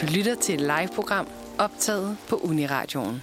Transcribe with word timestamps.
Du 0.00 0.06
lytter 0.06 0.34
til 0.34 0.54
et 0.54 0.60
live-program 0.60 1.26
optaget 1.58 2.16
på 2.28 2.36
Uniradioen. 2.36 3.22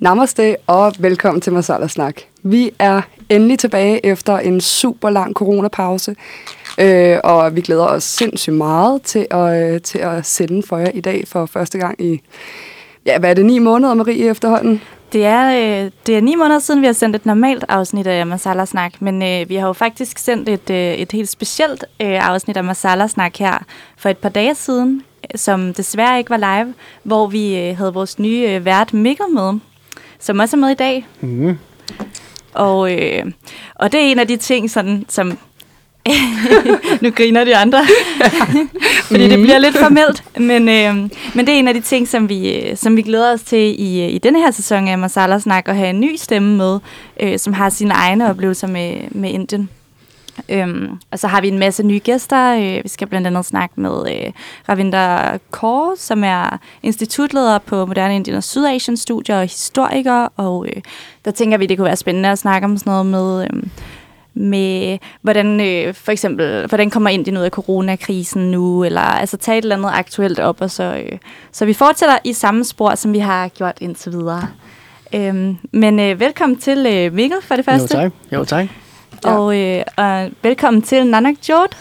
Namaste 0.00 0.56
og 0.66 0.92
velkommen 0.98 1.40
til 1.40 1.52
Masala 1.52 1.88
Snak. 1.88 2.20
Vi 2.42 2.70
er 2.78 3.02
endelig 3.28 3.58
tilbage 3.58 4.06
efter 4.06 4.38
en 4.38 4.60
super 4.60 5.10
lang 5.10 5.34
coronapause, 5.34 6.16
øh, 6.80 7.18
og 7.24 7.56
vi 7.56 7.60
glæder 7.60 7.84
os 7.84 8.04
sindssygt 8.04 8.56
meget 8.56 9.02
til 9.02 9.26
at, 9.30 9.74
øh, 9.74 9.80
til 9.80 9.98
at 9.98 10.26
sende 10.26 10.62
for 10.62 10.78
jer 10.78 10.90
i 10.94 11.00
dag 11.00 11.28
for 11.28 11.46
første 11.46 11.78
gang 11.78 12.00
i, 12.00 12.20
ja, 13.06 13.18
hvad 13.18 13.30
er 13.30 13.34
det, 13.34 13.46
ni 13.46 13.58
måneder, 13.58 13.94
Marie, 13.94 14.30
efterhånden? 14.30 14.82
Det 15.12 15.24
er, 15.24 15.50
øh, 15.50 15.90
det 16.06 16.16
er 16.16 16.20
ni 16.20 16.34
måneder 16.34 16.58
siden, 16.58 16.80
vi 16.80 16.86
har 16.86 16.92
sendt 16.92 17.16
et 17.16 17.26
normalt 17.26 17.64
afsnit 17.68 18.06
af 18.06 18.26
Masala 18.26 18.64
Snak, 18.64 19.02
men 19.02 19.22
øh, 19.22 19.48
vi 19.48 19.54
har 19.54 19.66
jo 19.66 19.72
faktisk 19.72 20.18
sendt 20.18 20.48
et, 20.48 20.70
øh, 20.70 20.94
et 20.94 21.12
helt 21.12 21.28
specielt 21.28 21.84
øh, 22.00 22.28
afsnit 22.28 22.56
af 22.56 22.64
Masala 22.64 23.06
Snak 23.06 23.36
her 23.36 23.58
for 23.96 24.08
et 24.08 24.18
par 24.18 24.28
dage 24.28 24.54
siden, 24.54 25.02
som 25.34 25.74
desværre 25.74 26.18
ikke 26.18 26.30
var 26.30 26.36
live, 26.36 26.74
hvor 27.02 27.26
vi 27.26 27.58
øh, 27.58 27.76
havde 27.76 27.94
vores 27.94 28.18
nye 28.18 28.48
øh, 28.48 28.64
vært 28.64 28.92
Mikkel 28.92 29.26
med, 29.34 29.58
som 30.18 30.38
også 30.38 30.56
er 30.56 30.60
med 30.60 30.70
i 30.70 30.74
dag. 30.74 31.06
Mm. 31.20 31.58
Og, 32.54 32.92
øh, 32.92 33.24
og 33.74 33.92
det 33.92 34.00
er 34.00 34.04
en 34.04 34.18
af 34.18 34.28
de 34.28 34.36
ting, 34.36 34.70
sådan, 34.70 35.04
som... 35.08 35.38
nu 37.02 37.10
griner 37.10 37.44
de 37.44 37.56
andre, 37.56 37.84
fordi 39.10 39.28
det 39.28 39.38
bliver 39.42 39.58
lidt 39.58 39.78
formelt, 39.78 40.24
men, 40.36 40.68
øh, 40.68 40.94
men 41.34 41.46
det 41.46 41.48
er 41.48 41.58
en 41.58 41.68
af 41.68 41.74
de 41.74 41.80
ting, 41.80 42.08
som 42.08 42.28
vi, 42.28 42.52
øh, 42.52 42.76
som 42.76 42.96
vi 42.96 43.02
glæder 43.02 43.32
os 43.32 43.42
til 43.42 43.80
i, 43.80 44.06
i 44.06 44.18
denne 44.18 44.38
her 44.38 44.50
sæson 44.50 44.88
af 44.88 44.98
Masala 44.98 45.38
Snak, 45.38 45.68
at 45.68 45.76
have 45.76 45.90
en 45.90 46.00
ny 46.00 46.16
stemme 46.16 46.56
med, 46.56 46.78
øh, 47.20 47.38
som 47.38 47.52
har 47.52 47.70
sine 47.70 47.94
egne 47.94 48.30
oplevelser 48.30 48.66
med, 48.66 48.96
med 49.10 49.30
Indien. 49.30 49.68
Øhm, 50.48 50.98
og 51.10 51.18
så 51.18 51.26
har 51.26 51.40
vi 51.40 51.48
en 51.48 51.58
masse 51.58 51.82
nye 51.82 51.98
gæster. 51.98 52.54
Øh, 52.56 52.84
vi 52.84 52.88
skal 52.88 53.06
blandt 53.06 53.26
andet 53.26 53.46
snakke 53.46 53.80
med 53.80 53.90
øh, 53.90 54.32
Ravinder 54.68 55.38
Kaur, 55.52 55.94
som 55.96 56.24
er 56.24 56.58
institutleder 56.82 57.58
på 57.58 57.86
Moderne 57.86 58.16
Indien 58.16 58.36
og 58.36 58.44
Sydasien 58.44 58.96
Studier 58.96 59.36
og 59.36 59.42
historiker. 59.42 60.28
Og 60.36 60.66
øh, 60.66 60.82
der 61.24 61.30
tænker 61.30 61.58
vi, 61.58 61.66
det 61.66 61.78
kunne 61.78 61.84
være 61.84 61.96
spændende 61.96 62.28
at 62.28 62.38
snakke 62.38 62.64
om 62.64 62.78
sådan 62.78 62.90
noget 62.90 63.06
med... 63.06 63.42
Øh, 63.42 63.62
med, 64.34 64.98
hvordan 65.22 65.60
øh, 65.60 65.94
for 65.94 66.12
eksempel, 66.12 66.66
hvordan 66.66 66.90
kommer 66.90 67.10
Indien 67.10 67.36
ud 67.36 67.42
af 67.42 67.50
coronakrisen 67.50 68.50
nu, 68.50 68.84
eller 68.84 69.00
altså 69.00 69.36
tage 69.36 69.58
et 69.58 69.62
eller 69.62 69.76
andet 69.76 69.90
aktuelt 69.92 70.38
op, 70.38 70.60
og 70.60 70.70
så, 70.70 70.82
øh, 70.82 71.18
så 71.52 71.64
vi 71.64 71.72
fortsætter 71.72 72.18
i 72.24 72.32
samme 72.32 72.64
spor, 72.64 72.94
som 72.94 73.12
vi 73.12 73.18
har 73.18 73.48
gjort 73.48 73.78
indtil 73.80 74.12
videre. 74.12 74.48
Øhm, 75.14 75.56
men 75.72 76.00
øh, 76.00 76.20
velkommen 76.20 76.58
til 76.58 76.86
øh, 76.86 77.12
Mikkel 77.12 77.38
for 77.42 77.56
det 77.56 77.64
første. 77.64 77.96
Jo 77.96 78.02
tak. 78.02 78.12
Jo 78.32 78.44
tak. 78.44 78.66
Og, 79.24 79.58
øh, 79.58 79.82
og 79.96 80.30
velkommen 80.42 80.82
til 80.82 81.06
Nanak 81.06 81.34
Jod, 81.48 81.76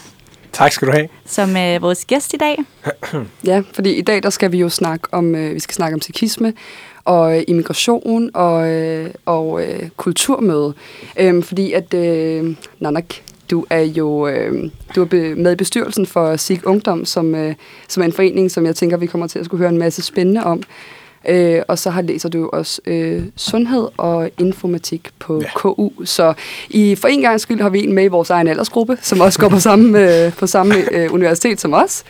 Tak 0.54 0.72
skal 0.72 0.88
du 0.88 0.92
have. 0.92 1.08
som 1.26 1.56
er 1.56 1.80
vores 1.80 2.06
gæst 2.06 2.34
i 2.34 2.38
dag. 2.38 2.58
Ja, 3.46 3.64
fordi 3.74 3.94
i 3.94 4.02
dag 4.02 4.24
der 4.24 4.30
skal 4.30 4.52
vi 4.52 4.58
jo 4.58 4.70
snakke 4.70 5.08
om, 5.12 5.36
øh, 5.36 5.56
vi 5.56 5.60
skal 5.60 5.76
snakke 5.76 5.96
om 5.96 6.02
sikhisme 6.02 6.54
og 7.04 7.38
øh, 7.38 7.44
immigration 7.48 8.30
og, 8.34 8.70
øh, 8.70 9.10
og 9.26 9.64
øh, 9.64 9.90
kulturmøde. 9.98 10.74
Øhm, 11.20 11.44
fordi 11.44 11.74
at, 11.74 11.94
øh, 11.94 12.56
Nanak, 12.80 13.06
du 13.52 13.66
er 13.70 13.82
jo 13.82 14.28
øh, 14.28 14.72
du 14.96 15.02
er 15.02 15.36
med 15.36 15.52
i 15.52 15.56
bestyrelsen 15.56 16.06
for 16.06 16.36
Sikh 16.36 16.62
Ungdom, 16.66 17.06
som, 17.06 17.36
øh, 17.36 17.56
som 17.88 18.02
er 18.04 18.06
en 18.06 18.14
forening, 18.14 18.52
som 18.52 18.66
jeg 18.66 18.76
tænker, 18.76 18.98
vi 18.98 19.06
kommer 19.06 19.28
til 19.28 19.40
at 19.40 19.46
skulle 19.46 19.60
høre 19.60 19.70
en 19.70 19.78
masse 19.78 20.02
spændende 20.02 20.44
om. 20.44 20.64
Øh, 21.28 21.62
og 21.68 21.80
så 21.80 21.90
har 21.90 22.02
læser 22.02 22.30
du 22.30 22.38
jo 22.38 22.50
også 22.54 22.82
øh, 22.86 23.24
sundhed 23.36 23.88
og 23.98 24.30
informatik 24.38 25.10
på 25.20 25.36
Ja. 25.36 25.42
ja. 25.42 25.50
KU. 25.56 25.90
Så 26.06 26.34
i, 26.70 26.96
for 26.96 27.08
en 27.08 27.22
gang 27.22 27.42
skyld 27.42 27.62
har 27.62 27.70
vi 27.70 27.84
en 27.84 27.94
med 27.94 28.04
i 28.04 28.08
vores 28.08 28.30
egen 28.30 28.48
aldersgruppe, 28.48 28.98
som 29.02 29.22
også 29.22 29.40
går 29.40 29.50
på 29.50 29.60
samme, 29.60 30.00
øh, 30.26 30.34
på 30.34 30.48
samme 30.48 30.76
øh, 30.92 31.14
universitet 31.14 31.62
som 31.62 31.74
os. 31.74 32.04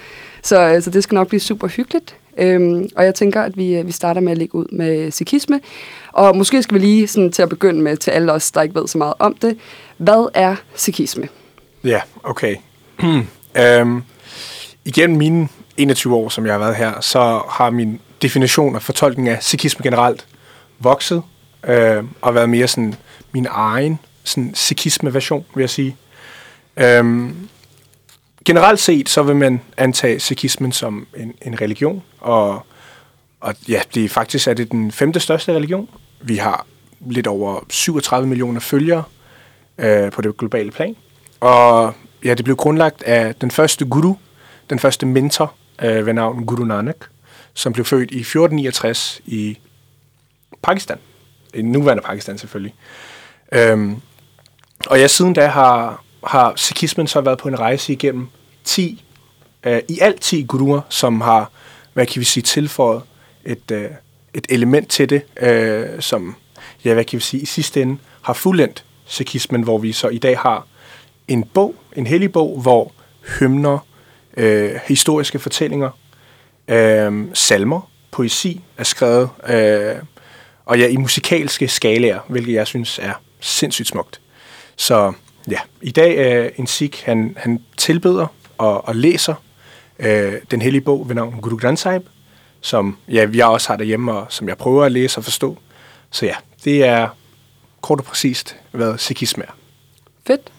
Så, 0.43 0.59
øh, 0.59 0.81
så 0.81 0.89
det 0.89 1.03
skal 1.03 1.15
nok 1.15 1.27
blive 1.27 1.39
super 1.39 1.67
hyggeligt. 1.67 2.15
Øhm, 2.37 2.89
og 2.95 3.05
jeg 3.05 3.15
tænker, 3.15 3.41
at 3.41 3.57
vi, 3.57 3.75
øh, 3.75 3.87
vi 3.87 3.91
starter 3.91 4.21
med 4.21 4.31
at 4.31 4.37
lægge 4.37 4.55
ud 4.55 4.65
med 4.71 5.11
sikhisme. 5.11 5.59
Og 6.11 6.37
måske 6.37 6.63
skal 6.63 6.75
vi 6.75 6.80
lige 6.80 7.07
sådan, 7.07 7.31
til 7.31 7.41
at 7.41 7.49
begynde 7.49 7.81
med, 7.81 7.97
til 7.97 8.11
alle 8.11 8.31
os, 8.31 8.52
der 8.52 8.61
ikke 8.61 8.76
ved 8.76 8.87
så 8.87 8.97
meget 8.97 9.14
om 9.20 9.36
det. 9.41 9.58
Hvad 9.97 10.30
er 10.33 10.55
sikhisme? 10.76 11.27
Ja, 11.83 12.02
okay. 12.23 12.55
øhm, 13.59 14.02
igennem 14.86 15.17
mine 15.17 15.47
21 15.77 16.15
år, 16.15 16.30
som 16.30 16.45
jeg 16.45 16.53
har 16.53 16.59
været 16.59 16.76
her, 16.76 17.02
så 17.02 17.41
har 17.49 17.70
min 17.70 17.99
definition 18.21 18.75
og 18.75 18.81
fortolkning 18.81 19.30
af 19.30 19.43
sikhisme 19.43 19.83
generelt 19.83 20.27
vokset 20.80 21.23
øh, 21.63 22.03
og 22.21 22.35
været 22.35 22.49
mere 22.49 22.67
sådan 22.67 22.95
min 23.31 23.47
egen 23.49 23.99
sådan 24.23 24.52
sikhisme-version, 24.55 25.45
vil 25.55 25.61
jeg 25.61 25.69
sige. 25.69 25.95
Øhm, 26.77 27.49
generelt 28.45 28.79
set, 28.79 29.09
så 29.09 29.23
vil 29.23 29.35
man 29.35 29.61
antage 29.77 30.19
sikhismen 30.19 30.71
som 30.71 31.08
en, 31.17 31.33
en 31.41 31.61
religion, 31.61 32.03
og, 32.19 32.65
og 33.39 33.55
ja, 33.67 33.81
det 33.93 34.05
er 34.05 34.09
faktisk 34.09 34.47
er 34.47 34.53
det 34.53 34.71
den 34.71 34.91
femte 34.91 35.19
største 35.19 35.53
religion. 35.53 35.89
Vi 36.21 36.37
har 36.37 36.65
lidt 37.05 37.27
over 37.27 37.65
37 37.69 38.27
millioner 38.27 38.59
følgere 38.59 39.03
øh, 39.77 40.11
på 40.11 40.21
det 40.21 40.37
globale 40.37 40.71
plan. 40.71 40.95
Og 41.39 41.93
ja, 42.23 42.33
det 42.33 42.45
blev 42.45 42.55
grundlagt 42.55 43.03
af 43.03 43.35
den 43.35 43.52
første 43.52 43.85
guru, 43.85 44.15
den 44.69 44.79
første 44.79 45.05
mentor 45.05 45.53
øh, 45.81 46.05
ved 46.05 46.13
navn 46.13 46.45
Guru 46.45 46.63
Nanak, 46.63 46.95
som 47.59 47.73
blev 47.73 47.86
født 47.86 48.11
i 48.11 48.20
1469 48.20 49.21
i 49.25 49.58
Pakistan. 50.61 50.97
I 51.53 51.61
nuværende 51.61 52.03
Pakistan 52.03 52.37
selvfølgelig. 52.37 52.75
Øhm, 53.52 54.02
og 54.87 54.99
ja, 54.99 55.08
siden 55.08 55.33
da 55.33 55.47
har, 55.47 56.03
har 56.23 56.53
sikhismen 56.55 57.08
så 57.08 57.21
været 57.21 57.37
på 57.37 57.47
en 57.47 57.59
rejse 57.59 57.93
igennem 57.93 58.27
10, 58.64 59.03
øh, 59.64 59.81
i 59.89 59.99
alt 59.99 60.21
10 60.21 60.43
guruer, 60.43 60.81
som 60.89 61.21
har, 61.21 61.52
hvad 61.93 62.05
kan 62.05 62.20
vi 62.20 62.25
sige, 62.25 62.43
tilføjet 62.43 63.02
et, 63.45 63.71
øh, 63.71 63.89
et 64.33 64.47
element 64.49 64.89
til 64.89 65.09
det, 65.09 65.21
øh, 65.41 66.02
som, 66.02 66.36
ja, 66.86 66.93
hvad 66.93 67.03
kan 67.03 67.17
vi 67.17 67.23
sige, 67.23 67.41
i 67.41 67.45
sidste 67.45 67.81
ende 67.81 67.97
har 68.21 68.33
fuldendt 68.33 68.83
sikhismen, 69.05 69.64
hvor 69.64 69.77
vi 69.77 69.91
så 69.91 70.08
i 70.08 70.17
dag 70.17 70.39
har 70.39 70.67
en 71.27 71.43
bog, 71.43 71.76
en 71.95 72.08
hellig 72.08 72.31
bog, 72.31 72.61
hvor 72.61 72.91
hymner, 73.39 73.80
øh, 74.37 74.71
historiske 74.87 75.39
fortællinger, 75.39 75.89
øh, 76.69 77.25
salmer, 77.33 77.89
poesi 78.11 78.61
er 78.77 78.83
skrevet, 78.83 79.30
øh, 79.49 79.95
og 80.65 80.80
ja, 80.80 80.87
i 80.87 80.97
musikalske 80.97 81.67
skalaer, 81.67 82.19
hvilket 82.27 82.53
jeg 82.53 82.67
synes 82.67 82.99
er 82.99 83.13
sindssygt 83.39 83.87
smukt. 83.87 84.21
Så 84.75 85.13
ja, 85.52 85.59
i 85.81 85.91
dag 85.91 86.17
er 86.17 86.49
en 86.55 86.67
sikh, 86.67 87.05
han, 87.05 87.37
han 87.37 87.63
tilbeder 87.77 88.27
og, 88.58 88.87
og 88.87 88.95
læser 88.95 89.33
øh, 89.99 90.33
den 90.52 90.61
hellige 90.61 90.81
bog 90.81 91.08
ved 91.09 91.15
navn 91.15 91.41
Guru 91.41 91.58
Granth 91.58 91.81
Sahib, 91.81 92.03
som 92.61 92.97
ja, 93.08 93.27
jeg 93.33 93.45
også 93.45 93.67
har 93.69 93.75
derhjemme, 93.75 94.13
og 94.13 94.25
som 94.29 94.47
jeg 94.47 94.58
prøver 94.58 94.85
at 94.85 94.91
læse 94.91 95.17
og 95.17 95.23
forstå. 95.23 95.58
Så 96.11 96.25
ja, 96.25 96.35
det 96.63 96.83
er 96.83 97.08
kort 97.81 97.99
og 97.99 98.05
præcist, 98.05 98.55
hvad 98.71 98.97
sikhisme 98.97 99.43
er. 99.43 99.52
Fedt. 100.27 100.52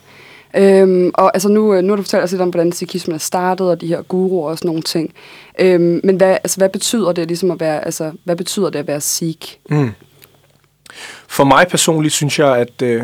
Øhm, 0.55 1.11
og 1.13 1.31
altså 1.33 1.49
nu, 1.49 1.73
øh, 1.73 1.83
nu 1.83 1.89
har 1.89 1.95
du 1.95 2.03
fortalt 2.03 2.23
os 2.23 2.31
lidt 2.31 2.41
om, 2.41 2.49
hvordan 2.49 2.71
sikhismen 2.71 3.15
er 3.15 3.19
startet, 3.19 3.69
og 3.69 3.81
de 3.81 3.87
her 3.87 4.01
guruer 4.01 4.49
og 4.49 4.57
sådan 4.57 4.67
nogle 4.67 4.81
ting. 4.81 5.13
Øhm, 5.59 6.01
men 6.03 6.15
hvad, 6.15 6.31
altså, 6.31 6.57
hvad 6.57 6.69
betyder 6.69 7.11
det 7.11 7.27
ligesom 7.27 7.51
at 7.51 7.59
være, 7.59 7.85
altså, 7.85 8.11
hvad 8.23 8.35
betyder 8.35 8.69
det 8.69 8.79
at 8.79 8.87
være 8.87 9.01
sikh? 9.01 9.57
Mm. 9.69 9.91
For 11.27 11.43
mig 11.43 11.67
personligt 11.67 12.13
synes 12.13 12.39
jeg, 12.39 12.57
at 12.57 12.81
øh, 12.81 13.03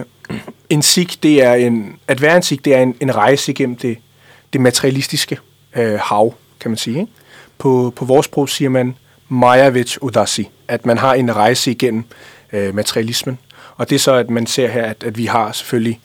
en 0.69 0.81
sikh, 0.81 1.15
det 1.23 1.43
er 1.43 1.53
en, 1.53 1.95
at 2.07 2.21
være 2.21 2.35
en 2.35 2.41
sikh, 2.41 2.65
det 2.65 2.75
er 2.75 2.81
en, 2.81 2.95
en 2.99 3.15
rejse 3.15 3.51
igennem 3.51 3.75
det, 3.75 3.97
det 4.53 4.61
materialistiske 4.61 5.37
øh, 5.75 5.99
hav, 5.99 6.33
kan 6.59 6.71
man 6.71 6.77
sige. 6.77 6.99
Ikke? 6.99 7.11
På, 7.57 7.93
på 7.95 8.05
vores 8.05 8.25
sprog 8.25 8.49
siger 8.49 8.69
man 8.69 8.95
Mayavich 9.29 9.97
Udasi, 10.01 10.49
at 10.67 10.85
man 10.85 10.97
har 10.97 11.13
en 11.13 11.35
rejse 11.35 11.71
igennem 11.71 12.03
øh, 12.53 12.75
materialismen. 12.75 13.39
Og 13.75 13.89
det 13.89 13.95
er 13.95 13.99
så, 13.99 14.13
at 14.13 14.29
man 14.29 14.47
ser 14.47 14.67
her, 14.67 14.83
at, 14.83 15.03
at 15.03 15.17
vi 15.17 15.25
har 15.25 15.51
selvfølgelig 15.51 15.99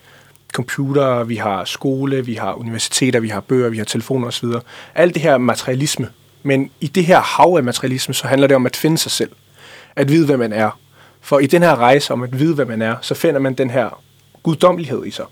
computer, 0.53 1.25
vi 1.25 1.37
har 1.37 1.65
skole, 1.65 2.27
vi 2.27 2.35
har 2.35 2.53
universiteter, 2.53 3.21
vi 3.21 3.29
har 3.29 3.41
bøger, 3.41 3.69
vi 3.69 3.79
har 3.79 3.85
telefoner 3.85 4.27
osv. 4.27 4.49
Alt 4.95 5.15
det 5.15 5.23
her 5.23 5.39
materialisme. 5.39 6.09
Men 6.43 6.71
i 6.81 6.87
det 6.87 7.07
her 7.07 7.21
hav 7.21 7.57
af 7.57 7.65
materialisme, 7.65 8.15
så 8.15 8.27
handler 8.27 8.47
det 8.47 8.57
om 8.57 8.67
at 8.67 8.77
finde 8.77 8.99
sig 8.99 9.11
selv. 9.11 9.31
At 9.97 10.09
vide, 10.09 10.27
hvad 10.27 10.37
man 10.37 10.53
er. 10.53 10.79
For 11.21 11.39
i 11.39 11.47
den 11.47 11.63
her 11.63 11.77
rejse 11.77 12.13
om 12.13 12.23
at 12.23 12.39
vide, 12.41 12.55
hvad 12.55 12.67
man 12.67 12.83
er, 12.83 12.97
så 13.01 13.15
finder 13.15 13.41
man 13.41 13.55
den 13.55 13.71
her 13.71 14.03
guddommelighed 14.43 15.07
i 15.07 15.11
sig. 15.11 15.25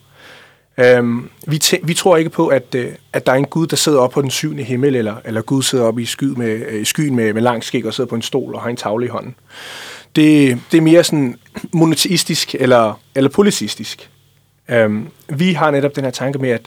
Øhm, 0.78 1.30
vi, 1.46 1.60
tæ- 1.64 1.80
vi 1.82 1.94
tror 1.94 2.16
ikke 2.16 2.30
på, 2.30 2.48
at, 2.48 2.74
øh, 2.74 2.92
at 3.12 3.26
der 3.26 3.32
er 3.32 3.36
en 3.36 3.44
Gud, 3.44 3.66
der 3.66 3.76
sidder 3.76 3.98
oppe 3.98 4.14
på 4.14 4.22
den 4.22 4.30
syvende 4.30 4.62
himmel, 4.62 4.96
eller, 4.96 5.16
eller 5.24 5.42
Gud 5.42 5.62
sidder 5.62 5.84
oppe 5.84 6.02
i, 6.02 6.04
sky 6.04 6.24
med, 6.24 6.66
øh, 6.68 6.80
i 6.80 6.84
skyen 6.84 7.16
med, 7.16 7.32
med 7.32 7.42
lang 7.42 7.64
skæg 7.64 7.86
og 7.86 7.94
sidder 7.94 8.08
på 8.08 8.14
en 8.14 8.22
stol 8.22 8.54
og 8.54 8.62
har 8.62 8.70
en 8.70 8.76
tavle 8.76 9.06
i 9.06 9.08
hånden. 9.08 9.34
Det, 10.16 10.58
det 10.72 10.78
er 10.78 10.82
mere 10.82 11.04
sådan 11.04 11.38
monoteistisk 11.72 12.54
eller, 12.58 13.00
eller 13.14 13.30
polyteistisk. 13.30 14.10
Øhm, 14.70 15.08
vi 15.28 15.52
har 15.52 15.70
netop 15.70 15.96
den 15.96 16.04
her 16.04 16.10
tanke 16.10 16.38
med, 16.38 16.50
at, 16.50 16.62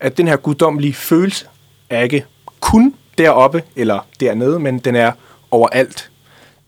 at 0.00 0.16
den 0.16 0.28
her 0.28 0.36
guddommelige 0.36 0.94
følelse 0.94 1.46
er 1.90 2.02
ikke 2.02 2.24
kun 2.60 2.94
deroppe 3.18 3.62
eller 3.76 4.06
dernede, 4.20 4.58
men 4.58 4.78
den 4.78 4.96
er 4.96 5.12
overalt. 5.50 6.10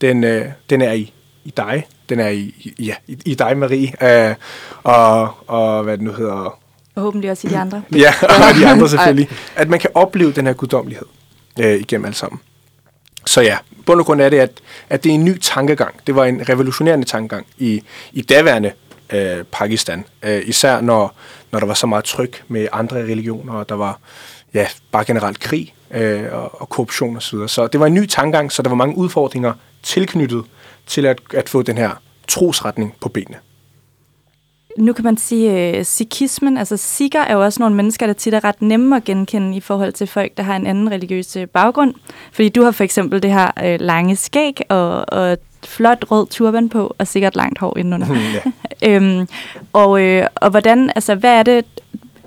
Den, 0.00 0.24
øh, 0.24 0.46
den 0.70 0.82
er 0.82 0.92
i, 0.92 1.12
i 1.44 1.52
dig. 1.56 1.86
Den 2.08 2.20
er 2.20 2.28
i, 2.28 2.74
ja, 2.78 2.94
i, 3.06 3.18
i 3.24 3.34
dig, 3.34 3.58
Marie. 3.58 3.92
Øh, 4.30 4.34
og, 4.82 5.30
og 5.46 5.82
hvad 5.82 5.96
det 5.96 6.04
nu 6.04 6.12
hedder. 6.12 6.58
Og 6.94 7.02
håbentlig 7.02 7.30
også 7.30 7.46
i 7.46 7.50
de 7.50 7.58
andre. 7.58 7.82
Ja, 7.94 8.12
og 8.50 8.54
de 8.60 8.66
andre 8.66 8.88
selvfølgelig. 8.88 9.30
At 9.56 9.68
man 9.68 9.78
kan 9.78 9.90
opleve 9.94 10.32
den 10.32 10.46
her 10.46 10.52
guddommelighed. 10.52 11.06
øh, 11.60 11.80
igennem 11.80 12.04
alt 12.04 12.16
sammen. 12.16 12.40
Så 13.26 13.40
ja, 13.40 13.58
bund 13.86 14.00
og 14.00 14.06
grund 14.06 14.20
er 14.20 14.28
det, 14.28 14.38
at, 14.38 14.50
at 14.88 15.04
det 15.04 15.10
er 15.10 15.14
en 15.14 15.24
ny 15.24 15.38
tankegang. 15.38 15.94
Det 16.06 16.14
var 16.14 16.24
en 16.24 16.48
revolutionerende 16.48 17.06
tankegang 17.06 17.46
i, 17.58 17.82
i 18.12 18.22
daværende 18.22 18.72
øh, 19.12 19.44
Pakistan. 19.44 20.04
Øh, 20.22 20.42
især 20.46 20.80
når, 20.80 21.14
når 21.52 21.58
der 21.58 21.66
var 21.66 21.74
så 21.74 21.86
meget 21.86 22.04
tryk 22.04 22.44
med 22.48 22.68
andre 22.72 22.96
religioner, 22.96 23.52
og 23.52 23.68
der 23.68 23.74
var 23.74 23.98
ja, 24.54 24.66
bare 24.92 25.04
generelt 25.04 25.40
krig 25.40 25.74
øh, 25.90 26.22
og, 26.32 26.60
og 26.62 26.68
korruption 26.68 27.16
osv. 27.16 27.38
Så, 27.38 27.46
så 27.46 27.66
det 27.66 27.80
var 27.80 27.86
en 27.86 27.94
ny 27.94 28.06
tankegang, 28.06 28.52
så 28.52 28.62
der 28.62 28.68
var 28.68 28.76
mange 28.76 28.96
udfordringer 28.96 29.52
tilknyttet 29.82 30.44
til 30.86 31.06
at, 31.06 31.20
at 31.34 31.48
få 31.48 31.62
den 31.62 31.78
her 31.78 31.90
trosretning 32.28 32.94
på 33.00 33.08
benene. 33.08 33.36
Nu 34.78 34.92
kan 34.92 35.04
man 35.04 35.16
sige, 35.16 35.50
at 35.50 35.86
sikhismen, 35.86 36.56
altså 36.56 36.76
sikher 36.76 37.20
er 37.20 37.32
jo 37.32 37.44
også 37.44 37.62
nogle 37.62 37.76
mennesker, 37.76 38.06
der 38.06 38.12
tit 38.12 38.34
er 38.34 38.44
ret 38.44 38.62
nemme 38.62 38.96
at 38.96 39.04
genkende 39.04 39.56
i 39.56 39.60
forhold 39.60 39.92
til 39.92 40.06
folk, 40.06 40.36
der 40.36 40.42
har 40.42 40.56
en 40.56 40.66
anden 40.66 40.90
religiøs 40.90 41.36
øh, 41.36 41.46
baggrund. 41.46 41.94
Fordi 42.32 42.48
du 42.48 42.62
har 42.62 42.70
for 42.70 42.84
eksempel 42.84 43.22
det 43.22 43.32
her 43.32 43.50
øh, 43.64 43.80
lange 43.80 44.16
skæg 44.16 44.60
og, 44.68 45.04
og 45.08 45.38
flot 45.64 46.04
rød 46.10 46.26
turban 46.26 46.68
på, 46.68 46.94
og 46.98 47.06
sikkert 47.06 47.36
langt 47.36 47.58
hår 47.58 47.76
indenunder. 47.76 48.06
Mm, 48.06 48.20
ja. 48.82 48.88
øhm, 48.88 49.28
og, 49.72 50.02
øh, 50.02 50.26
og 50.34 50.50
hvordan, 50.50 50.92
altså 50.94 51.14
hvad 51.14 51.38
er 51.38 51.42
det, 51.42 51.64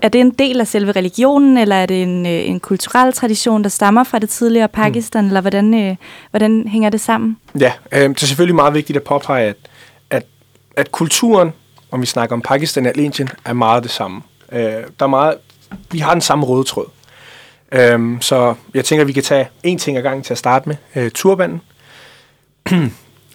er 0.02 0.08
det 0.08 0.20
en 0.20 0.30
del 0.30 0.60
af 0.60 0.66
selve 0.66 0.92
religionen, 0.92 1.56
eller 1.58 1.76
er 1.76 1.86
det 1.86 2.02
en, 2.02 2.26
en 2.26 2.60
kulturel 2.60 3.12
tradition, 3.12 3.62
der 3.62 3.68
stammer 3.68 4.04
fra 4.04 4.18
det 4.18 4.28
tidligere 4.28 4.68
Pakistan, 4.68 5.24
mm. 5.24 5.28
eller 5.28 5.40
hvordan, 5.40 5.74
øh, 5.74 5.96
hvordan 6.30 6.68
hænger 6.68 6.90
det 6.90 7.00
sammen? 7.00 7.36
Ja, 7.60 7.72
øh, 7.92 8.08
det 8.08 8.22
er 8.22 8.26
selvfølgelig 8.26 8.54
meget 8.54 8.74
vigtigt 8.74 8.96
at 8.96 9.02
påpege, 9.02 9.48
at, 9.48 9.56
at, 10.10 10.26
at 10.76 10.92
kulturen 10.92 11.52
om 11.94 12.00
vi 12.00 12.06
snakker 12.06 12.36
om 12.36 12.42
Pakistan 12.42 12.86
eller 12.86 13.04
Indien, 13.04 13.28
er 13.44 13.52
meget 13.52 13.82
det 13.82 13.90
samme. 13.90 14.22
Øh, 14.52 14.60
der 14.60 14.84
er 15.00 15.06
meget, 15.06 15.34
vi 15.90 15.98
har 15.98 16.12
den 16.12 16.20
samme 16.20 16.46
røde 16.46 16.64
tråd. 16.64 16.86
Øh, 17.72 18.20
så 18.20 18.54
jeg 18.74 18.84
tænker, 18.84 19.00
at 19.00 19.08
vi 19.08 19.12
kan 19.12 19.22
tage 19.22 19.48
en 19.62 19.78
ting 19.78 19.96
ad 19.96 20.02
gangen 20.02 20.22
til 20.22 20.34
at 20.34 20.38
starte 20.38 20.68
med. 20.68 20.76
Øh, 20.96 21.10
turbanen. 21.10 21.60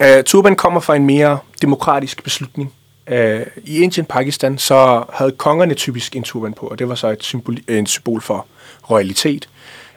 Uh, 0.00 0.24
turban 0.26 0.56
kommer 0.56 0.80
fra 0.80 0.96
en 0.96 1.06
mere 1.06 1.38
demokratisk 1.62 2.24
beslutning. 2.24 2.72
Uh, 3.10 3.16
I 3.64 3.82
Indien, 3.82 4.06
Pakistan, 4.06 4.58
så 4.58 5.04
havde 5.12 5.32
kongerne 5.32 5.74
typisk 5.74 6.16
en 6.16 6.22
turban 6.22 6.52
på, 6.52 6.66
og 6.66 6.78
det 6.78 6.88
var 6.88 6.94
så 6.94 7.08
et 7.08 7.22
symbol, 7.22 7.56
en 7.68 7.86
symbol 7.86 8.20
for 8.20 8.46
royalitet. 8.90 9.48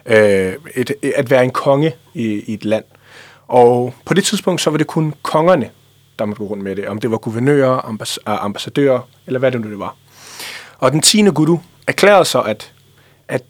Uh, 0.06 0.12
et, 0.14 0.94
at 1.16 1.30
være 1.30 1.44
en 1.44 1.50
konge 1.50 1.92
i, 2.14 2.24
i 2.24 2.54
et 2.54 2.64
land. 2.64 2.84
Og 3.48 3.94
på 4.04 4.14
det 4.14 4.24
tidspunkt, 4.24 4.60
så 4.60 4.70
var 4.70 4.78
det 4.78 4.86
kun 4.86 5.14
kongerne, 5.22 5.70
der 6.18 6.24
måtte 6.24 6.38
gå 6.38 6.46
rundt 6.46 6.62
med 6.64 6.76
det. 6.76 6.88
Om 6.88 6.98
det 7.00 7.10
var 7.10 7.16
guvernører, 7.16 7.78
ambass- 7.80 8.18
ambassadører, 8.26 9.00
eller 9.26 9.38
hvad 9.38 9.52
det 9.52 9.60
nu 9.60 9.70
det 9.70 9.78
var. 9.78 9.96
Og 10.78 10.92
den 10.92 11.02
10. 11.02 11.22
guru 11.22 11.58
erklærede 11.86 12.24
så, 12.24 12.40
at, 12.40 12.72
at 13.28 13.42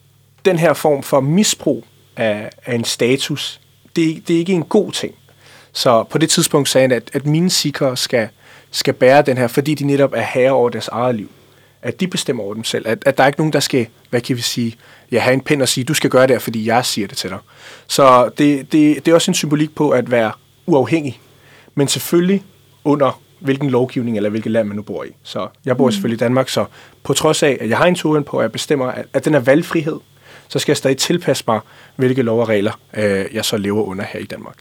den 0.45 0.59
her 0.59 0.73
form 0.73 1.03
for 1.03 1.21
misbrug 1.21 1.85
af, 2.17 2.51
af 2.67 2.75
en 2.75 2.85
status, 2.85 3.61
det, 3.97 4.29
det 4.29 4.35
er 4.35 4.39
ikke 4.39 4.53
en 4.53 4.65
god 4.65 4.93
ting. 4.93 5.15
Så 5.75 6.03
på 6.03 6.19
det 6.19 6.31
tidspunkt 6.31 6.69
sagde 6.69 6.89
han, 6.89 6.93
at, 6.93 7.11
at 7.13 7.27
mine 7.27 7.51
sikre 7.51 7.97
skal, 7.97 8.29
skal 8.71 8.95
bære 8.95 9.23
den 9.23 9.39
her, 9.39 9.49
fordi 9.49 9.75
de 9.75 9.85
netop 9.85 10.13
er 10.17 10.23
herre 10.23 10.51
over 10.51 10.71
deres 10.71 10.89
eget 10.89 11.15
liv. 11.15 11.31
At 11.83 12.01
de 12.01 12.07
bestemmer 12.07 12.45
over 12.45 12.55
dem 12.55 12.65
selv. 12.65 12.89
At, 12.89 13.03
at 13.07 13.17
der 13.17 13.23
er 13.23 13.27
ikke 13.27 13.41
nogen, 13.41 13.53
der 13.53 13.61
skal, 13.61 13.87
hvad 14.11 14.21
kan 14.21 14.37
vi 14.37 14.43
sige, 14.43 14.77
ja, 15.13 15.19
have 15.19 15.35
en 15.35 15.41
pind 15.41 15.63
og 15.63 15.69
sige, 15.69 15.85
du 15.85 15.95
skal 15.95 16.11
gøre 16.11 16.27
det, 16.27 16.43
fordi 16.43 16.67
jeg 16.67 16.85
siger 16.85 17.09
det 17.09 17.17
til 17.17 17.31
dig. 17.31 17.39
Så 17.87 18.31
det, 18.39 18.73
det, 18.73 19.07
det 19.07 19.09
er 19.09 19.15
også 19.15 19.31
en 19.31 19.35
symbolik 19.35 19.75
på 19.75 19.91
at 19.91 20.11
være 20.11 20.33
uafhængig. 20.67 21.21
Men 21.75 21.89
selvfølgelig 21.89 22.45
under 22.85 23.21
hvilken 23.41 23.71
lovgivning 23.71 24.17
eller 24.17 24.31
hvilket 24.31 24.53
land 24.53 24.69
man 24.69 24.77
nu 24.77 24.83
bor 24.83 25.05
i. 25.05 25.09
Så 25.23 25.49
jeg 25.65 25.77
bor 25.77 25.87
mm. 25.87 25.93
selvfølgelig 25.93 26.17
i 26.17 26.25
Danmark, 26.25 26.49
så 26.49 26.65
på 27.03 27.13
trods 27.13 27.43
af, 27.43 27.59
at 27.61 27.69
jeg 27.69 27.79
har 27.79 27.87
en 27.87 27.95
turen 27.95 28.25
på, 28.25 28.39
at 28.39 28.43
jeg 28.43 28.53
bestemmer, 28.53 28.87
at, 28.87 29.07
at 29.13 29.25
den 29.25 29.35
er 29.35 29.41
valgfrihed, 29.41 30.01
så 30.49 30.59
skal 30.59 30.73
jeg 30.73 30.77
stadig 30.77 30.97
tilpasse 30.97 31.45
mig, 31.47 31.61
hvilke 31.97 32.23
lov 32.23 32.41
og 32.41 32.49
regler 32.49 32.81
øh, 32.97 33.27
jeg 33.33 33.45
så 33.45 33.57
lever 33.57 33.83
under 33.83 34.05
her 34.05 34.21
i 34.21 34.25
Danmark. 34.25 34.57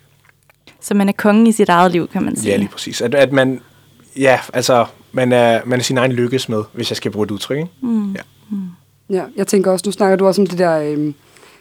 Så 0.83 0.93
man 0.93 1.09
er 1.09 1.13
kongen 1.13 1.47
i 1.47 1.51
sit 1.51 1.69
eget 1.69 1.91
liv, 1.91 2.07
kan 2.07 2.23
man 2.23 2.35
sige? 2.35 2.51
Ja, 2.51 2.57
lige 2.57 2.69
præcis. 2.69 3.01
At, 3.01 3.15
at 3.15 3.31
man, 3.31 3.61
ja, 4.17 4.39
altså, 4.53 4.85
man 5.11 5.31
er, 5.31 5.61
man 5.65 5.79
er 5.79 5.83
sin 5.83 5.97
egen 5.97 6.11
lykkes 6.11 6.49
med, 6.49 6.63
hvis 6.73 6.91
jeg 6.91 6.97
skal 6.97 7.11
bruge 7.11 7.23
et 7.23 7.31
udtryk. 7.31 7.57
Ikke? 7.57 7.69
Mm. 7.81 8.11
Ja. 8.13 8.21
Mm. 8.49 8.57
ja, 9.09 9.23
jeg 9.35 9.47
tænker 9.47 9.71
også, 9.71 9.83
nu 9.85 9.91
snakker 9.91 10.15
du 10.15 10.27
også 10.27 10.41
om 10.41 10.47
det 10.47 10.57
der, 10.57 10.79
øh, 10.79 11.13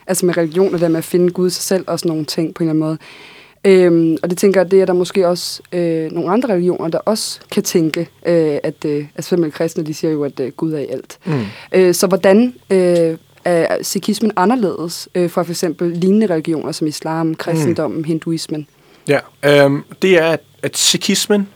altså 0.06 0.26
med 0.26 0.36
religion 0.36 0.74
og 0.74 0.80
det 0.80 0.90
med 0.90 0.98
at 0.98 1.04
finde 1.04 1.30
Gud 1.30 1.50
sig 1.50 1.62
selv 1.62 1.84
og 1.86 1.98
sådan 1.98 2.08
nogle 2.08 2.24
ting 2.24 2.54
på 2.54 2.62
en 2.62 2.68
eller 2.68 2.72
anden 2.72 2.88
måde. 2.88 2.98
Øhm, 3.64 4.16
og 4.22 4.30
det 4.30 4.38
tænker 4.38 4.60
jeg, 4.60 4.70
det 4.70 4.80
er 4.80 4.86
der 4.86 4.92
måske 4.92 5.28
også 5.28 5.62
øh, 5.72 6.12
nogle 6.12 6.30
andre 6.30 6.48
religioner, 6.52 6.88
der 6.88 6.98
også 6.98 7.40
kan 7.52 7.62
tænke, 7.62 8.00
øh, 8.00 8.58
at 8.62 8.84
øh, 8.84 9.06
altså 9.14 9.36
for 9.36 9.48
kristne, 9.50 9.84
de 9.84 9.94
siger 9.94 10.10
jo, 10.10 10.24
at 10.24 10.40
øh, 10.40 10.52
Gud 10.52 10.72
er 10.72 10.78
i 10.78 10.86
alt. 10.86 11.18
Mm. 11.24 11.40
Øh, 11.72 11.94
så 11.94 12.06
hvordan 12.06 12.54
øh, 12.70 13.16
er 13.44 13.82
sikhismen 13.82 14.32
anderledes 14.36 15.08
øh, 15.14 15.30
fra 15.30 15.42
for 15.42 15.50
eksempel 15.50 15.90
lignende 15.90 16.26
religioner 16.26 16.72
som 16.72 16.86
islam, 16.86 17.34
kristendommen, 17.34 17.98
mm. 17.98 18.04
hinduismen? 18.04 18.66
Ja, 19.08 19.18
øh, 19.42 19.70
det 20.02 20.18
er, 20.18 20.26
at, 20.26 20.40
at 20.62 20.76
sikhismen, 20.76 21.48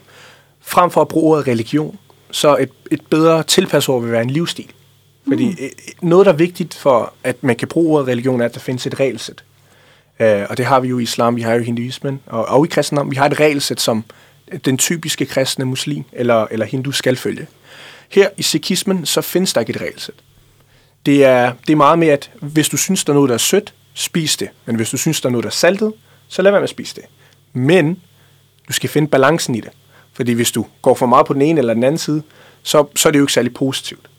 frem 0.61 0.91
for 0.91 1.01
at 1.01 1.07
bruge 1.07 1.33
ordet 1.33 1.47
religion, 1.47 1.99
så 2.31 2.57
et, 2.57 2.69
et 2.91 3.01
bedre 3.09 3.43
tilpasord 3.43 4.01
vil 4.01 4.11
være 4.11 4.21
en 4.21 4.29
livsstil. 4.29 4.71
Fordi 5.27 5.45
mm. 5.45 5.57
Øh, 5.59 5.69
noget, 6.01 6.25
der 6.25 6.31
er 6.31 6.35
vigtigt 6.35 6.73
for, 6.73 7.13
at 7.23 7.43
man 7.43 7.55
kan 7.55 7.67
bruge 7.67 7.93
ordet 7.93 8.07
religion, 8.07 8.41
er, 8.41 8.45
at 8.45 8.53
der 8.53 8.59
findes 8.59 8.87
et 8.87 8.99
regelsæt. 8.99 9.43
Øh, 10.19 10.45
og 10.49 10.57
det 10.57 10.65
har 10.65 10.79
vi 10.79 10.87
jo 10.87 10.99
i 10.99 11.03
islam, 11.03 11.35
vi 11.35 11.41
har 11.41 11.53
jo 11.53 11.63
hinduismen, 11.63 12.19
og, 12.25 12.45
og 12.45 12.65
i 12.65 12.69
kristendom, 12.69 13.11
vi 13.11 13.15
har 13.15 13.25
et 13.25 13.39
regelsæt, 13.39 13.81
som 13.81 14.03
den 14.65 14.77
typiske 14.77 15.25
kristne 15.25 15.65
muslim 15.65 16.03
eller, 16.13 16.47
eller 16.51 16.65
hindu 16.65 16.91
skal 16.91 17.15
følge. 17.15 17.47
Her 18.09 18.29
i 18.37 18.43
sikhismen, 18.43 19.05
så 19.05 19.21
findes 19.21 19.53
der 19.53 19.61
ikke 19.61 19.69
et 19.71 19.81
regelsæt. 19.81 20.15
Det 21.05 21.25
er, 21.25 21.53
det 21.67 21.73
er 21.73 21.77
meget 21.77 21.99
med, 21.99 22.07
at 22.07 22.31
hvis 22.41 22.69
du 22.69 22.77
synes, 22.77 23.03
der 23.03 23.13
er 23.13 23.15
noget, 23.15 23.29
der 23.29 23.33
er 23.33 23.37
sødt, 23.37 23.73
spis 23.93 24.37
det. 24.37 24.49
Men 24.65 24.75
hvis 24.75 24.89
du 24.89 24.97
synes, 24.97 25.21
der 25.21 25.29
er 25.29 25.31
noget, 25.31 25.43
der 25.43 25.49
er 25.49 25.53
saltet, 25.53 25.93
så 26.27 26.41
lad 26.41 26.51
være 26.51 26.61
med 26.61 26.63
at 26.63 26.69
spise 26.69 26.95
det. 26.95 27.03
Men 27.53 28.01
du 28.67 28.73
skal 28.73 28.89
finde 28.89 29.07
balancen 29.07 29.55
i 29.55 29.61
det. 29.61 29.69
Fordi 30.13 30.33
hvis 30.33 30.51
du 30.51 30.65
går 30.81 30.95
for 30.95 31.05
meget 31.05 31.25
på 31.25 31.33
den 31.33 31.41
ene 31.41 31.59
eller 31.59 31.73
den 31.73 31.83
anden 31.83 31.97
side, 31.97 32.23
så, 32.63 32.85
så 32.95 33.09
er 33.09 33.11
det 33.11 33.19
jo 33.19 33.23
ikke 33.23 33.33
særlig 33.33 33.53
positivt. 33.53 34.09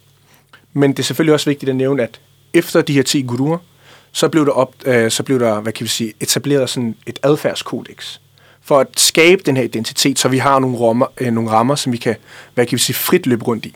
Men 0.73 0.91
det 0.91 0.99
er 0.99 1.03
selvfølgelig 1.03 1.35
også 1.35 1.51
vigtigt 1.51 1.71
at 1.71 1.77
nævne, 1.77 2.03
at 2.03 2.21
efter 2.55 2.81
de 2.83 2.93
her 2.93 3.03
10 3.03 3.23
guruer, 3.23 3.59
så 4.13 4.29
blev 4.29 4.47
der, 4.47 4.53
op, 4.53 4.75
øh, 4.85 5.11
så 5.11 5.23
blev 5.23 5.41
der 5.41 5.61
hvad 5.61 5.73
kan 5.73 5.85
vi 5.85 5.89
sige, 5.89 6.13
etableret 6.21 6.71
sådan 6.71 6.97
et 7.07 7.19
adfærdskodex 7.23 8.19
for 8.61 8.79
at 8.79 9.01
skabe 9.01 9.43
den 9.47 9.57
her 9.57 9.65
identitet, 9.65 10.19
så 10.19 10.29
vi 10.29 10.39
har 10.39 10.59
nogle 10.59 10.79
rammer, 10.79 11.07
øh, 11.19 11.33
nogle 11.33 11.51
rammer 11.51 11.75
som 11.75 11.93
vi 11.93 11.97
kan, 11.97 12.17
hvad 12.55 12.67
kan 12.67 12.77
vi 12.77 12.83
sige, 12.83 12.97
frit 12.97 13.27
løbe 13.27 13.45
rundt 13.45 13.67
i. 13.67 13.75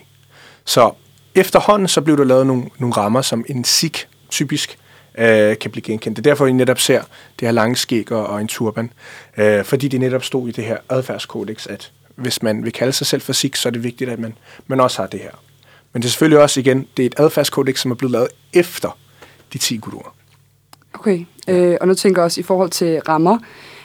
Så 0.64 0.92
efterhånden 1.34 1.88
så 1.88 2.00
blev 2.00 2.16
der 2.16 2.24
lavet 2.24 2.46
nogle, 2.46 2.64
nogle 2.78 2.96
rammer, 2.96 3.22
som 3.22 3.44
en 3.48 3.64
sik 3.64 4.08
typisk 4.30 4.78
øh, 5.18 5.58
kan 5.58 5.70
blive 5.70 5.82
genkendt. 5.82 6.16
Det 6.16 6.26
er 6.26 6.30
derfor, 6.30 6.44
vi 6.44 6.52
netop 6.52 6.78
ser 6.78 7.02
det 7.40 7.48
her 7.48 7.52
lange 7.52 7.76
skæg 7.76 8.12
og, 8.12 8.26
og 8.26 8.40
en 8.40 8.48
turban, 8.48 8.92
øh, 9.36 9.64
fordi 9.64 9.88
det 9.88 10.00
netop 10.00 10.24
stod 10.24 10.48
i 10.48 10.52
det 10.52 10.64
her 10.64 10.76
adfærdskodex, 10.88 11.66
at 11.66 11.92
hvis 12.16 12.42
man 12.42 12.64
vil 12.64 12.72
kalde 12.72 12.92
sig 12.92 13.06
selv 13.06 13.22
for 13.22 13.32
sik, 13.32 13.56
så 13.56 13.68
er 13.68 13.70
det 13.70 13.84
vigtigt, 13.84 14.10
at 14.10 14.18
man, 14.18 14.34
man 14.66 14.80
også 14.80 15.02
har 15.02 15.06
det 15.06 15.20
her. 15.20 15.30
Men 15.92 16.02
det 16.02 16.08
er 16.08 16.10
selvfølgelig 16.10 16.40
også 16.40 16.60
igen, 16.60 16.86
det 16.96 17.02
er 17.02 17.06
et 17.06 17.14
adfærdskodex, 17.16 17.80
som 17.80 17.90
er 17.90 17.94
blevet 17.94 18.12
lavet 18.12 18.28
efter 18.52 18.98
de 19.52 19.58
10 19.58 19.76
guruer. 19.76 20.14
Okay, 20.94 21.24
øh, 21.48 21.76
og 21.80 21.88
nu 21.88 21.94
tænker 21.94 22.22
jeg 22.22 22.24
også 22.24 22.40
i 22.40 22.42
forhold 22.42 22.70
til 22.70 23.00
rammer, 23.00 23.38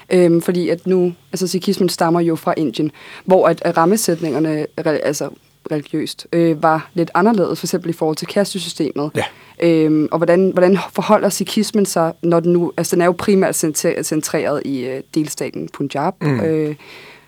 øh, 0.10 0.42
fordi 0.42 0.70
at 0.70 0.88
nu, 0.88 1.14
altså 1.32 1.48
sikhismen 1.48 1.90
stammer 1.90 2.20
jo 2.20 2.36
fra 2.36 2.54
Indien, 2.58 2.92
hvor 3.26 3.48
at 3.48 3.78
rammesætningerne, 3.78 4.68
altså 4.86 5.30
religiøst, 5.72 6.28
øh, 6.34 6.64
var 6.64 6.90
lidt 6.94 7.12
anderledes, 7.14 7.60
for 7.60 7.66
eksempel 7.66 7.90
i 7.90 7.94
forhold 7.94 8.18
til 8.18 8.28
kastesystemet. 8.28 9.12
Ja. 9.16 9.24
Øhm, 9.64 10.08
og 10.12 10.18
hvordan, 10.18 10.50
hvordan 10.50 10.78
forholder 10.92 11.30
sikhismen 11.30 11.86
sig, 11.86 12.14
når 12.24 12.40
den 12.40 12.54
nu, 12.54 12.74
altså 12.78 12.96
den 12.96 13.02
er 13.02 13.06
jo 13.06 13.16
primært 13.18 13.56
centreret 14.04 14.62
i 14.66 14.86
øh, 14.86 15.02
delstaten 15.16 15.70
Punjab, 15.74 16.14
mm. 16.22 16.40
øh, 16.40 16.76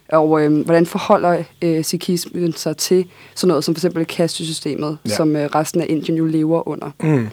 og 0.10 0.42
øh, 0.42 0.66
hvordan 0.66 0.86
forholder 0.86 1.44
øh, 1.62 1.84
sikhismen 1.84 2.54
sig 2.54 2.78
til 2.78 3.06
sådan 3.36 3.48
noget 3.48 3.64
som 3.64 3.76
for 3.76 3.80
eksempel 3.80 4.06
kastesystemet, 4.06 4.98
ja. 5.06 5.10
som 5.10 5.36
øh, 5.36 5.46
resten 5.56 5.82
af 5.82 5.86
Indien 5.90 6.18
jo 6.18 6.26
lever 6.26 6.68
under? 6.68 6.92
Mm. 7.00 7.28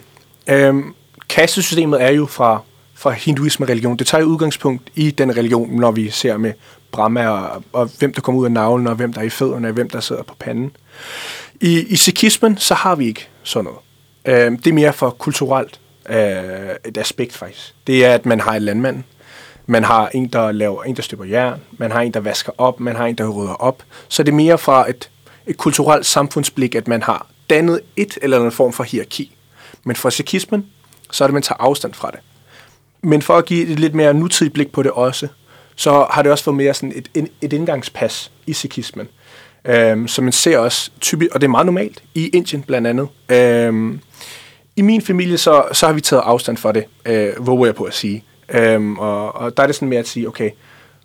Øhm, 0.49 0.83
kastesystemet 1.29 2.03
er 2.03 2.11
jo 2.11 2.25
fra, 2.25 2.61
fra 2.95 3.11
hinduisme-religion. 3.11 3.97
Det 3.97 4.07
tager 4.07 4.21
jo 4.21 4.27
udgangspunkt 4.27 4.91
i 4.95 5.11
den 5.11 5.37
religion, 5.37 5.79
når 5.79 5.91
vi 5.91 6.09
ser 6.09 6.37
med 6.37 6.53
Brahma 6.91 7.27
og, 7.27 7.63
og 7.73 7.89
hvem 7.99 8.13
der 8.13 8.21
kommer 8.21 8.41
ud 8.41 8.45
af 8.45 8.51
navlen, 8.51 8.87
og 8.87 8.95
hvem 8.95 9.13
der 9.13 9.21
er 9.21 9.25
i 9.25 9.29
fødderne, 9.29 9.67
og 9.67 9.73
hvem 9.73 9.89
der 9.89 9.99
sidder 9.99 10.23
på 10.23 10.35
panden. 10.39 10.71
I, 11.61 11.79
i 11.79 11.95
sikhismen, 11.95 12.57
så 12.57 12.73
har 12.73 12.95
vi 12.95 13.07
ikke 13.07 13.27
sådan 13.43 13.63
noget. 13.63 13.79
Øh, 14.27 14.51
det 14.51 14.67
er 14.67 14.73
mere 14.73 14.93
for 14.93 15.09
kulturelt 15.09 15.79
øh, 16.09 16.69
et 16.85 16.97
aspekt 16.97 17.33
faktisk. 17.33 17.75
Det 17.87 18.05
er, 18.05 18.13
at 18.13 18.25
man 18.25 18.39
har 18.39 18.53
en 18.53 18.61
landmand, 18.61 19.03
man 19.65 19.83
har 19.83 20.09
en, 20.13 20.27
der 20.27 20.51
laver 20.51 20.83
en, 20.83 20.95
der 20.95 21.01
støber 21.01 21.25
jern, 21.25 21.61
man 21.77 21.91
har 21.91 22.01
en, 22.01 22.13
der 22.13 22.19
vasker 22.19 22.51
op, 22.57 22.79
man 22.79 22.95
har 22.95 23.05
en, 23.05 23.15
der 23.15 23.29
rydder 23.29 23.53
op. 23.53 23.83
Så 24.07 24.23
det 24.23 24.31
er 24.31 24.35
mere 24.35 24.57
fra 24.57 24.89
et, 24.89 25.09
et 25.47 25.57
kulturelt 25.57 26.05
samfundsblik, 26.05 26.75
at 26.75 26.87
man 26.87 27.03
har 27.03 27.27
dannet 27.49 27.81
et 27.95 28.17
eller 28.21 28.39
andet 28.39 28.53
form 28.53 28.73
for 28.73 28.83
hierarki. 28.83 29.35
Men 29.83 29.95
for 29.95 30.09
sikhismen, 30.09 30.65
så 31.11 31.23
er 31.23 31.27
det, 31.27 31.33
man 31.33 31.43
tager 31.43 31.61
afstand 31.61 31.93
fra 31.93 32.11
det. 32.11 32.19
Men 33.01 33.21
for 33.21 33.37
at 33.37 33.45
give 33.45 33.67
et 33.67 33.79
lidt 33.79 33.95
mere 33.95 34.13
nutidigt 34.13 34.53
blik 34.53 34.71
på 34.71 34.83
det 34.83 34.91
også, 34.91 35.27
så 35.75 36.07
har 36.09 36.21
det 36.21 36.31
også 36.31 36.43
fået 36.43 36.57
mere 36.57 36.73
sådan 36.73 37.03
et, 37.13 37.29
et 37.41 37.53
indgangspas 37.53 38.31
i 38.47 38.53
sikhismen. 38.53 39.07
Øhm, 39.67 40.07
så 40.07 40.21
man 40.21 40.31
ser 40.31 40.57
også 40.57 40.91
typisk, 41.01 41.31
og 41.35 41.41
det 41.41 41.47
er 41.47 41.51
meget 41.51 41.65
normalt, 41.65 42.03
i 42.15 42.27
Indien 42.27 42.63
blandt 42.63 42.87
andet, 42.87 43.07
øhm, 43.29 43.99
i 44.75 44.81
min 44.81 45.01
familie, 45.01 45.37
så, 45.37 45.63
så 45.71 45.85
har 45.85 45.93
vi 45.93 46.01
taget 46.01 46.23
afstand 46.25 46.57
for 46.57 46.71
det, 46.71 46.85
øh, 47.05 47.47
våger 47.47 47.65
jeg 47.65 47.75
på 47.75 47.83
at 47.83 47.93
sige. 47.93 48.23
Øhm, 48.49 48.97
og, 48.99 49.35
og 49.35 49.57
der 49.57 49.63
er 49.63 49.67
det 49.67 49.75
sådan 49.75 49.87
med 49.87 49.97
at 49.97 50.07
sige, 50.07 50.27
okay, 50.27 50.49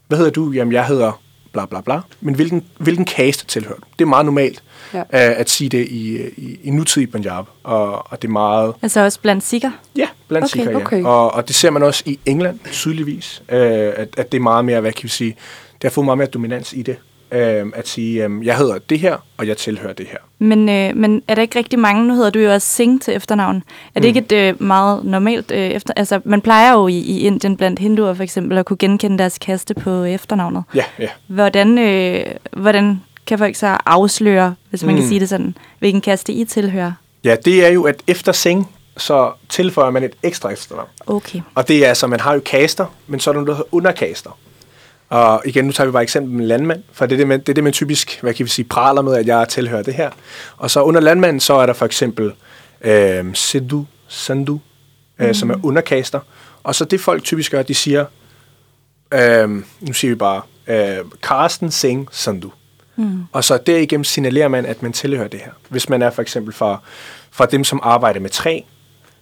hvad 0.09 0.19
hedder 0.19 0.33
du? 0.33 0.51
Jamen, 0.53 0.73
jeg 0.73 0.87
hedder 0.87 1.23
bla 1.53 1.67
bla 1.67 1.81
bla. 1.81 2.01
Men 2.21 2.35
hvilken, 2.35 2.65
hvilken 2.79 3.07
caste 3.07 3.47
tilhører 3.47 3.79
du? 3.79 3.85
Det 3.99 4.05
er 4.05 4.09
meget 4.09 4.27
normalt 4.27 4.63
Ja. 4.95 4.99
ja. 4.99 5.05
at, 5.13 5.51
sige 5.51 5.69
det 5.69 5.89
i, 5.89 6.19
i, 6.37 6.59
i 6.63 6.71
nutidig 6.71 7.11
Punjab. 7.11 7.45
Og, 7.63 8.13
og 8.13 8.23
det 8.23 8.29
er 8.29 8.33
meget... 8.33 8.75
Altså 8.83 9.01
også 9.01 9.21
blandt 9.21 9.45
sikker. 9.45 9.71
Ja, 9.97 10.09
blandt 10.29 10.55
Okay, 10.55 10.67
okay, 10.67 10.75
okay. 10.75 11.03
ja. 11.03 11.09
Og, 11.09 11.35
og 11.35 11.49
det 11.49 11.57
ser 11.57 11.71
man 11.71 11.83
også 11.83 12.03
i 12.07 12.19
England, 12.27 12.59
tydeligvis, 12.73 13.43
øh, 13.49 13.59
at, 13.97 14.09
at 14.17 14.33
det 14.33 14.39
er 14.39 14.43
meget 14.43 14.65
mere, 14.65 14.81
hvad 14.81 14.93
kan 14.93 15.05
vi 15.05 15.09
sige, 15.09 15.37
det 15.73 15.83
har 15.83 15.91
fået 15.91 16.05
meget 16.05 16.19
mere 16.19 16.27
dominans 16.27 16.73
i 16.73 16.83
det. 16.83 16.97
Øh, 17.33 17.67
at 17.75 17.89
sige, 17.89 18.25
øh, 18.25 18.47
jeg 18.47 18.57
hedder 18.57 18.79
det 18.79 18.99
her, 18.99 19.17
og 19.37 19.47
jeg 19.49 19.57
tilhører 19.57 19.93
det 19.93 20.07
her. 20.07 20.19
Men, 20.39 20.69
øh, 20.69 20.97
men 20.97 21.23
er 21.29 21.35
der 21.35 21.43
ikke 21.43 21.59
rigtig 21.59 21.79
mange, 21.79 22.07
nu 22.09 22.15
hedder 22.15 22.31
du 22.31 22.39
jo 22.39 22.53
også 22.53 22.69
Singh 22.69 23.01
til 23.01 23.15
efternavn. 23.17 23.57
Er 23.95 24.01
det 24.01 24.03
Mm. 24.03 24.17
ikke 24.17 24.19
et 24.21 24.33
øh, 24.33 24.63
meget 24.63 25.05
normalt 25.05 25.51
øh, 25.51 25.59
efter... 25.59 25.95
Altså, 25.97 26.21
man 26.25 26.41
plejer 26.41 26.73
jo 26.73 26.89
i, 26.89 26.95
i 26.99 27.21
Indien 27.21 27.57
blandt 27.57 27.79
hinduer 27.79 28.15
for 28.15 28.23
eksempel 28.23 28.59
at 28.59 28.67
kunne 28.67 28.77
genkende 28.77 29.19
deres 29.19 29.39
kaste 29.39 29.75
på 29.75 29.91
efternavnet. 30.05 30.65
Ja, 30.75 30.85
ja. 30.99 31.09
Hvordan, 31.27 31.79
øh, 31.79 32.27
hvordan 32.57 33.01
kan 33.27 33.39
folk 33.39 33.57
så 33.57 33.77
afsløre, 33.87 34.55
hvis 34.71 34.85
man 34.85 34.95
mm. 34.95 35.01
kan 35.01 35.09
sige 35.09 35.21
det 35.21 35.29
sådan, 35.29 35.57
hvilken 35.79 36.01
kaste 36.01 36.33
I 36.33 36.45
tilhører? 36.45 36.93
Ja, 37.25 37.37
det 37.45 37.67
er 37.67 37.69
jo, 37.69 37.83
at 37.83 38.03
efter 38.07 38.33
Singh, 38.33 38.67
så 38.97 39.33
tilføjer 39.49 39.91
man 39.91 40.03
et 40.05 40.13
ekstra 40.23 40.51
efternavn. 40.53 40.89
Okay. 41.07 41.41
Og 41.55 41.69
det 41.69 41.85
er 41.85 41.89
altså, 41.89 42.07
man 42.07 42.21
har 42.21 42.35
jo 42.35 42.41
kaster, 42.41 42.87
men 43.07 43.21
så 43.21 43.31
er 43.31 43.33
der 43.33 43.41
noget, 43.41 43.49
der 43.49 43.55
hedder 43.55 43.75
underkaster. 43.75 44.39
Og 45.13 45.43
igen, 45.45 45.65
nu 45.65 45.73
tager 45.73 45.87
vi 45.87 45.93
bare 45.93 46.03
eksempel 46.03 46.33
med 46.33 46.47
landmand, 46.47 46.83
for 46.93 47.07
det 47.07 47.15
er 47.15 47.17
det, 47.17 47.29
man, 47.29 47.41
det 47.41 47.49
er 47.49 47.55
det, 47.55 47.65
man 47.65 47.73
typisk, 47.73 48.19
hvad 48.23 48.35
kan 48.35 48.45
vi 48.45 48.51
sige, 48.51 48.65
praler 48.65 49.03
med, 49.03 49.17
at 49.17 49.27
jeg 49.27 49.49
tilhører 49.49 49.83
det 49.83 49.95
her. 49.95 50.11
Og 50.57 50.71
så 50.71 50.83
under 50.83 51.01
landmanden, 51.01 51.41
så 51.41 51.55
er 51.55 51.67
der 51.67 51.73
for 51.73 51.87
eksempel 51.87 52.33
øh, 52.81 53.25
Sidhu, 53.35 53.87
Sandhu, 54.09 54.61
øh, 55.19 55.27
mm. 55.27 55.35
som 55.35 55.51
er 55.51 55.55
underkaster. 55.63 56.21
Og 56.63 56.75
så 56.75 56.85
det 56.85 57.01
folk 57.01 57.25
typisk 57.25 57.51
gør, 57.51 57.63
de 57.63 57.75
siger, 57.75 58.05
øh, 59.15 59.49
nu 59.81 59.93
siger 59.93 60.11
vi 60.11 60.15
bare, 60.15 60.43
øh, 60.67 61.05
Karsten 61.23 61.71
Singh 61.71 62.09
Sandhu. 62.11 62.53
Mm. 62.97 63.23
Og 63.33 63.45
så 63.45 63.59
derigennem 63.67 64.05
signalerer 64.05 64.49
man, 64.49 64.67
at 64.67 64.83
man 64.83 64.93
tilhører 64.93 65.29
det 65.29 65.41
her. 65.41 65.53
Hvis 65.69 65.89
man 65.89 66.03
er 66.03 66.11
for 66.11 66.23
eksempel 66.23 66.55
fra, 66.55 66.83
fra 67.31 67.47
dem, 67.47 67.65
som 67.65 67.81
arbejder 67.83 68.21
med 68.21 68.31
træ, 68.31 68.61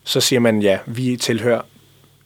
så 0.05 0.21
siger 0.21 0.41
man, 0.41 0.63
ja, 0.63 0.79
vi 0.87 1.17
tilhører 1.17 1.61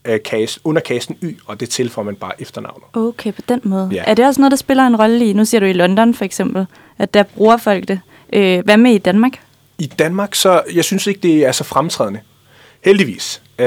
øh, 0.04 0.18
cast, 0.20 0.58
under 0.64 0.82
casten 0.82 1.16
Y, 1.22 1.38
og 1.46 1.60
det 1.60 1.70
tilføjer 1.70 2.04
man 2.04 2.14
bare 2.14 2.32
efternavnet. 2.42 2.84
Okay, 2.92 3.32
på 3.32 3.42
den 3.48 3.60
måde. 3.64 3.88
Ja. 3.92 4.02
Er 4.06 4.14
det 4.14 4.26
også 4.26 4.40
noget, 4.40 4.50
der 4.50 4.56
spiller 4.56 4.86
en 4.86 4.96
rolle 4.96 5.26
i, 5.26 5.32
nu 5.32 5.44
siger 5.44 5.60
du 5.60 5.66
i 5.66 5.72
London 5.72 6.14
for 6.14 6.24
eksempel, 6.24 6.66
at 6.98 7.14
der 7.14 7.22
bruger 7.22 7.56
folk 7.56 7.88
det. 7.88 8.00
Øh, 8.32 8.64
hvad 8.64 8.76
med 8.76 8.92
i 8.92 8.98
Danmark? 8.98 9.32
I 9.78 9.86
Danmark, 9.86 10.34
så 10.34 10.62
jeg 10.74 10.84
synes 10.84 11.06
ikke, 11.06 11.20
det 11.20 11.46
er 11.46 11.52
så 11.52 11.64
fremtrædende. 11.64 12.20
Heldigvis. 12.84 13.42
Øh, 13.58 13.66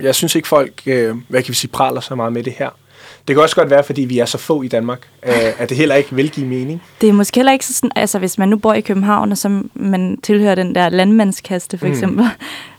jeg 0.00 0.14
synes 0.14 0.34
ikke, 0.34 0.48
folk, 0.48 0.82
øh, 0.86 1.16
hvad 1.28 1.42
kan 1.42 1.48
vi 1.48 1.54
sige, 1.54 1.70
praler 1.70 2.00
så 2.00 2.14
meget 2.14 2.32
med 2.32 2.42
det 2.42 2.52
her. 2.52 2.70
Det 3.28 3.36
kan 3.36 3.42
også 3.42 3.56
godt 3.56 3.70
være, 3.70 3.84
fordi 3.84 4.02
vi 4.02 4.18
er 4.18 4.24
så 4.24 4.38
få 4.38 4.62
i 4.62 4.68
Danmark, 4.68 5.08
øh, 5.26 5.32
at 5.58 5.68
det 5.68 5.76
heller 5.76 5.94
ikke 5.94 6.14
vil 6.14 6.30
give 6.30 6.46
mening. 6.46 6.82
Det 7.00 7.08
er 7.08 7.12
måske 7.12 7.38
heller 7.38 7.52
ikke 7.52 7.66
så 7.66 7.74
sådan, 7.74 7.90
altså 7.96 8.18
hvis 8.18 8.38
man 8.38 8.48
nu 8.48 8.56
bor 8.56 8.74
i 8.74 8.80
København, 8.80 9.32
og 9.32 9.38
så 9.38 9.62
man 9.74 10.18
tilhører 10.22 10.54
den 10.54 10.74
der 10.74 10.88
landmandskaste 10.88 11.78
for 11.78 11.86
Mm. 11.86 12.20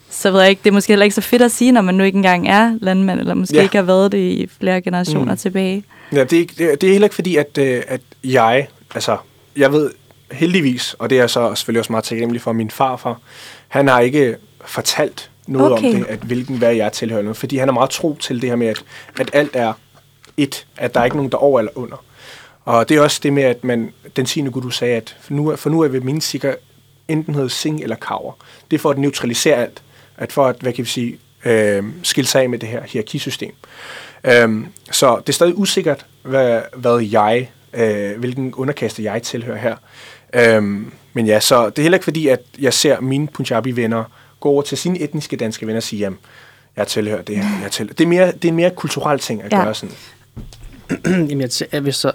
Så 0.10 0.32
ved 0.32 0.40
jeg 0.42 0.50
ikke, 0.50 0.60
det 0.64 0.70
er 0.70 0.74
måske 0.74 0.92
heller 0.92 1.04
ikke 1.04 1.16
så 1.16 1.22
fedt 1.22 1.42
at 1.42 1.52
sige, 1.52 1.72
når 1.72 1.82
man 1.82 1.96
nu 1.96 2.04
ikke 2.04 2.16
engang 2.16 2.48
er 2.48 2.78
landmand, 2.82 3.20
eller 3.20 3.34
måske 3.34 3.56
Ja. 3.56 3.62
ikke 3.64 3.76
har 3.76 3.84
været 3.84 4.12
det 4.12 4.18
i 4.18 4.50
flere 4.60 4.82
generationer 4.82 5.32
Mm. 5.34 5.38
tilbage. 5.38 5.84
Ja, 6.14 6.24
det, 6.24 6.42
er, 6.42 6.46
det, 6.58 6.84
er, 6.84 6.88
er 6.88 6.92
heller 6.92 7.06
ikke 7.06 7.16
fordi, 7.16 7.36
at, 7.36 7.58
øh, 7.58 7.82
at 7.88 8.02
jeg, 8.24 8.68
altså, 8.96 9.18
jeg 9.58 9.72
ved 9.74 9.92
heldigvis, 10.32 10.96
og 11.00 11.10
det 11.10 11.20
er 11.20 11.28
så 11.28 11.56
selvfølgelig 11.56 11.80
også 11.80 11.92
meget 11.94 12.04
taknemmelig 12.04 12.42
for, 12.42 12.54
min 12.54 12.72
farfar, 12.72 13.20
han 13.68 13.88
har 13.88 14.00
ikke 14.00 14.36
fortalt 14.66 15.30
noget 15.48 15.72
Okay. 15.72 15.88
om 15.90 15.96
det, 15.96 16.06
at 16.10 16.20
hvilken 16.20 16.58
hvad 16.58 16.76
jeg 16.76 16.92
tilhører 16.92 17.22
noget, 17.22 17.38
fordi 17.38 17.58
han 17.58 17.70
er 17.70 17.74
meget 17.74 17.90
tro 17.90 18.18
til 18.20 18.42
det 18.42 18.50
her 18.50 18.56
med, 18.56 18.68
at, 18.68 18.84
at 19.20 19.30
alt 19.34 19.52
er 19.54 19.74
et, 20.38 20.66
at 20.78 20.94
der 20.94 21.00
er 21.00 21.06
ikke 21.06 21.18
nogen, 21.18 21.32
der 21.32 21.38
er 21.38 21.42
over 21.42 21.60
eller 21.60 21.72
under. 21.78 22.04
Og 22.66 22.90
det 22.90 22.98
er 22.98 23.02
også 23.02 23.20
det 23.24 23.34
med, 23.34 23.44
at 23.44 23.64
man, 23.64 23.94
den 24.16 24.26
10. 24.26 24.42
gud, 24.42 24.62
du 24.62 24.70
sagde, 24.70 24.96
at 24.96 25.16
for 25.22 25.34
nu, 25.34 25.56
for 25.56 25.70
nu 25.70 25.82
er 25.82 25.88
vi 25.88 26.00
min 26.00 26.22
sikker 26.22 26.54
enten 27.08 27.36
hedder 27.36 27.48
sing 27.50 27.84
eller 27.84 27.96
kaver. 27.96 28.34
Det 28.72 28.78
er 28.78 28.82
for 28.82 28.90
at 28.90 28.98
neutralisere 28.98 29.56
alt. 29.56 29.82
At 30.20 30.32
for 30.32 30.48
at, 30.48 30.56
hvad 30.62 30.74
kan 30.74 30.84
vi 30.86 30.90
sige, 30.90 31.18
øh, 31.46 31.84
skille 32.04 32.28
sig 32.28 32.42
af 32.42 32.50
med 32.50 32.60
det 32.60 32.70
her 32.70 32.84
hierarkisystem. 32.84 33.52
Øhm, 34.24 34.68
så 34.92 35.18
det 35.18 35.30
er 35.30 35.34
stadig 35.34 35.58
usikkert, 35.58 36.06
hvad, 36.24 36.62
hvad 36.76 37.00
jeg, 37.00 37.52
øh, 37.74 38.20
hvilken 38.20 38.54
underkaste 38.54 39.04
jeg 39.04 39.22
tilhører 39.24 39.58
her. 39.58 39.76
Øhm, 40.34 40.92
men 41.14 41.26
ja, 41.26 41.40
så 41.40 41.70
det 41.70 41.80
er 41.80 41.82
heller 41.82 41.96
ikke 41.98 42.04
fordi, 42.04 42.28
at 42.28 42.40
jeg 42.60 42.74
ser 42.74 43.00
mine 43.02 43.28
Punjabi-venner 43.28 44.04
gå 44.40 44.50
over 44.50 44.62
til 44.62 44.78
sine 44.78 45.00
etniske 45.00 45.36
danske 45.36 45.68
venner 45.68 45.80
og 45.80 45.84
sige, 45.84 46.00
jamen, 46.00 46.20
jeg 46.78 46.88
tilhører 46.88 47.22
det 47.22 47.38
her. 47.38 47.62
Jeg 47.62 47.72
tilhører. 47.72 47.94
Det, 47.94 48.04
er 48.04 48.08
mere, 48.08 48.28
det 48.32 48.46
er 48.46 48.50
en 48.50 48.56
mere 48.56 48.70
kulturel 48.72 49.20
ting 49.20 49.44
at 49.44 49.52
Ja. 49.54 49.64
gøre 49.64 49.74
sådan. 49.76 49.96
Jamen, 51.30 51.42
jeg 51.42 51.50
tæ- 51.50 51.80
hvis, 51.80 51.96
så, 51.96 52.12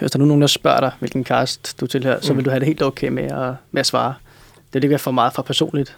hvis 0.00 0.10
der 0.10 0.18
nu 0.18 0.24
er 0.24 0.28
nogen, 0.28 0.40
der 0.40 0.46
spørger 0.48 0.80
dig, 0.80 0.92
hvilken 0.98 1.24
cast 1.24 1.80
du 1.80 1.86
tilhører, 1.86 2.20
så 2.20 2.32
Mm. 2.32 2.36
vil 2.36 2.44
du 2.44 2.50
have 2.50 2.60
det 2.60 2.66
helt 2.66 2.82
okay 2.82 3.08
med 3.08 3.24
at, 3.24 3.54
med 3.72 3.80
at 3.80 3.86
svare. 3.86 4.14
Det 4.72 4.76
er 4.76 4.80
det, 4.80 4.90
vi 4.90 4.94
har 4.94 4.98
for 4.98 5.10
meget 5.10 5.32
for 5.32 5.42
personligt. 5.42 5.96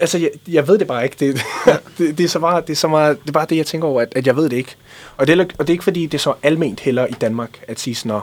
Altså, 0.00 0.18
jeg, 0.18 0.30
jeg 0.48 0.68
ved 0.68 0.78
det 0.78 0.86
bare 0.86 1.04
ikke. 1.04 1.16
Det, 1.20 1.40
det, 1.98 2.18
det, 2.18 2.24
er 2.24 2.28
så 2.28 2.38
meget, 2.38 2.66
det, 2.66 2.72
er 2.72 2.76
så 2.76 2.88
meget, 2.88 3.22
det 3.22 3.28
er 3.28 3.32
bare 3.32 3.46
det, 3.50 3.56
jeg 3.56 3.66
tænker 3.66 3.88
over, 3.88 4.00
at, 4.00 4.12
at 4.16 4.26
jeg 4.26 4.36
ved 4.36 4.48
det 4.48 4.56
ikke. 4.56 4.76
Og 5.16 5.26
det, 5.26 5.40
er, 5.40 5.44
og 5.44 5.66
det 5.66 5.68
er 5.68 5.74
ikke, 5.74 5.84
fordi 5.84 6.06
det 6.06 6.14
er 6.14 6.22
så 6.22 6.34
alment 6.42 6.80
heller 6.80 7.06
i 7.06 7.12
Danmark, 7.20 7.50
at 7.68 7.80
sige 7.80 7.94
sådan, 7.94 8.08
"Nå, 8.08 8.20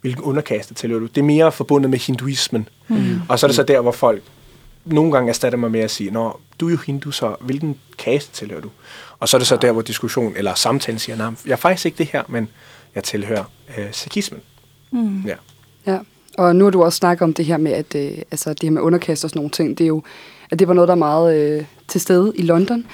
hvilken 0.00 0.22
underkaste 0.22 0.74
tilhører 0.74 1.00
du? 1.00 1.06
Det 1.06 1.18
er 1.18 1.24
mere 1.24 1.52
forbundet 1.52 1.90
med 1.90 1.98
hinduismen. 1.98 2.68
Mm. 2.88 3.20
Og 3.28 3.38
så 3.38 3.46
er 3.46 3.48
det 3.48 3.56
så 3.56 3.62
der, 3.62 3.80
hvor 3.80 3.92
folk 3.92 4.22
nogle 4.84 5.12
gange 5.12 5.28
erstatter 5.28 5.58
mig 5.58 5.70
med 5.70 5.80
at 5.80 5.90
sige, 5.90 6.10
Nå, 6.10 6.40
du 6.60 6.66
er 6.66 6.70
jo 6.70 6.76
hindu, 6.76 7.10
så 7.10 7.36
hvilken 7.40 7.78
kaste 7.98 8.32
tilhører 8.32 8.60
du? 8.60 8.70
Og 9.18 9.28
så 9.28 9.36
er 9.36 9.38
det 9.38 9.48
så 9.48 9.56
der, 9.56 9.72
hvor 9.72 9.82
diskussion 9.82 10.32
eller 10.36 10.54
samtalen 10.54 10.98
siger, 10.98 11.16
nej, 11.16 11.30
jeg 11.46 11.52
er 11.52 11.56
faktisk 11.56 11.86
ikke 11.86 11.98
det 11.98 12.06
her, 12.06 12.22
men 12.28 12.48
jeg 12.94 13.04
tilhører 13.04 13.44
øh, 13.78 13.86
sikhismen. 13.92 14.40
Mm. 14.90 15.22
Ja. 15.26 15.34
Ja, 15.86 15.98
og 16.38 16.56
nu 16.56 16.64
har 16.64 16.70
du 16.70 16.82
også 16.82 16.96
snakket 16.96 17.22
om 17.22 17.34
det 17.34 17.44
her 17.44 17.56
med, 17.56 17.72
at 17.72 17.94
øh, 17.94 18.18
altså, 18.30 18.50
det 18.50 18.62
her 18.62 18.70
med 18.70 18.82
underkast 18.82 19.24
og 19.24 19.30
sådan 19.30 19.38
nogle 19.38 19.50
ting, 19.50 19.78
det 19.78 19.84
er 19.84 19.88
jo, 19.88 20.02
at 20.50 20.58
det 20.58 20.68
var 20.68 20.74
noget, 20.74 20.88
der 20.88 20.94
er 20.94 20.98
meget 20.98 21.36
øh, 21.36 21.64
til 21.88 22.00
stede 22.00 22.32
i 22.34 22.42
London. 22.42 22.86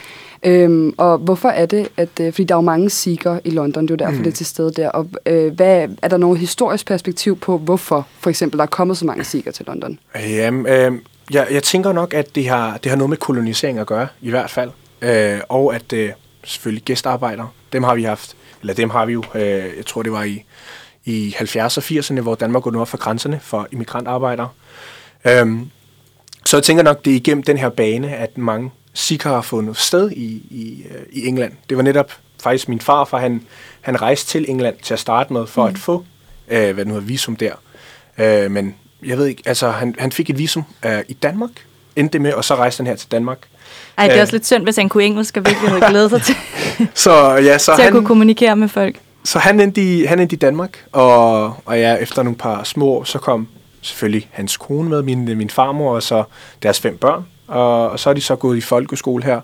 Øhm, 0.42 0.94
og 0.96 1.18
hvorfor 1.18 1.48
er 1.48 1.66
det, 1.66 1.88
at, 1.96 2.08
øh, 2.20 2.32
fordi 2.32 2.44
der 2.44 2.54
er 2.54 2.58
jo 2.58 2.62
mange 2.62 2.90
sikher 2.90 3.38
i 3.44 3.50
London, 3.50 3.88
det 3.88 3.90
er 3.90 3.94
jo 3.94 4.06
derfor, 4.06 4.18
mm. 4.18 4.24
det 4.24 4.30
er 4.30 4.34
til 4.34 4.46
stede 4.46 4.72
der, 4.72 4.88
og 4.88 5.08
øh, 5.26 5.52
hvad, 5.54 5.88
er 6.02 6.08
der 6.08 6.16
noget 6.16 6.38
historisk 6.38 6.86
perspektiv 6.86 7.38
på, 7.38 7.58
hvorfor 7.58 8.06
for 8.20 8.30
eksempel 8.30 8.58
der 8.58 8.64
er 8.64 8.68
kommet 8.68 8.98
så 8.98 9.04
mange 9.04 9.24
sikher 9.24 9.52
til 9.52 9.66
London? 9.66 9.98
Jamen, 10.14 10.66
øh, 10.66 10.92
jeg, 11.32 11.46
jeg 11.50 11.62
tænker 11.62 11.92
nok, 11.92 12.14
at 12.14 12.34
det 12.34 12.48
har, 12.48 12.76
det 12.76 12.90
har 12.90 12.96
noget 12.96 13.10
med 13.10 13.16
kolonisering 13.16 13.78
at 13.78 13.86
gøre, 13.86 14.08
i 14.20 14.30
hvert 14.30 14.50
fald. 14.50 14.70
Øh, 15.02 15.40
og 15.48 15.74
at 15.74 15.92
øh, 15.92 16.10
selvfølgelig 16.44 16.84
gæstearbejdere, 16.84 17.48
dem 17.72 17.82
har 17.82 17.94
vi 17.94 18.02
haft, 18.02 18.36
eller 18.60 18.74
dem 18.74 18.90
har 18.90 19.06
vi 19.06 19.12
jo, 19.12 19.22
øh, 19.34 19.42
jeg 19.76 19.86
tror 19.86 20.02
det 20.02 20.12
var 20.12 20.22
i, 20.22 20.44
i 21.04 21.34
70'erne 21.38 21.60
og 21.60 21.82
80'erne, 21.82 22.20
hvor 22.20 22.34
Danmark 22.34 22.62
går 22.62 22.70
nord 22.70 22.86
for 22.86 22.96
grænserne 22.96 23.40
for 23.42 23.68
immigrantarbejdere. 23.72 24.48
Øhm, 25.24 25.70
så 26.46 26.56
jeg 26.56 26.64
tænker 26.64 26.82
nok, 26.82 27.04
det 27.04 27.10
er 27.10 27.16
igennem 27.16 27.42
den 27.42 27.58
her 27.58 27.68
bane, 27.68 28.16
at 28.16 28.38
mange 28.38 28.70
sikher 28.94 29.30
har 29.30 29.42
fundet 29.42 29.76
sted 29.76 30.10
i, 30.10 30.42
i, 30.50 30.84
øh, 30.90 31.02
i 31.12 31.26
England. 31.26 31.52
Det 31.68 31.76
var 31.76 31.82
netop 31.82 32.12
faktisk 32.42 32.68
min 32.68 32.80
far, 32.80 33.04
for 33.04 33.16
han, 33.16 33.42
han 33.80 34.02
rejste 34.02 34.28
til 34.30 34.44
England 34.48 34.76
til 34.82 34.94
at 34.94 35.00
starte 35.00 35.32
med, 35.32 35.46
for 35.46 35.62
mm. 35.62 35.74
at 35.74 35.78
få, 35.78 36.04
øh, 36.48 36.74
hvad 36.74 36.84
nu 36.84 36.94
hedder, 36.94 37.06
visum 37.06 37.36
der. 37.36 37.52
Øh, 38.18 38.50
men 38.50 38.74
jeg 39.06 39.18
ved 39.18 39.26
ikke, 39.26 39.42
altså 39.46 39.70
han, 39.70 39.94
han 39.98 40.12
fik 40.12 40.30
et 40.30 40.38
visum 40.38 40.64
øh, 40.84 40.98
i 41.08 41.12
Danmark, 41.12 41.50
endte 41.96 42.12
det 42.12 42.20
med, 42.20 42.32
og 42.32 42.44
så 42.44 42.54
rejste 42.54 42.80
han 42.80 42.86
her 42.86 42.96
til 42.96 43.10
Danmark. 43.10 43.38
Ej, 43.98 44.04
det 44.04 44.12
er 44.12 44.16
Øh. 44.16 44.22
også 44.22 44.34
lidt 44.34 44.46
synd, 44.46 44.62
hvis 44.62 44.76
han 44.76 44.88
kunne 44.88 45.04
engelsk 45.04 45.36
og 45.36 45.46
virkelig 45.46 45.70
havde 45.70 45.90
glædet 45.90 46.10
sig 46.10 46.22
til, 46.22 46.36
Så 46.94 47.34
ja, 47.34 47.58
så 47.58 47.74
til 47.74 47.82
at 47.82 47.84
han, 47.84 47.92
kunne 47.92 48.06
kommunikere 48.06 48.56
med 48.56 48.68
folk. 48.68 48.96
Så 49.24 49.38
han 49.38 49.60
endte 49.60 49.82
i, 49.82 50.04
han 50.04 50.20
endte 50.20 50.36
i 50.36 50.38
Danmark, 50.38 50.84
og, 50.92 51.44
og 51.64 51.78
ja, 51.78 51.94
efter 51.94 52.22
nogle 52.22 52.36
par 52.36 52.64
små 52.64 52.86
år, 52.86 53.04
så 53.04 53.18
kom 53.18 53.48
selvfølgelig 53.86 54.28
hans 54.32 54.56
kone 54.56 54.88
med, 54.88 55.02
min, 55.02 55.38
min 55.38 55.50
farmor, 55.50 55.94
og 55.94 56.02
så 56.02 56.24
deres 56.62 56.80
fem 56.80 56.96
børn. 56.98 57.26
Og, 57.46 57.90
og 57.90 58.00
så 58.00 58.10
er 58.10 58.14
de 58.14 58.20
så 58.20 58.36
gået 58.36 58.56
i 58.56 58.60
folkeskole 58.60 59.24
her. 59.24 59.40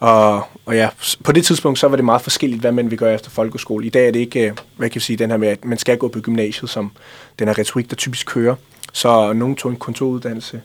Og, 0.00 0.42
og 0.66 0.74
ja, 0.74 0.88
på 1.24 1.32
det 1.32 1.44
tidspunkt, 1.44 1.78
så 1.78 1.88
var 1.88 1.96
det 1.96 2.04
meget 2.04 2.22
forskelligt, 2.22 2.60
hvad 2.60 2.72
man 2.72 2.90
vil 2.90 2.98
gøre 2.98 3.14
efter 3.14 3.30
folkeskole. 3.30 3.86
I 3.86 3.88
dag 3.88 4.08
er 4.08 4.10
det 4.10 4.20
ikke, 4.20 4.40
øh, 4.48 4.56
hvad 4.76 4.88
kan 4.88 4.96
jeg 4.96 5.02
sige, 5.02 5.16
den 5.16 5.30
her 5.30 5.36
med, 5.36 5.48
at 5.48 5.64
man 5.64 5.78
skal 5.78 5.98
gå 5.98 6.08
på 6.08 6.20
gymnasiet, 6.20 6.70
som 6.70 6.90
den 7.38 7.48
her 7.48 7.58
retorik, 7.58 7.90
der 7.90 7.96
typisk 7.96 8.26
kører. 8.26 8.54
Så 8.92 9.32
nogen 9.32 9.56
tog 9.56 9.70
en 9.70 9.76
kontoruddannelse, 9.76 10.60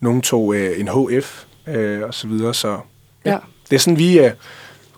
nogen 0.00 0.22
tog 0.22 0.54
øh, 0.54 0.80
en 0.80 0.88
HF, 0.88 1.44
øh, 1.66 2.02
og 2.02 2.14
så 2.14 2.26
videre. 2.26 2.54
Så 2.54 2.78
ja, 3.24 3.30
Ja. 3.30 3.38
det 3.70 3.76
er 3.76 3.80
sådan, 3.80 3.98
vi 3.98 4.18
øh, 4.18 4.30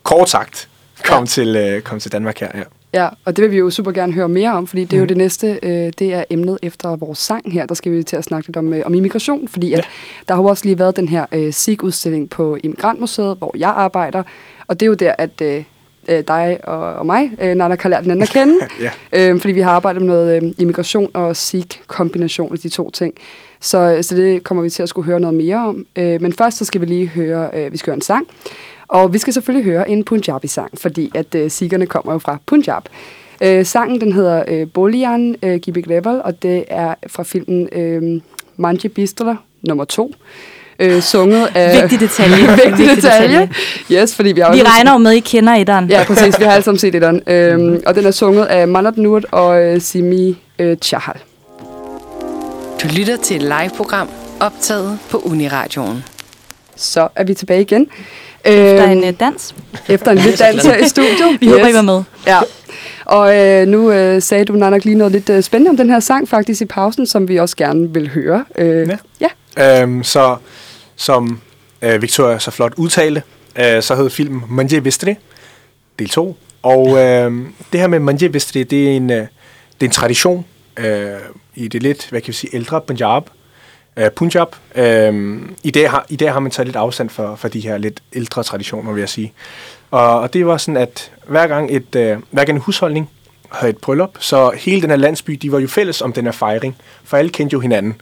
kort 0.02 0.30
sagt 0.30 0.68
kom, 1.04 1.22
ja. 1.22 1.26
til, 1.26 1.56
øh, 1.56 1.82
kom 1.82 2.00
til 2.00 2.12
Danmark 2.12 2.38
her. 2.40 2.50
Ja. 2.54 2.62
Ja, 2.94 3.08
og 3.24 3.36
det 3.36 3.42
vil 3.42 3.50
vi 3.50 3.56
jo 3.56 3.70
super 3.70 3.92
gerne 3.92 4.12
høre 4.12 4.28
mere 4.28 4.52
om, 4.52 4.66
fordi 4.66 4.84
det 4.84 4.96
er 4.96 5.00
jo 5.00 5.06
det 5.06 5.16
næste, 5.16 5.58
øh, 5.62 5.92
det 5.98 6.14
er 6.14 6.24
emnet 6.30 6.58
efter 6.62 6.96
vores 6.96 7.18
sang 7.18 7.52
her. 7.52 7.66
Der 7.66 7.74
skal 7.74 7.92
vi 7.92 8.02
til 8.02 8.16
at 8.16 8.24
snakke 8.24 8.48
lidt 8.48 8.56
om, 8.56 8.72
øh, 8.72 8.82
om 8.86 8.94
immigration, 8.94 9.48
fordi 9.48 9.72
at 9.72 9.88
der 10.28 10.34
har 10.34 10.42
jo 10.42 10.48
også 10.48 10.64
lige 10.64 10.78
været 10.78 10.96
den 10.96 11.08
her 11.08 11.26
øh, 11.32 11.52
SIG-udstilling 11.52 12.30
på 12.30 12.56
Immigrantmuseet, 12.62 13.36
hvor 13.38 13.54
jeg 13.58 13.68
arbejder, 13.68 14.22
og 14.66 14.80
det 14.80 14.86
er 14.86 14.88
jo 14.88 14.94
der, 14.94 15.14
at 15.18 15.40
øh, 15.42 15.64
øh, 16.08 16.24
dig 16.28 16.58
og, 16.64 16.94
og 16.94 17.06
mig, 17.06 17.30
øh, 17.40 17.54
Nana, 17.54 17.76
har 17.80 17.88
lært 17.88 18.02
hinanden 18.02 18.22
at 18.22 18.28
kende. 18.28 18.54
Ja. 19.12 19.30
øh, 19.30 19.40
fordi 19.40 19.52
vi 19.52 19.60
har 19.60 19.70
arbejdet 19.70 20.02
med 20.02 20.08
noget 20.08 20.42
øh, 20.42 20.52
immigration 20.58 21.10
og 21.14 21.36
Sikh-kombination 21.36 22.52
af 22.52 22.58
de 22.58 22.68
to 22.68 22.90
ting. 22.90 23.14
Så, 23.60 23.98
så 24.02 24.16
det 24.16 24.44
kommer 24.44 24.62
vi 24.62 24.70
til 24.70 24.82
at 24.82 24.88
skulle 24.88 25.06
høre 25.06 25.20
noget 25.20 25.34
mere 25.36 25.56
om. 25.56 25.86
Øh, 25.96 26.22
men 26.22 26.32
først 26.32 26.58
så 26.58 26.64
skal 26.64 26.80
vi 26.80 26.86
lige 26.86 27.06
høre, 27.06 27.50
øh, 27.54 27.72
vi 27.72 27.76
skal 27.76 27.90
høre 27.90 27.96
en 27.96 28.02
sang. 28.02 28.26
Og 28.88 29.12
vi 29.12 29.18
skal 29.18 29.32
selvfølgelig 29.32 29.72
høre 29.72 29.90
en 29.90 30.04
Punjabi-sang, 30.04 30.70
fordi 30.80 31.10
at 31.14 31.34
øh, 31.34 31.50
sikkerne 31.50 31.86
kommer 31.86 32.12
jo 32.12 32.18
fra 32.18 32.38
Punjab. 32.46 32.82
Øh, 33.40 33.66
sangen 33.66 34.00
den 34.00 34.12
hedder 34.12 34.44
øh, 34.48 34.66
Bolian 34.74 35.36
øh, 35.42 35.56
Gibik 35.60 35.86
Level, 35.86 36.20
og 36.24 36.42
det 36.42 36.64
er 36.68 36.94
fra 37.06 37.22
filmen 37.22 37.68
øh, 37.72 38.20
Manje 38.56 38.88
Bistler 38.88 39.36
nummer 39.62 39.84
2. 39.84 40.14
Øh, 40.78 41.02
sunget 41.02 41.48
af... 41.54 41.76
Vigtig 41.82 42.00
detalje. 42.00 42.36
Vigtig 42.50 42.78
Vigtig 42.78 42.96
detalje. 42.96 43.50
Yes, 43.92 44.14
fordi 44.16 44.32
vi 44.32 44.40
har 44.40 44.52
Vi 44.54 44.60
også- 44.60 44.72
regner 44.72 44.92
jo 44.92 44.98
med, 44.98 45.12
I 45.12 45.20
kender 45.20 45.52
etteren. 45.54 45.90
Ja, 45.90 46.04
præcis. 46.06 46.38
Vi 46.38 46.44
har 46.44 46.52
alle 46.52 46.64
sammen 46.64 46.78
set 46.78 46.92
den. 46.92 47.22
Øhm, 47.26 47.82
og 47.86 47.94
den 47.94 48.06
er 48.06 48.10
sunget 48.10 48.44
af 48.44 48.68
Manat 48.68 48.96
Nur 48.96 49.22
og 49.32 49.62
øh, 49.62 49.80
Simi 49.80 50.38
øh, 50.58 50.76
Chahal. 50.76 51.16
Du 52.82 52.88
lytter 52.96 53.16
til 53.16 53.36
et 53.36 53.42
live-program 53.42 54.08
optaget 54.40 54.98
på 55.10 55.18
Uniradioen. 55.18 56.04
Så 56.76 57.08
er 57.16 57.24
vi 57.24 57.34
tilbage 57.34 57.60
igen. 57.60 57.86
Der 58.46 58.82
er 58.82 58.90
Øhm, 58.92 58.98
en 59.02 59.08
uh, 59.08 59.20
dans. 59.20 59.54
efter 59.88 60.10
en 60.10 60.18
lille 60.18 60.36
dans 60.36 60.62
her 60.66 60.76
i 60.76 60.88
studio. 60.88 61.26
Vi 61.40 61.46
håber, 61.46 61.68
I 61.68 61.74
var 61.74 61.82
med. 61.82 62.02
Ja. 62.26 62.38
Og 63.04 63.36
øh, 63.38 63.66
nu 63.68 63.90
øh, 63.92 64.22
sagde 64.22 64.44
du, 64.44 64.52
Nanak, 64.52 64.84
lige 64.84 64.94
noget 64.96 65.12
lidt 65.12 65.30
øh, 65.30 65.42
spændende 65.42 65.70
om 65.70 65.76
den 65.76 65.90
her 65.90 66.00
sang 66.00 66.28
faktisk 66.28 66.62
i 66.62 66.64
pausen, 66.64 67.06
som 67.06 67.28
vi 67.28 67.36
også 67.36 67.56
gerne 67.56 67.94
vil 67.94 68.08
høre. 68.10 68.44
Øh, 68.58 68.88
Ja. 69.20 69.28
ja. 69.58 69.82
Øhm, 69.82 70.02
så 70.04 70.36
som 70.96 71.40
øh, 71.82 72.02
Victoria 72.02 72.38
så 72.38 72.50
flot 72.50 72.72
udtalte, 72.76 73.22
øh, 73.58 73.82
så 73.82 73.94
hed 73.94 74.10
filmen 74.10 74.42
Manje 74.50 74.84
Vestri, 74.84 75.14
del 75.98 76.08
2. 76.08 76.36
Og 76.62 76.88
øh, 76.98 77.32
det 77.72 77.80
her 77.80 77.86
med 77.86 77.98
Manje 77.98 78.34
Vestri, 78.34 78.62
det 78.62 78.84
er 78.86 78.90
en, 78.96 79.10
øh, 79.10 79.16
det 79.16 79.26
er 79.80 79.84
en 79.84 79.90
tradition 79.90 80.44
øh, 80.76 81.06
i 81.54 81.68
det 81.68 81.82
lidt, 81.82 82.06
hvad 82.10 82.20
kan 82.20 82.28
vi 82.28 82.32
sige, 82.32 82.56
ældre 82.56 82.80
Punjab. 82.80 83.22
Øh, 83.96 84.10
Punjab. 84.10 84.48
Øh, 84.74 85.40
i, 85.62 85.70
dag 85.70 85.90
har, 85.90 86.06
I 86.08 86.16
dag 86.16 86.32
har 86.32 86.40
man 86.40 86.50
taget 86.50 86.66
lidt 86.66 86.76
afstand 86.76 87.10
for, 87.10 87.36
for 87.36 87.48
de 87.48 87.60
her 87.60 87.78
lidt 87.78 88.02
ældre 88.12 88.42
traditioner, 88.42 88.92
vil 88.92 89.00
jeg 89.00 89.08
sige. 89.08 89.32
Og, 89.90 90.20
og 90.20 90.32
det 90.32 90.46
var 90.46 90.56
sådan, 90.56 90.76
at 90.76 91.12
hver 91.28 91.46
gang, 91.46 91.76
et, 91.76 91.96
øh, 91.96 92.18
hver 92.30 92.44
gang 92.44 92.56
en 92.56 92.62
husholdning 92.62 93.10
havde 93.50 93.70
et 93.70 93.78
bryllup, 93.78 94.16
så 94.20 94.50
hele 94.58 94.82
den 94.82 94.90
her 94.90 94.96
landsby, 94.96 95.32
de 95.32 95.52
var 95.52 95.58
jo 95.58 95.68
fælles 95.68 96.02
om 96.02 96.12
den 96.12 96.24
her 96.24 96.32
fejring, 96.32 96.76
for 97.04 97.16
alle 97.16 97.30
kendte 97.30 97.54
jo 97.54 97.60
hinanden. 97.60 98.00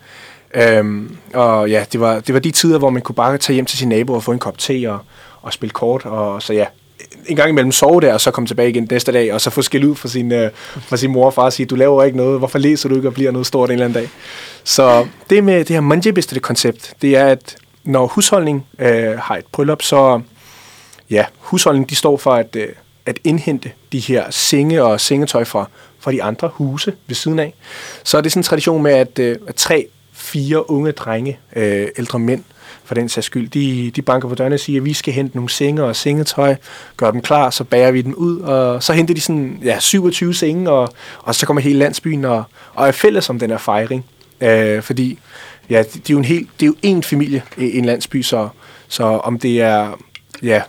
Øhm, 0.54 1.16
og 1.34 1.70
ja, 1.70 1.84
det 1.92 2.00
var, 2.00 2.20
det 2.20 2.34
var 2.34 2.40
de 2.40 2.50
tider, 2.50 2.78
hvor 2.78 2.90
man 2.90 3.02
kunne 3.02 3.14
bare 3.14 3.38
tage 3.38 3.54
hjem 3.54 3.66
til 3.66 3.78
sin 3.78 3.88
nabo 3.88 4.12
og 4.12 4.22
få 4.22 4.32
en 4.32 4.38
kop 4.38 4.58
te 4.58 4.90
og, 4.90 4.98
og 5.42 5.52
spille 5.52 5.70
kort. 5.70 6.06
Og 6.06 6.42
så 6.42 6.52
ja, 6.52 6.66
en 7.26 7.36
gang 7.36 7.48
imellem 7.48 7.72
sove 7.72 8.00
der, 8.00 8.12
og 8.12 8.20
så 8.20 8.30
komme 8.30 8.46
tilbage 8.46 8.70
igen 8.70 8.88
næste 8.90 9.12
dag, 9.12 9.32
og 9.32 9.40
så 9.40 9.50
få 9.50 9.62
skæld 9.62 9.84
ud 9.84 9.94
fra 9.94 10.08
sin, 10.08 10.32
øh, 10.32 10.50
fra 10.80 10.96
sin 10.96 11.10
mor 11.10 11.26
og 11.26 11.34
far 11.34 11.42
og 11.42 11.52
sige, 11.52 11.66
du 11.66 11.74
laver 11.74 12.04
ikke 12.04 12.16
noget, 12.16 12.38
hvorfor 12.38 12.58
læser 12.58 12.88
du 12.88 12.94
ikke 12.94 13.08
og 13.08 13.14
bliver 13.14 13.30
noget 13.30 13.46
stort 13.46 13.68
en 13.68 13.72
eller 13.72 13.84
anden 13.84 14.02
dag? 14.02 14.10
Så 14.64 15.06
det 15.30 15.44
med 15.44 15.58
det 15.58 15.68
her 15.68 15.80
manjebiste 15.80 16.40
koncept, 16.40 16.94
det 17.02 17.16
er, 17.16 17.26
at 17.26 17.56
når 17.84 18.06
husholdning 18.06 18.66
øh, 18.78 19.18
har 19.18 19.36
et 19.36 19.44
bryllup, 19.52 19.82
så 19.82 20.20
ja, 21.10 21.24
husholdning 21.38 21.90
de 21.90 21.96
står 21.96 22.16
for 22.16 22.32
at, 22.32 22.56
øh, 22.56 22.68
at 23.06 23.18
indhente 23.24 23.70
de 23.92 23.98
her 23.98 24.30
senge 24.30 24.84
og 24.84 25.00
sengetøj 25.00 25.44
fra, 25.44 25.68
fra 26.00 26.12
de 26.12 26.22
andre 26.22 26.50
huse 26.54 26.92
ved 27.06 27.14
siden 27.14 27.38
af. 27.38 27.54
Så 28.04 28.16
er 28.16 28.20
det 28.20 28.32
sådan 28.32 28.40
en 28.40 28.44
tradition 28.44 28.82
med, 28.82 28.92
at, 28.92 29.18
øh, 29.18 29.36
at 29.46 29.54
tre, 29.54 29.86
fire 30.12 30.70
unge 30.70 30.92
drenge, 30.92 31.38
øh, 31.56 31.88
ældre 31.98 32.18
mænd 32.18 32.44
for 32.84 32.94
den 32.94 33.08
sags 33.08 33.26
skyld, 33.26 33.48
de, 33.48 33.90
de 33.90 34.02
banker 34.02 34.28
på 34.28 34.34
dørene 34.34 34.54
og 34.54 34.60
siger, 34.60 34.80
at 34.80 34.84
vi 34.84 34.92
skal 34.92 35.14
hente 35.14 35.36
nogle 35.36 35.50
senge 35.50 35.84
og 35.84 35.96
sengetøj, 35.96 36.56
gør 36.96 37.10
dem 37.10 37.20
klar, 37.20 37.50
så 37.50 37.64
bærer 37.64 37.90
vi 37.90 38.02
dem 38.02 38.14
ud, 38.14 38.40
og 38.40 38.82
så 38.82 38.92
henter 38.92 39.14
de 39.14 39.20
sådan 39.20 39.58
ja, 39.64 39.80
27 39.80 40.34
senge, 40.34 40.70
og, 40.70 40.88
og 41.18 41.34
så 41.34 41.46
kommer 41.46 41.60
hele 41.60 41.78
landsbyen 41.78 42.24
og, 42.24 42.44
og 42.74 42.88
er 42.88 42.92
fælles 42.92 43.30
om 43.30 43.38
den 43.38 43.50
her 43.50 43.58
fejring. 43.58 44.04
Øh, 44.40 44.82
fordi 44.82 45.18
ja, 45.70 45.78
det, 45.78 45.94
det, 45.94 46.10
er 46.10 46.14
jo 46.14 46.18
en 46.18 46.24
helt, 46.24 46.48
det 46.60 46.66
er 46.66 46.70
jo 46.84 46.96
én 46.96 47.00
familie 47.02 47.42
i 47.58 47.78
en 47.78 47.84
landsby, 47.84 48.22
så, 48.22 48.48
så 48.88 49.04
om 49.04 49.38
det 49.38 49.60
er 49.60 49.98
ja, 50.42 50.62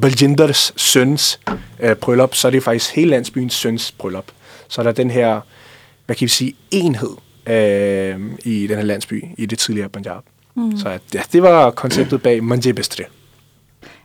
Baljinders 0.00 0.72
søns 0.76 1.40
øh, 1.80 1.96
bryllup, 1.96 2.34
så 2.34 2.48
er 2.48 2.50
det 2.52 2.62
faktisk 2.62 2.94
hele 2.94 3.10
landsbyens 3.10 3.54
søns 3.54 3.92
bryllup. 3.92 4.26
Så 4.68 4.80
er 4.80 4.82
der 4.82 4.92
den 4.92 5.10
her, 5.10 5.40
hvad 6.06 6.16
kan 6.16 6.24
vi 6.24 6.30
sige, 6.30 6.54
enhed 6.70 7.16
øh, 7.46 8.20
i 8.44 8.66
den 8.66 8.76
her 8.76 8.84
landsby, 8.84 9.24
i 9.38 9.46
det 9.46 9.58
tidligere 9.58 9.88
Punjab. 9.88 10.22
Mm. 10.54 10.76
Så 10.76 10.88
at, 10.88 11.02
ja, 11.14 11.20
det 11.32 11.42
var 11.42 11.70
konceptet 11.70 12.22
bag 12.22 12.44
Manje 12.44 12.72
Bestre. 12.72 13.04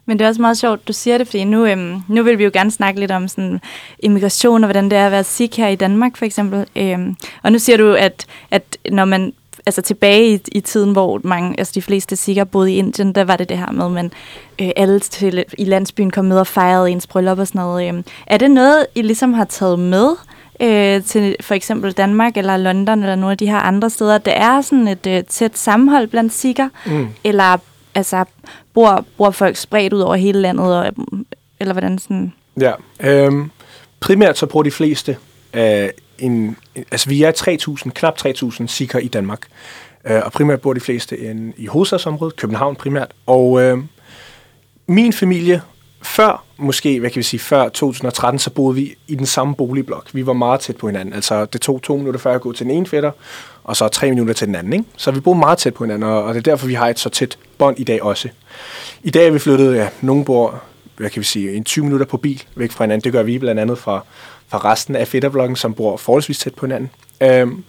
Men 0.06 0.20
det 0.20 0.26
er 0.26 0.30
også 0.30 0.42
meget 0.42 0.58
sjovt, 0.58 0.88
du 0.88 0.94
siger 0.94 1.18
det, 1.18 1.28
fordi 1.28 1.44
nu, 1.44 1.66
øhm, 1.66 2.02
nu 2.08 2.24
vil 2.24 2.38
vi 2.38 2.44
jo 2.44 2.50
gerne 2.54 2.72
snakke 2.72 3.00
lidt 3.00 3.12
om 3.12 3.28
sådan, 3.28 3.60
immigration 4.00 4.64
og 4.64 4.68
hvordan 4.68 4.90
det 4.90 4.98
er 4.98 5.06
at 5.06 5.12
være 5.12 5.24
sikh 5.24 5.58
her 5.58 5.68
i 5.68 5.76
Danmark, 5.76 6.18
for 6.18 6.26
eksempel. 6.26 6.66
Øhm, 6.76 7.16
og 7.44 7.52
nu 7.52 7.60
siger 7.60 7.78
du, 7.78 7.94
at, 7.94 8.26
at 8.52 8.78
når 8.92 9.06
man 9.06 9.34
altså 9.66 9.82
tilbage 9.82 10.34
i, 10.34 10.40
i 10.52 10.60
tiden, 10.60 10.92
hvor 10.92 11.22
mange, 11.24 11.56
altså 11.58 11.72
de 11.76 11.82
fleste 11.82 12.16
sikher 12.16 12.44
boede 12.44 12.74
i 12.74 12.78
Indien, 12.78 13.14
der 13.14 13.24
var 13.24 13.36
det 13.36 13.50
det 13.50 13.58
her 13.58 13.72
med, 13.72 13.90
men 13.90 14.12
øh, 14.62 14.70
alle 14.76 15.00
til, 15.00 15.46
i 15.58 15.66
landsbyen 15.66 16.12
kom 16.12 16.26
med 16.26 16.40
og 16.40 16.48
fejrede 16.48 16.92
ens 16.92 17.08
bryllup 17.08 17.40
og 17.40 17.48
sådan 17.48 17.60
noget. 17.60 17.88
Øhm, 17.88 18.04
er 18.28 18.38
det 18.38 18.52
noget, 18.52 18.88
I 18.96 19.02
ligesom 19.02 19.34
har 19.34 19.46
taget 19.46 19.80
med 19.80 20.16
øh, 20.60 21.04
til 21.04 21.36
for 21.42 21.56
eksempel 21.56 21.92
Danmark 21.92 22.38
eller 22.38 22.58
London 22.58 23.00
eller 23.00 23.16
nogle 23.16 23.32
af 23.32 23.38
de 23.38 23.48
her 23.50 23.58
andre 23.58 23.90
steder? 23.90 24.18
Det 24.18 24.34
er 24.38 24.62
sådan 24.62 24.88
et 24.88 25.08
øh, 25.08 25.24
tæt 25.24 25.58
sammenhold 25.58 26.08
blandt 26.08 26.34
sikher, 26.34 26.70
Mm. 26.86 27.08
eller 27.24 27.58
altså, 27.96 28.26
bor, 28.74 29.06
bor 29.18 29.32
folk 29.32 29.56
spredt 29.56 29.94
ud 29.94 30.00
over 30.00 30.16
hele 30.16 30.42
landet, 30.42 30.78
og, 30.78 30.92
eller 31.60 31.74
hvordan 31.74 32.00
sådan... 32.00 32.34
Ja, 32.62 32.72
øhm, 33.00 33.52
primært 34.00 34.38
så 34.38 34.46
bruger 34.46 34.64
de 34.64 34.72
fleste, 34.72 35.18
øh, 35.54 35.90
en, 36.20 36.58
altså 36.92 37.10
vi 37.10 37.24
er 37.24 37.32
3.000, 37.86 37.90
knap 37.90 38.18
3.000 38.26 38.68
sikher 38.68 39.00
i 39.00 39.08
Danmark, 39.08 39.42
øh, 40.08 40.22
og 40.26 40.32
primært 40.32 40.62
bor 40.62 40.74
de 40.74 40.80
fleste 40.80 41.20
en, 41.20 41.54
i 41.58 41.66
hovedstadsområdet, 41.66 42.36
København 42.36 42.76
primært, 42.76 43.12
og 43.26 43.62
øh, 43.62 43.78
min 44.88 45.14
familie, 45.14 45.62
før 46.02 46.44
måske, 46.58 47.00
hvad 47.00 47.10
kan 47.10 47.18
vi 47.18 47.24
sige, 47.24 47.40
før 47.40 47.70
2013, 47.70 48.40
så 48.40 48.50
boede 48.50 48.76
vi 48.76 48.96
i 49.08 49.16
den 49.16 49.26
samme 49.26 49.56
boligblok. 49.56 50.10
Vi 50.14 50.26
var 50.26 50.34
meget 50.34 50.60
tæt 50.60 50.78
på 50.78 50.88
hinanden. 50.88 51.14
Altså, 51.14 51.46
det 51.46 51.62
tog 51.62 51.82
to 51.82 51.98
minutter 51.98 52.20
før 52.20 52.36
at 52.36 52.42
gå 52.42 52.54
til 52.54 52.66
den 52.66 52.74
ene 52.74 52.86
fætter, 52.86 53.12
og 53.64 53.76
så 53.76 53.88
tre 53.88 54.10
minutter 54.10 54.34
til 54.34 54.48
den 54.48 54.56
anden. 54.56 54.74
Ikke? 54.74 54.86
Så 54.98 55.12
vi 55.12 55.20
boede 55.20 55.40
meget 55.40 55.58
tæt 55.58 55.74
på 55.74 55.84
hinanden, 55.84 56.10
og, 56.10 56.34
det 56.34 56.40
er 56.40 56.52
derfor, 56.52 56.68
vi 56.68 56.74
har 56.74 56.88
et 56.90 57.00
så 57.00 57.10
tæt 57.10 57.38
bånd 57.58 57.80
i 57.80 57.84
dag 57.84 58.04
også. 58.04 58.30
I 59.04 59.10
dag 59.10 59.28
er 59.28 59.32
vi 59.32 59.40
flyttet, 59.40 59.76
ja, 59.76 59.90
nogen 60.02 60.26
bor, 60.26 60.62
hvad 60.98 61.10
kan 61.10 61.20
vi 61.20 61.26
sige, 61.26 61.54
en 61.54 61.64
20 61.64 61.86
minutter 61.86 62.06
på 62.06 62.18
bil 62.18 62.44
væk 62.56 62.72
fra 62.72 62.84
hinanden. 62.84 63.04
Det 63.04 63.12
gør 63.12 63.24
vi 63.24 63.40
blandt 63.40 63.62
andet 63.62 63.78
fra, 63.78 64.06
fra 64.48 64.72
resten 64.72 64.96
af 64.96 65.08
fætterblokken, 65.08 65.56
som 65.56 65.74
bor 65.74 65.98
forholdsvis 65.98 66.40
tæt 66.40 66.56
på 66.56 66.66
hinanden. 66.66 66.90
Øhm, 67.22 67.64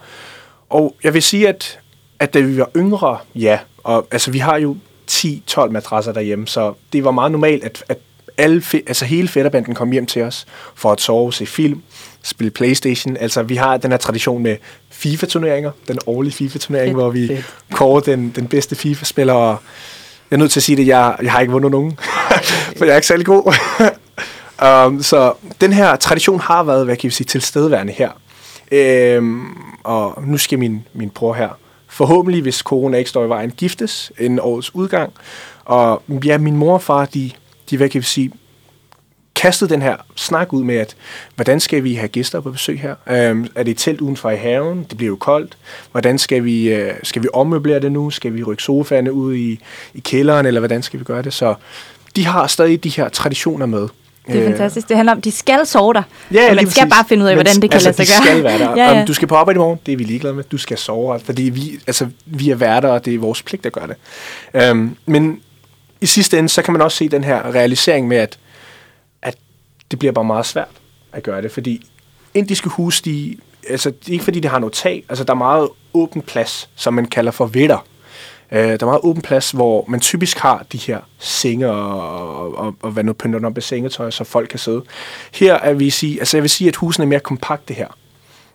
og 0.70 0.96
jeg 1.04 1.14
vil 1.14 1.22
sige, 1.22 1.48
at, 1.48 1.78
at 2.18 2.34
da 2.34 2.40
vi 2.40 2.58
var 2.58 2.70
yngre, 2.76 3.18
ja, 3.34 3.58
og 3.84 4.06
altså 4.10 4.30
vi 4.30 4.38
har 4.38 4.56
jo 4.56 4.76
10-12 5.10 5.70
madrasser 5.70 6.12
derhjemme, 6.12 6.46
så 6.46 6.74
det 6.92 7.04
var 7.04 7.10
meget 7.10 7.32
normalt, 7.32 7.64
at, 7.64 7.84
at 7.88 7.98
alle, 8.38 8.62
altså 8.86 9.04
hele 9.04 9.28
fætterbanden 9.28 9.74
kom 9.74 9.90
hjem 9.90 10.06
til 10.06 10.22
os 10.22 10.46
for 10.74 10.92
at 10.92 11.00
sove, 11.00 11.32
se 11.32 11.46
film, 11.46 11.82
spille 12.22 12.50
Playstation. 12.50 13.16
Altså 13.16 13.42
vi 13.42 13.56
har 13.56 13.76
den 13.76 13.90
her 13.90 13.98
tradition 13.98 14.42
med 14.42 14.56
FIFA-turneringer, 14.90 15.70
den 15.88 15.98
årlige 16.06 16.32
FIFA-turnering, 16.32 16.94
hvor 16.94 17.10
vi 17.10 17.26
Fedt. 17.26 17.54
kårer 17.72 18.00
den, 18.00 18.32
den 18.36 18.46
bedste 18.46 18.76
FIFA-spiller, 18.76 19.34
og 19.34 19.56
jeg 20.30 20.36
er 20.36 20.38
nødt 20.38 20.50
til 20.50 20.60
at 20.60 20.64
sige 20.64 20.76
det, 20.76 20.86
jeg, 20.86 21.16
jeg 21.22 21.32
har 21.32 21.40
ikke 21.40 21.52
vundet 21.52 21.70
nogen, 21.70 21.98
for 22.76 22.84
jeg 22.84 22.92
er 22.92 22.96
ikke 22.96 23.06
særlig 23.06 23.26
god. 23.26 23.54
um, 24.86 25.02
så 25.02 25.32
den 25.60 25.72
her 25.72 25.96
tradition 25.96 26.40
har 26.40 26.62
været, 26.62 26.84
hvad 26.84 26.96
kan 26.96 27.08
vi 27.08 27.14
sige, 27.14 27.24
tilstedeværende 27.24 27.92
her. 27.92 28.10
Øhm, 28.72 29.46
og 29.84 30.22
nu 30.26 30.38
skal 30.38 30.58
min, 30.58 30.86
min 30.94 31.10
bror 31.10 31.34
her 31.34 31.48
forhåbentlig, 31.88 32.42
hvis 32.42 32.56
corona 32.56 32.98
ikke 32.98 33.10
står 33.10 33.24
i 33.24 33.28
vejen, 33.28 33.50
giftes 33.50 34.12
en 34.18 34.40
årets 34.40 34.74
udgang. 34.74 35.12
Og 35.64 36.02
ja, 36.24 36.38
min 36.38 36.56
mor 36.56 36.74
og 36.74 36.82
far, 36.82 37.04
de, 37.04 37.30
de 37.70 37.76
hvad 37.76 37.88
kan 37.88 38.00
vi 38.00 38.06
sige, 38.06 38.32
kastede 39.34 39.70
den 39.70 39.82
her 39.82 39.96
snak 40.16 40.52
ud 40.52 40.64
med, 40.64 40.76
at 40.76 40.96
hvordan 41.34 41.60
skal 41.60 41.84
vi 41.84 41.94
have 41.94 42.08
gæster 42.08 42.40
på 42.40 42.50
besøg 42.50 42.80
her? 42.80 42.94
Øhm, 43.10 43.46
er 43.54 43.62
det 43.62 43.70
et 43.70 43.76
telt 43.76 44.00
udenfor 44.00 44.30
i 44.30 44.36
haven? 44.36 44.86
Det 44.90 44.96
bliver 44.96 45.08
jo 45.08 45.16
koldt. 45.16 45.56
Hvordan 45.92 46.18
skal 46.18 46.44
vi, 46.44 46.68
øh, 46.72 46.92
skal 47.02 47.22
vi 47.22 47.28
ommøblere 47.32 47.80
det 47.80 47.92
nu? 47.92 48.10
Skal 48.10 48.34
vi 48.34 48.42
rykke 48.42 48.62
sofaerne 48.62 49.12
ud 49.12 49.34
i, 49.34 49.60
i 49.94 50.00
kælderen, 50.00 50.46
eller 50.46 50.60
hvordan 50.60 50.82
skal 50.82 51.00
vi 51.00 51.04
gøre 51.04 51.22
det? 51.22 51.32
Så 51.34 51.54
de 52.16 52.26
har 52.26 52.46
stadig 52.46 52.84
de 52.84 52.88
her 52.88 53.08
traditioner 53.08 53.66
med. 53.66 53.88
Det 54.26 54.36
er 54.36 54.42
Øh, 54.42 54.50
fantastisk. 54.50 54.88
Det 54.88 54.96
handler 54.96 55.12
om, 55.12 55.18
at 55.18 55.24
de 55.24 55.32
skal 55.32 55.66
sove 55.66 55.94
der. 55.94 56.02
Ja, 56.32 56.50
og 56.50 56.56
man 56.56 56.70
skal 56.70 56.80
præcis. 56.82 56.94
bare 56.94 57.04
finde 57.08 57.24
ud 57.24 57.28
af, 57.28 57.36
Men 57.36 57.44
hvordan 57.44 57.62
det 57.62 57.70
kan 57.70 57.76
altså, 57.76 57.88
lade 57.88 58.06
sig 58.06 58.24
gøre. 58.24 58.32
skal 58.32 58.44
være 58.44 58.58
der. 58.58 58.76
ja, 58.84 58.92
ja. 58.92 59.00
Om 59.00 59.06
du 59.06 59.14
skal 59.14 59.28
på 59.28 59.34
arbejde 59.34 59.56
i 59.56 59.58
morgen, 59.58 59.78
det 59.86 59.92
er 59.92 59.96
vi 59.96 60.04
ligeglade 60.04 60.34
med. 60.34 60.44
Du 60.44 60.58
skal 60.58 60.78
sove, 60.78 61.20
fordi 61.20 61.42
vi, 61.42 61.80
altså, 61.86 62.06
vi 62.26 62.50
er 62.50 62.54
værter, 62.54 62.88
og 62.88 63.04
det 63.04 63.14
er 63.14 63.18
vores 63.18 63.42
pligt 63.42 63.66
at 63.66 63.72
gøre 63.72 63.86
det. 63.86 64.70
Um, 64.70 64.96
men 65.06 65.40
i 66.00 66.06
sidste 66.06 66.38
ende, 66.38 66.48
så 66.48 66.62
kan 66.62 66.72
man 66.72 66.82
også 66.82 66.96
se 66.96 67.08
den 67.08 67.24
her 67.24 67.54
realisering 67.54 68.08
med, 68.08 68.16
at, 68.16 68.38
at 69.22 69.36
det 69.90 69.98
bliver 69.98 70.12
bare 70.12 70.24
meget 70.24 70.46
svært 70.46 70.68
at 71.12 71.22
gøre 71.22 71.42
det, 71.42 71.52
fordi 71.52 71.86
indiske 72.34 72.68
hus, 72.68 73.00
de, 73.00 73.36
altså, 73.68 73.90
det 73.90 74.08
er 74.08 74.12
ikke 74.12 74.24
fordi, 74.24 74.40
de 74.40 74.48
har 74.48 74.58
noget 74.58 74.72
tag, 74.72 75.04
altså 75.08 75.24
der 75.24 75.32
er 75.32 75.36
meget 75.38 75.68
åben 75.94 76.22
plads, 76.22 76.70
som 76.76 76.94
man 76.94 77.06
kalder 77.06 77.30
for 77.30 77.46
vitter. 77.46 77.86
Øh, 78.52 78.58
der 78.58 78.72
er 78.80 78.84
meget 78.84 79.00
åben 79.02 79.22
plads, 79.22 79.50
hvor 79.50 79.84
man 79.88 80.00
typisk 80.00 80.38
har 80.38 80.66
de 80.72 80.78
her 80.78 81.00
senge 81.18 81.70
og, 81.70 82.36
og, 82.36 82.58
og, 82.58 82.74
og 82.82 82.90
hvad 82.90 83.04
nu 83.04 83.12
pynter 83.12 83.46
op 83.46 83.54
med 83.54 83.62
sengetøj, 83.62 84.10
så 84.10 84.24
folk 84.24 84.48
kan 84.48 84.58
sidde. 84.58 84.82
Her 85.34 85.54
er 85.54 85.72
vi 85.72 85.90
sige, 85.90 86.18
altså 86.18 86.36
jeg 86.36 86.42
vil 86.42 86.50
sige, 86.50 86.68
at 86.68 86.76
husene 86.76 87.02
er 87.02 87.08
mere 87.08 87.20
kompakte 87.20 87.74
her 87.74 87.88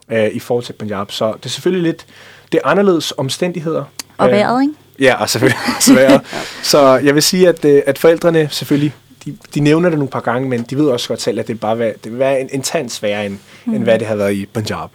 øh, 0.10 0.28
i 0.34 0.40
forhold 0.40 0.66
til 0.66 0.74
Punjab. 0.74 1.12
Så 1.12 1.34
det 1.34 1.46
er 1.46 1.50
selvfølgelig 1.50 1.84
lidt, 1.84 2.06
det 2.52 2.60
er 2.64 2.68
anderledes 2.68 3.14
omstændigheder. 3.18 3.84
Og 4.18 4.28
Øh, 4.28 4.34
vejret, 4.34 4.62
ikke? 4.62 4.74
Ja, 5.00 5.22
og 5.22 5.30
selvfølgelig 5.30 5.60
også 5.78 5.94
vejret. 5.94 6.22
Så 6.64 6.98
jeg 6.98 7.16
vil 7.16 7.24
sige, 7.24 7.48
at, 7.48 7.66
øh, 7.66 7.82
at 7.86 7.98
forældrene 7.98 8.48
selvfølgelig, 8.52 8.94
de, 9.26 9.38
de 9.56 9.60
nævner 9.60 9.90
det 9.90 9.98
nogle 9.98 10.12
par 10.12 10.20
gange, 10.20 10.50
men 10.50 10.64
de 10.70 10.78
ved 10.78 10.86
også 10.86 11.08
godt 11.08 11.22
selv, 11.22 11.40
at 11.40 11.48
det 11.48 11.60
bare 11.60 11.78
vil, 11.78 11.94
det 12.04 12.12
vil 12.12 12.20
være 12.20 12.42
en 12.42 12.50
intens 12.52 12.94
sværere, 12.94 13.26
end, 13.26 13.38
mm. 13.66 13.74
end 13.74 13.84
hvad 13.84 14.00
det 14.00 14.08
har 14.08 14.16
været 14.16 14.34
i 14.34 14.46
Punjab. 14.46 14.90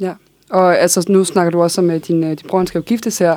Ja, 0.00 0.12
og 0.50 0.78
altså, 0.78 1.04
nu 1.08 1.24
snakker 1.24 1.50
du 1.50 1.62
også 1.62 1.80
om, 1.80 1.90
at 1.90 2.08
din, 2.08 2.24
øh, 2.24 2.30
din 2.30 2.48
bror 2.48 2.64
skal 2.64 2.78
jo 2.78 2.82
giftes 2.82 3.18
her. 3.18 3.36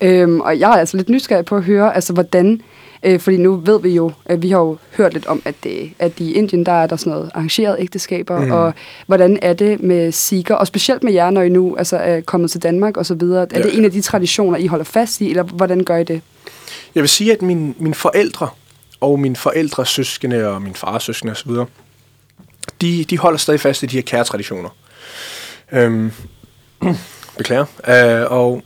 Øhm, 0.00 0.40
og 0.40 0.60
jeg 0.60 0.70
er 0.70 0.76
altså 0.76 0.96
lidt 0.96 1.08
nysgerrig 1.08 1.44
på 1.44 1.56
at 1.56 1.62
høre, 1.62 1.94
altså 1.94 2.12
hvordan, 2.12 2.60
øh, 3.02 3.20
fordi 3.20 3.36
nu 3.36 3.56
ved 3.56 3.80
vi 3.80 3.90
jo, 3.94 4.12
at 4.24 4.42
vi 4.42 4.50
har 4.50 4.58
jo 4.58 4.76
hørt 4.96 5.12
lidt 5.12 5.26
om, 5.26 5.42
at, 5.44 5.54
det, 5.64 5.90
at 5.98 6.20
i 6.20 6.32
Indien, 6.32 6.66
der 6.66 6.72
er 6.72 6.86
der 6.86 6.96
sådan 6.96 7.10
noget 7.12 7.30
arrangeret 7.34 7.76
ægteskaber, 7.78 8.40
mm. 8.40 8.50
og 8.52 8.72
hvordan 9.06 9.38
er 9.42 9.52
det 9.52 9.82
med 9.82 10.12
sikher, 10.12 10.54
og 10.54 10.66
specielt 10.66 11.02
med 11.02 11.12
jer, 11.12 11.30
når 11.30 11.42
I 11.42 11.48
nu 11.48 11.76
altså, 11.76 11.96
er 11.96 12.20
kommet 12.20 12.50
til 12.50 12.62
Danmark 12.62 12.96
og 12.96 13.06
så 13.06 13.14
videre. 13.14 13.42
Er 13.42 13.46
Ja. 13.58 13.62
det 13.62 13.78
en 13.78 13.84
af 13.84 13.90
de 13.90 14.00
traditioner, 14.00 14.58
I 14.58 14.66
holder 14.66 14.84
fast 14.84 15.20
i, 15.20 15.30
eller 15.30 15.42
hvordan 15.42 15.84
gør 15.84 15.96
I 15.96 16.04
det? 16.04 16.20
Jeg 16.94 17.02
vil 17.02 17.08
sige, 17.08 17.32
at 17.32 17.42
mine, 17.42 17.74
mine 17.78 17.94
forældre 17.94 18.48
og 19.00 19.20
mine 19.20 19.36
forældres 19.36 19.88
søskende 19.88 20.48
og 20.48 20.62
min 20.62 20.74
fars 20.74 21.02
søskende 21.02 21.32
osv., 21.32 21.50
de, 22.80 23.04
de 23.04 23.18
holder 23.18 23.38
stadig 23.38 23.60
fast 23.60 23.82
i 23.82 23.86
de 23.86 23.96
her 23.96 24.02
kære 24.02 24.24
traditioner. 24.24 24.68
Øhm, 25.72 26.12
beklager. 27.38 27.64
Øh, 27.88 28.32
og 28.32 28.62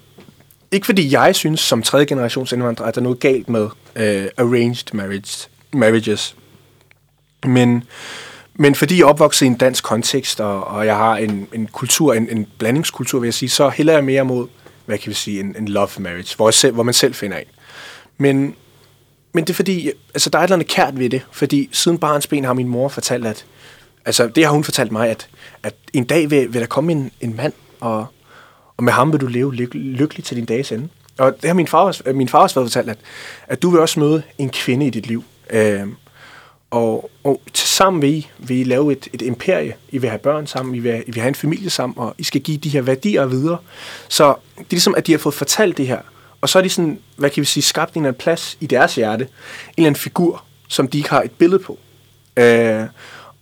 ikke 0.72 0.86
fordi 0.86 1.12
jeg 1.12 1.34
synes, 1.34 1.60
som 1.60 1.82
tredje 1.82 2.06
generations 2.06 2.52
indvandrer, 2.52 2.86
at 2.86 2.94
der 2.94 3.00
er 3.00 3.02
noget 3.02 3.20
galt 3.20 3.48
med 3.48 3.68
øh, 3.96 4.26
arranged 4.36 4.94
marriage, 4.94 5.48
marriages. 5.72 6.36
Men, 7.46 7.84
men 8.54 8.74
fordi 8.74 8.96
jeg 8.96 9.02
er 9.02 9.08
opvokset 9.08 9.46
i 9.46 9.48
en 9.48 9.56
dansk 9.56 9.84
kontekst, 9.84 10.40
og, 10.40 10.64
og 10.64 10.86
jeg 10.86 10.96
har 10.96 11.16
en, 11.16 11.48
en 11.52 11.66
kultur, 11.66 12.14
en, 12.14 12.28
en 12.30 12.46
blandingskultur, 12.58 13.20
vil 13.20 13.26
jeg 13.26 13.34
sige, 13.34 13.48
så 13.48 13.68
hælder 13.68 13.92
jeg 13.92 14.04
mere 14.04 14.24
mod, 14.24 14.48
hvad 14.86 14.98
kan 14.98 15.08
vi 15.08 15.14
sige, 15.14 15.40
en, 15.40 15.56
en 15.58 15.68
love 15.68 15.88
marriage, 15.98 16.36
hvor, 16.36 16.48
jeg 16.48 16.54
selv, 16.54 16.74
hvor 16.74 16.82
man 16.82 16.94
selv 16.94 17.14
finder 17.14 17.38
en. 17.38 17.46
Men, 18.18 18.54
men 19.32 19.44
det 19.44 19.50
er 19.50 19.54
fordi, 19.54 19.90
altså 20.14 20.30
der 20.30 20.38
er 20.38 20.42
et 20.42 20.46
eller 20.46 20.56
andet 20.56 20.68
kært 20.68 20.98
ved 20.98 21.10
det, 21.10 21.22
fordi 21.32 21.68
siden 21.72 21.98
barns 21.98 22.26
ben 22.26 22.44
har 22.44 22.52
min 22.52 22.68
mor 22.68 22.88
fortalt, 22.88 23.26
at, 23.26 23.44
altså 24.04 24.28
det 24.28 24.44
har 24.44 24.52
hun 24.52 24.64
fortalt 24.64 24.92
mig, 24.92 25.08
at, 25.08 25.28
at 25.62 25.74
en 25.92 26.04
dag 26.04 26.30
vil, 26.30 26.52
vil 26.52 26.60
der 26.60 26.66
komme 26.66 26.92
en, 26.92 27.10
en 27.20 27.36
mand, 27.36 27.52
og, 27.80 28.06
og 28.80 28.84
med 28.84 28.92
ham 28.92 29.12
vil 29.12 29.20
du 29.20 29.26
leve 29.26 29.54
lyk, 29.54 29.74
lykkelig 29.74 30.24
til 30.24 30.36
din 30.36 30.44
dages 30.44 30.72
ende. 30.72 30.88
Og 31.18 31.36
det 31.42 31.44
har 31.48 31.54
min 31.54 31.66
far, 31.66 31.78
også- 31.78 32.02
min 32.14 32.28
far 32.28 32.38
også 32.38 32.54
været 32.60 32.66
fortalt, 32.72 32.90
at, 32.90 32.98
at 33.46 33.62
du 33.62 33.70
vil 33.70 33.80
også 33.80 34.00
møde 34.00 34.22
en 34.38 34.50
kvinde 34.50 34.86
i 34.86 34.90
dit 34.90 35.06
liv. 35.06 35.24
Øh, 35.50 35.80
og, 36.70 37.10
og 37.24 37.40
sammen 37.54 38.02
vil 38.02 38.10
I, 38.10 38.28
vil 38.38 38.56
I 38.56 38.64
lave 38.64 38.92
et, 38.92 39.08
et 39.12 39.22
imperie. 39.22 39.74
I 39.90 39.98
vil 39.98 40.10
have 40.10 40.18
børn 40.18 40.46
sammen, 40.46 40.74
I 40.74 40.78
vil, 40.78 41.02
I 41.06 41.10
vil 41.10 41.20
have 41.20 41.28
en 41.28 41.34
familie 41.34 41.70
sammen, 41.70 41.98
og 41.98 42.14
I 42.18 42.24
skal 42.24 42.40
give 42.40 42.56
de 42.58 42.68
her 42.68 42.82
værdier 42.82 43.26
videre. 43.26 43.58
Så 44.08 44.34
det 44.58 44.60
er 44.64 44.64
ligesom, 44.70 44.94
at 44.96 45.06
de 45.06 45.12
har 45.12 45.18
fået 45.18 45.34
fortalt 45.34 45.76
det 45.76 45.86
her. 45.86 45.98
Og 46.40 46.48
så 46.48 46.58
er 46.58 46.62
de 46.62 46.68
sådan, 46.68 46.98
hvad 47.16 47.30
kan 47.30 47.40
vi 47.40 47.46
sige, 47.46 47.62
skabt 47.62 47.94
en 47.94 48.00
eller 48.00 48.08
anden 48.08 48.20
plads 48.20 48.56
i 48.60 48.66
deres 48.66 48.94
hjerte. 48.94 49.24
En 49.24 49.30
eller 49.76 49.86
anden 49.86 50.00
figur, 50.00 50.44
som 50.68 50.88
de 50.88 50.98
ikke 50.98 51.10
har 51.10 51.22
et 51.22 51.30
billede 51.30 51.62
på. 51.62 51.78
Øh, 52.36 52.82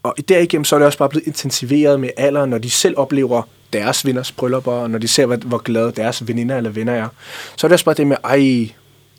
og 0.03 0.15
derigennem 0.29 0.65
så 0.65 0.77
er 0.77 0.79
det 0.79 0.87
også 0.87 0.99
bare 0.99 1.09
blevet 1.09 1.27
intensiveret 1.27 2.01
med 2.01 2.11
alderen, 2.17 2.51
når 2.51 2.59
de 2.59 2.71
selv 2.71 2.95
oplever 2.99 3.43
deres 3.73 4.07
venners 4.07 4.33
bryllupper, 4.33 4.73
og 4.73 4.91
når 4.91 4.99
de 4.99 5.09
ser, 5.09 5.27
hvor, 5.27 5.37
hvor 5.37 5.59
glade 5.59 5.93
deres 5.97 6.29
veninder 6.29 6.57
eller 6.57 6.71
venner 6.71 6.93
er. 6.93 7.09
Så 7.57 7.67
er 7.67 7.69
det 7.69 7.73
også 7.73 7.85
bare 7.85 7.95
det 7.95 8.07
med, 8.07 8.17
ej, 8.25 8.69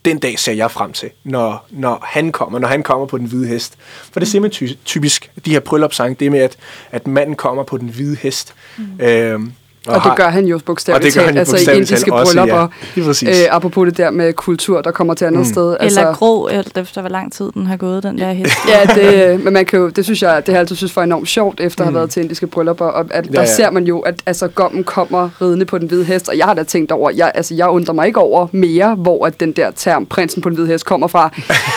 den 0.06 0.20
dag 0.20 0.40
ser 0.40 0.54
jeg 0.54 0.72
frem 0.72 0.94
til, 0.94 1.10
når, 1.24 1.68
når 1.70 2.06
han 2.08 2.32
kommer, 2.32 2.60
når 2.60 2.68
han 2.68 2.84
kommer 2.84 3.06
på 3.06 3.18
den 3.18 3.26
hvide 3.26 3.48
hest. 3.48 3.74
For 4.12 4.20
det 4.20 4.28
er 4.28 4.32
simpelthen 4.32 4.68
ty- 4.68 4.76
typisk, 4.86 5.32
de 5.46 5.52
her 5.52 5.60
bryllupssange, 5.60 6.16
det 6.20 6.32
med, 6.32 6.40
at, 6.40 6.58
at 6.92 7.08
manden 7.08 7.36
kommer 7.36 7.64
på 7.64 7.78
den 7.78 7.90
hvide 7.90 8.16
hest. 8.16 8.54
Mm. 8.78 9.00
Øhm, 9.00 9.54
Og, 9.90 9.96
og 9.96 10.04
det 10.04 10.16
gør 10.16 10.30
han 10.30 10.46
jo 10.46 10.60
bogstaveligt 10.66 11.14
talt, 11.16 11.38
altså 11.38 11.72
i 11.72 11.76
indiske 11.76 12.16
ja. 12.16 12.24
bryllupper. 12.24 12.68
Præcis. 13.04 13.30
Øh, 13.30 13.46
apropos 13.50 13.88
det 13.88 13.98
der 13.98 14.12
med 14.12 14.34
kultur, 14.34 14.82
der 14.82 14.92
kommer 14.92 15.14
til 15.14 15.26
andet 15.26 15.40
mm. 15.40 15.46
sted. 15.46 15.78
Eller 15.80 16.14
grå, 16.14 16.48
alt 16.48 16.78
efter 16.78 17.02
hvor 17.02 17.10
lang 17.10 17.34
tid 17.34 17.52
den 17.54 17.68
har 17.68 17.78
gået, 17.78 18.04
den 18.04 18.18
der 18.18 18.32
hest. 18.32 18.54
Ja, 18.68 18.86
det, 18.96 19.44
men 19.44 19.54
man 19.54 19.66
kan 19.66 19.80
jo, 19.80 19.90
det 19.90 20.06
synes 20.06 20.22
jeg, 20.22 20.38
det 20.38 20.48
har 20.48 20.54
jeg 20.54 20.60
altid 20.60 20.76
synes 20.76 20.96
var 20.96 21.04
enormt 21.04 21.28
sjovt, 21.28 21.60
efter 21.60 21.82
at 21.82 21.88
have 21.88 21.96
været 21.96 22.10
til 22.10 22.24
indiske 22.24 22.48
bryllupper, 22.48 22.86
og 22.86 23.06
at 23.12 23.26
der 23.26 23.30
Mm. 23.30 23.34
Ja, 23.34 23.42
ja. 23.42 23.56
ser 23.56 23.72
man 23.72 23.84
jo, 23.84 24.00
at 24.00 24.22
altså, 24.26 24.48
gommen 24.48 24.84
kommer 24.84 25.30
ridende 25.42 25.66
på 25.66 25.78
den 25.78 25.88
hvide 25.88 26.06
hest, 26.06 26.30
og 26.30 26.38
jeg 26.38 26.46
har 26.46 26.54
da 26.54 26.64
tænkt 26.64 26.92
over, 26.92 27.10
jeg, 27.10 27.32
altså, 27.36 27.56
jeg 27.56 27.70
undrer 27.70 27.94
mig 27.94 28.08
ikke 28.08 28.20
over 28.20 28.48
mere, 28.52 28.96
hvor 28.96 29.26
at 29.26 29.40
den 29.40 29.52
der 29.52 29.72
term, 29.72 30.06
prinsen 30.06 30.42
på 30.42 30.50
den 30.50 30.56
hvide 30.56 30.68
hest, 30.68 30.86
kommer 30.86 31.08
fra. 31.08 31.30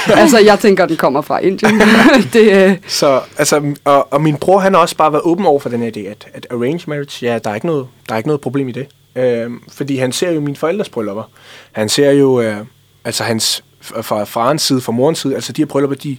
altså, 0.21 0.39
jeg 0.39 0.59
tænker, 0.59 0.87
den 0.87 0.97
kommer 0.97 1.21
fra 1.21 1.39
Indien. 1.39 1.83
det, 2.33 2.69
øh, 2.69 2.77
Så, 2.87 3.21
altså, 3.39 3.75
og, 3.85 4.13
og 4.13 4.23
min 4.23 4.37
bror, 4.37 4.59
han 4.59 4.75
har 4.75 4.81
også 4.81 4.97
bare 4.97 5.13
været 5.13 5.23
åben 5.25 5.47
over 5.47 5.61
for 5.61 5.69
den 5.69 5.83
her 5.83 5.91
idé, 5.97 6.01
at, 6.11 6.27
at 6.35 6.47
arranged 6.51 6.89
marriage, 6.89 7.27
ja, 7.27 7.39
der 7.39 7.51
er 7.51 7.55
ikke 7.55 7.67
noget, 7.67 7.87
der 8.09 8.15
er 8.15 8.17
ikke 8.17 8.29
noget 8.29 8.41
problem 8.41 8.69
i 8.69 8.73
det. 8.73 8.87
Øh, 9.17 9.51
fordi 9.73 9.97
han 9.97 10.13
ser 10.13 10.31
jo 10.31 10.41
mine 10.41 10.57
forældres 10.57 10.89
bryllupper. 10.89 11.31
Han 11.73 11.89
ser 11.89 12.11
jo, 12.11 12.41
øh, 12.41 12.57
altså 13.05 13.25
hans, 13.25 13.65
fra 13.81 14.25
farens 14.25 14.63
side, 14.63 14.81
fra 14.81 14.93
morens 14.93 15.19
side, 15.19 15.35
altså 15.35 15.53
de 15.53 15.63
her 15.63 15.67
bryllupper, 15.67 15.97
de, 15.97 16.19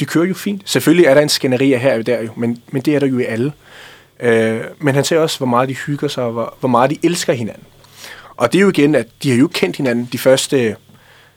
de 0.00 0.04
kører 0.04 0.26
jo 0.26 0.34
fint. 0.34 0.62
Selvfølgelig 0.64 1.06
er 1.06 1.14
der 1.14 1.20
en 1.20 1.28
skænderi 1.28 1.74
her 1.76 1.98
og 1.98 2.06
der 2.06 2.22
jo, 2.22 2.30
men, 2.36 2.62
men 2.70 2.82
det 2.82 2.94
er 2.94 2.98
der 2.98 3.06
jo 3.06 3.18
i 3.18 3.24
alle. 3.24 3.52
Øh, 4.20 4.60
men 4.78 4.94
han 4.94 5.04
ser 5.04 5.18
også, 5.18 5.38
hvor 5.38 5.46
meget 5.46 5.68
de 5.68 5.74
hygger 5.74 6.08
sig, 6.08 6.24
og 6.24 6.32
hvor, 6.32 6.56
hvor 6.60 6.68
meget 6.68 6.90
de 6.90 6.98
elsker 7.02 7.32
hinanden. 7.32 7.64
Og 8.36 8.52
det 8.52 8.58
er 8.58 8.62
jo 8.62 8.68
igen, 8.68 8.94
at 8.94 9.06
de 9.22 9.30
har 9.30 9.38
jo 9.38 9.48
kendt 9.48 9.76
hinanden 9.76 10.08
de 10.12 10.18
første... 10.18 10.76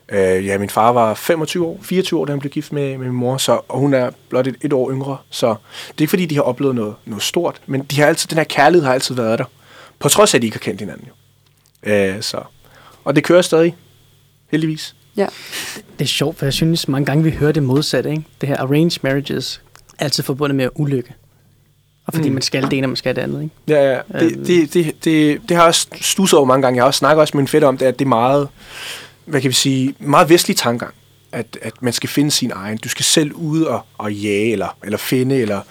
Øh, 0.09 0.45
ja, 0.45 0.57
min 0.57 0.69
far 0.69 0.91
var 0.91 1.13
25 1.13 1.65
år, 1.65 1.79
24 1.81 2.19
år, 2.19 2.25
da 2.25 2.31
han 2.31 2.39
blev 2.39 2.51
gift 2.51 2.73
med, 2.73 2.97
med 2.97 3.07
min 3.07 3.15
mor, 3.15 3.37
så, 3.37 3.59
og 3.67 3.79
hun 3.79 3.93
er 3.93 4.09
blot 4.29 4.47
et, 4.47 4.55
et 4.61 4.73
år 4.73 4.91
yngre. 4.91 5.17
Så 5.29 5.47
det 5.47 5.97
er 5.97 6.01
ikke 6.01 6.09
fordi, 6.09 6.25
de 6.25 6.35
har 6.35 6.41
oplevet 6.41 6.75
noget, 6.75 6.95
noget 7.05 7.23
stort, 7.23 7.61
men 7.65 7.83
de 7.83 7.99
har 7.99 8.07
altid, 8.07 8.29
den 8.29 8.37
her 8.37 8.43
kærlighed 8.43 8.85
har 8.85 8.93
altid 8.93 9.15
været 9.15 9.39
der. 9.39 9.45
På 10.01 10.09
trods 10.09 10.33
af, 10.33 10.37
at 10.37 10.41
de 10.41 10.47
ikke 10.47 10.55
har 10.55 10.59
kendt 10.59 10.79
hinanden. 10.81 11.07
Jo. 11.07 11.91
Øh, 11.91 12.21
så. 12.21 12.41
Og 13.03 13.15
det 13.15 13.23
kører 13.23 13.41
stadig, 13.41 13.75
heldigvis. 14.51 14.95
ja. 15.17 15.27
Det 15.99 16.05
er 16.05 16.09
sjovt, 16.09 16.37
for 16.37 16.45
jeg 16.45 16.53
synes 16.53 16.87
mange 16.87 17.05
gange, 17.05 17.23
vi 17.23 17.31
hører 17.31 17.51
det 17.51 17.63
modsatte. 17.63 18.09
Ikke? 18.11 18.23
Det 18.41 18.49
her 18.49 18.57
arranged 18.57 18.99
marriages 19.03 19.61
er 19.99 20.03
altid 20.03 20.23
forbundet 20.23 20.55
med 20.55 20.69
ulykke. 20.75 21.13
Og 22.05 22.13
fordi 22.13 22.27
Mm. 22.29 22.33
man 22.33 22.41
skal 22.41 22.63
det 22.63 22.73
ene, 22.73 22.85
og 22.85 22.89
man 22.89 22.95
skal 22.95 23.15
det 23.15 23.21
andet. 23.21 23.43
Ikke? 23.43 23.55
Ja, 23.67 23.91
ja. 23.93 23.99
Det, 24.19 24.31
Øhm. 24.31 24.45
det, 24.45 24.73
det, 24.73 25.03
det, 25.05 25.41
det 25.41 25.51
har 25.57 25.63
jeg 25.63 25.67
også 25.67 25.87
stusset 26.01 26.37
over 26.37 26.45
mange 26.47 26.61
gange. 26.61 26.75
Jeg 26.75 26.83
har 26.83 26.87
også 26.87 26.97
snakket 26.97 27.21
også 27.21 27.37
med 27.37 27.41
min 27.41 27.47
fætter 27.47 27.67
om 27.67 27.77
det, 27.77 27.85
at 27.85 27.99
det 27.99 28.05
er 28.05 28.09
meget, 28.09 28.47
hvad 29.25 29.41
kan 29.41 29.49
vi 29.49 29.53
sige, 29.55 29.95
meget 29.99 30.29
vestlig 30.29 30.57
tankegang. 30.57 30.93
At, 31.31 31.57
at 31.61 31.73
man 31.81 31.93
skal 31.93 32.09
finde 32.09 32.31
sin 32.31 32.51
egen. 32.55 32.77
Du 32.77 32.89
skal 32.89 33.05
selv 33.05 33.33
ud 33.33 33.61
og, 33.63 33.81
og 33.97 34.13
jage, 34.13 34.51
eller, 34.51 34.77
eller 34.83 34.97
finde, 34.97 35.35
eller, 35.35 35.61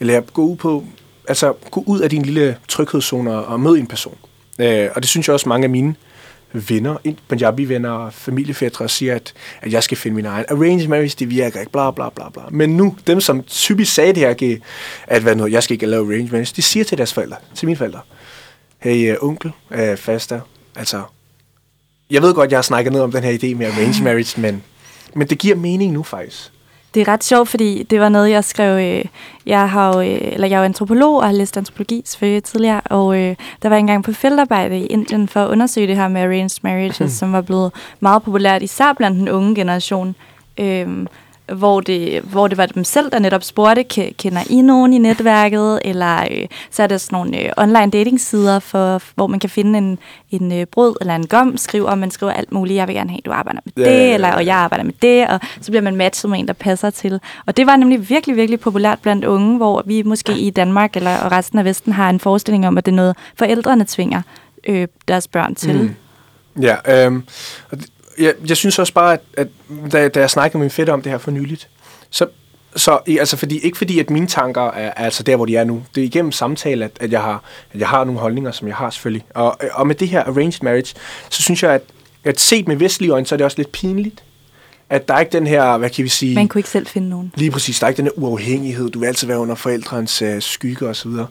eller 0.00 0.20
gå 0.20 0.42
ud 0.44 0.56
på, 0.56 0.84
altså 1.28 1.52
gå 1.70 1.82
ud 1.86 2.00
af 2.00 2.10
din 2.10 2.22
lille 2.22 2.56
tryghedszone 2.68 3.32
og, 3.32 3.60
mød 3.60 3.70
møde 3.70 3.80
en 3.80 3.86
person. 3.86 4.18
Øh, 4.58 4.88
og 4.94 5.02
det 5.02 5.08
synes 5.10 5.28
jeg 5.28 5.34
også 5.34 5.48
mange 5.48 5.64
af 5.64 5.70
mine 5.70 5.94
venner, 6.54 6.96
Punjabi-venner 7.28 7.90
og 7.90 8.12
familiefædre 8.12 8.88
siger, 8.88 9.14
at, 9.14 9.34
at 9.60 9.72
jeg 9.72 9.82
skal 9.82 9.96
finde 9.96 10.14
min 10.14 10.26
egen. 10.26 10.44
Arranged 10.48 10.88
marriage, 10.88 11.16
det 11.18 11.30
virker 11.30 11.60
ikke, 11.60 11.72
bla 11.72 11.90
bla 11.90 12.08
bla 12.08 12.28
bla. 12.28 12.42
Men 12.50 12.76
nu, 12.76 12.96
dem 13.06 13.20
som 13.20 13.42
typisk 13.42 13.94
sagde 13.94 14.12
det 14.12 14.38
her, 14.38 14.58
at 15.06 15.22
hvad 15.22 15.36
nu, 15.36 15.46
jeg 15.46 15.62
skal 15.62 15.74
ikke 15.74 15.86
lave 15.86 16.06
arranged 16.06 16.30
marriage, 16.30 16.52
de 16.56 16.62
siger 16.62 16.84
til 16.84 16.98
deres 16.98 17.12
forældre, 17.12 17.36
til 17.54 17.66
mine 17.66 17.76
forældre, 17.76 18.00
hey 18.78 19.16
uh, 19.16 19.28
onkel, 19.28 19.52
uh, 19.70 19.96
faster, 19.96 20.40
altså, 20.76 21.02
jeg 22.10 22.22
ved 22.22 22.34
godt, 22.34 22.50
jeg 22.50 22.56
har 22.56 22.62
snakket 22.62 22.92
ned 22.92 23.00
om 23.00 23.12
den 23.12 23.22
her 23.22 23.32
idé 23.32 23.54
med 23.54 23.66
arranged 23.66 24.04
marriage, 24.04 24.40
men, 24.40 24.62
men 25.14 25.28
det 25.28 25.38
giver 25.38 25.56
mening 25.56 25.92
nu 25.92 26.02
faktisk. 26.02 26.52
Det 26.94 27.00
er 27.00 27.08
ret 27.12 27.24
sjovt, 27.24 27.48
fordi 27.48 27.82
det 27.82 28.00
var 28.00 28.08
noget, 28.08 28.30
jeg 28.30 28.44
skrev. 28.44 28.98
Øh, 28.98 29.04
jeg, 29.46 29.70
har 29.70 29.94
jo, 29.94 30.00
øh, 30.00 30.18
eller 30.22 30.46
jeg 30.48 30.54
er 30.54 30.58
jo 30.58 30.64
antropolog 30.64 31.16
og 31.16 31.24
har 31.24 31.32
læst 31.32 31.56
antropologi 31.56 32.02
selvfølgelig 32.04 32.44
tidligere, 32.44 32.80
og 32.80 33.18
øh, 33.20 33.36
der 33.62 33.68
var 33.68 33.76
engang 33.76 34.04
på 34.04 34.12
feltarbejde 34.12 34.78
i 34.78 34.86
Indien 34.86 35.28
for 35.28 35.40
at 35.40 35.48
undersøge 35.50 35.86
det 35.86 35.96
her 35.96 36.08
med 36.08 36.22
arranged 36.22 36.58
marriages, 36.62 37.00
Mhm. 37.00 37.08
som 37.08 37.32
var 37.32 37.40
blevet 37.40 37.72
meget 38.00 38.22
populært, 38.22 38.62
især 38.62 38.92
blandt 38.92 39.18
den 39.18 39.28
unge 39.28 39.54
generation. 39.54 40.14
Øh, 40.58 40.88
hvor 41.52 41.80
det, 41.80 42.20
hvor 42.22 42.48
det 42.48 42.58
var 42.58 42.66
dem 42.66 42.84
selv, 42.84 43.10
der 43.10 43.18
netop 43.18 43.42
spurgte, 43.44 43.84
"Ke- 43.94 44.12
kender 44.18 44.40
I 44.50 44.60
nogen 44.62 44.92
i 44.92 44.98
netværket? 44.98 45.78
Eller 45.84 46.20
øh, 46.30 46.46
så 46.70 46.82
er 46.82 46.86
der 46.86 46.98
sådan 46.98 47.16
nogle 47.16 47.40
øh, 47.40 47.50
online 47.56 47.90
datingsider, 47.90 48.58
for, 48.58 49.02
hvor 49.14 49.26
man 49.26 49.40
kan 49.40 49.50
finde 49.50 49.78
en, 49.78 49.98
en 50.30 50.52
øh, 50.52 50.66
brød 50.66 50.96
eller 51.00 51.14
en 51.14 51.26
gom, 51.26 51.56
skriver, 51.56 51.90
og 51.90 51.98
man 51.98 52.10
skriver 52.10 52.32
alt 52.32 52.52
muligt. 52.52 52.76
Jeg 52.76 52.88
vil 52.88 52.96
gerne 52.96 53.10
have, 53.10 53.18
at 53.18 53.26
du 53.26 53.32
arbejder 53.32 53.60
med 53.64 53.84
Ja, 53.86 53.92
det, 53.92 54.14
eller 54.14 54.32
og 54.32 54.46
jeg 54.46 54.56
arbejder 54.56 54.84
med 54.84 54.94
det, 55.02 55.26
og 55.28 55.40
så 55.60 55.70
bliver 55.70 55.82
man 55.82 55.96
matchet 55.96 56.30
med 56.30 56.38
en, 56.38 56.46
der 56.48 56.52
passer 56.54 56.90
til. 56.90 57.20
Og 57.46 57.56
det 57.56 57.66
var 57.66 57.76
nemlig 57.76 58.08
virkelig, 58.10 58.36
virkelig 58.36 58.60
populært 58.60 58.98
blandt 59.02 59.24
unge, 59.24 59.56
hvor 59.56 59.82
vi 59.86 60.02
måske 60.02 60.38
i 60.38 60.50
Danmark 60.50 60.96
eller 60.96 61.18
og 61.18 61.32
resten 61.32 61.58
af 61.58 61.64
Vesten 61.64 61.92
har 61.92 62.10
en 62.10 62.20
forestilling 62.20 62.66
om, 62.66 62.78
at 62.78 62.86
det 62.86 62.92
er 62.92 62.96
noget, 62.96 63.16
forældrene 63.38 63.84
tvinger 63.88 64.22
øh, 64.68 64.88
deres 65.08 65.28
børn 65.28 65.54
til. 65.54 65.76
Mm. 65.82 65.94
Ja, 66.62 67.04
øhm, 67.06 67.22
og 67.70 67.78
det- 67.78 67.88
jeg, 68.18 68.34
jeg 68.48 68.56
synes 68.56 68.78
også 68.78 68.92
bare, 68.92 69.12
at, 69.12 69.20
at 69.36 69.48
da, 69.92 70.08
da 70.08 70.20
jeg 70.20 70.30
snakkede 70.30 70.58
med 70.58 70.64
min 70.64 70.70
fætter 70.70 70.92
om 70.92 71.02
det 71.02 71.12
her 71.12 71.18
for 71.18 71.30
nyligt, 71.30 71.68
så, 72.10 72.26
så 72.76 72.98
altså 73.06 73.36
fordi, 73.36 73.58
ikke 73.58 73.78
fordi, 73.78 73.98
at 73.98 74.10
mine 74.10 74.26
tanker 74.26 74.62
er, 74.62 74.92
er 74.96 75.04
altså 75.04 75.22
der, 75.22 75.36
hvor 75.36 75.46
de 75.46 75.56
er 75.56 75.64
nu. 75.64 75.82
Det 75.94 76.00
er 76.00 76.04
igennem 76.04 76.32
samtale, 76.32 76.84
at, 76.84 76.90
at, 77.00 77.12
jeg 77.12 77.20
har, 77.20 77.42
at 77.72 77.80
jeg 77.80 77.88
har 77.88 78.04
nogle 78.04 78.20
holdninger, 78.20 78.50
som 78.50 78.68
jeg 78.68 78.76
har 78.76 78.90
selvfølgelig. 78.90 79.26
Og, 79.34 79.56
og 79.72 79.86
med 79.86 79.94
det 79.94 80.08
her 80.08 80.24
arranged 80.24 80.62
marriage, 80.62 80.94
så 81.28 81.42
synes 81.42 81.62
jeg, 81.62 81.72
at, 81.72 81.82
at 82.24 82.40
set 82.40 82.68
med 82.68 82.76
vestlige 82.76 83.10
øjne, 83.10 83.26
så 83.26 83.34
er 83.34 83.36
det 83.36 83.44
også 83.44 83.58
lidt 83.58 83.72
pinligt, 83.72 84.22
at 84.90 85.08
der 85.08 85.14
er 85.14 85.20
ikke 85.20 85.32
den 85.32 85.46
her, 85.46 85.78
hvad 85.78 85.90
kan 85.90 86.04
vi 86.04 86.08
sige... 86.08 86.34
Man 86.34 86.48
kunne 86.48 86.58
ikke 86.58 86.70
selv 86.70 86.86
finde 86.86 87.08
nogen. 87.08 87.32
Lige 87.36 87.50
præcis, 87.50 87.78
der 87.78 87.86
er 87.86 87.88
ikke 87.88 87.96
den 87.96 88.04
her 88.04 88.22
uafhængighed. 88.22 88.90
Du 88.90 88.98
vil 88.98 89.06
altid 89.06 89.26
være 89.26 89.38
under 89.38 89.54
forældrens 89.54 90.22
øh, 90.22 90.42
skygge 90.42 90.88
og 90.88 90.96
så 90.96 91.08
videre. 91.08 91.26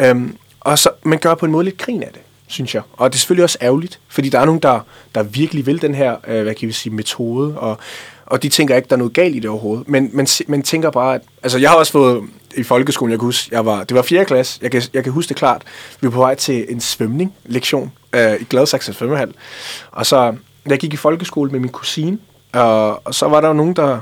Øhm, 0.00 0.36
og 0.60 0.78
så, 0.78 0.90
man 1.02 1.18
gør 1.18 1.34
på 1.34 1.46
en 1.46 1.52
måde 1.52 1.64
lidt 1.64 1.78
grin 1.78 2.02
af 2.02 2.10
det, 2.12 2.20
synes 2.46 2.74
jeg. 2.74 2.82
Og 2.92 3.12
det 3.12 3.16
er 3.16 3.18
selvfølgelig 3.18 3.44
også 3.44 3.58
ærgerligt, 3.62 4.00
fordi 4.08 4.28
der 4.28 4.38
er 4.40 4.44
nogen, 4.44 4.60
der, 4.60 4.80
der 5.14 5.22
virkelig 5.22 5.66
vil 5.66 5.82
den 5.82 5.94
her, 5.94 6.16
øh, 6.26 6.42
hvad 6.42 6.54
kan 6.54 6.68
vi 6.68 6.72
sige, 6.72 6.92
metode, 6.92 7.58
og, 7.58 7.78
og 8.26 8.42
de 8.42 8.48
tænker 8.48 8.76
ikke, 8.76 8.88
der 8.88 8.96
er 8.96 8.98
noget 8.98 9.12
galt 9.12 9.36
i 9.36 9.38
det 9.38 9.50
overhovedet. 9.50 9.88
Men 9.88 10.10
man, 10.12 10.26
man 10.46 10.62
tænker 10.62 10.90
bare, 10.90 11.14
at... 11.14 11.20
Altså, 11.42 11.58
jeg 11.58 11.70
har 11.70 11.76
også 11.76 11.92
fået 11.92 12.22
i 12.56 12.62
folkeskolen, 12.62 13.10
jeg 13.10 13.18
kan 13.18 13.26
huske, 13.26 13.48
jeg 13.54 13.66
var, 13.66 13.84
det 13.84 13.94
var 13.94 14.02
4. 14.02 14.24
klasse, 14.24 14.58
jeg 14.62 14.70
kan, 14.70 14.82
jeg 14.92 15.04
kan 15.04 15.12
huske 15.12 15.28
det 15.28 15.36
klart. 15.36 15.62
Vi 16.00 16.06
var 16.06 16.10
på 16.10 16.18
vej 16.18 16.34
til 16.34 16.66
en 16.68 16.80
svømning, 16.80 17.34
lektion, 17.44 17.92
øh, 18.12 18.40
i 18.40 18.44
Gladsaxe 18.44 18.92
svømmehal. 18.92 19.34
Og 19.90 20.06
så, 20.06 20.36
jeg 20.66 20.78
gik 20.78 20.94
i 20.94 20.96
folkeskole 20.96 21.50
med 21.50 21.60
min 21.60 21.70
kusine, 21.70 22.18
og, 22.52 23.06
og 23.06 23.14
så 23.14 23.28
var 23.28 23.40
der 23.40 23.48
jo 23.48 23.54
nogen, 23.54 23.76
der, 23.76 23.98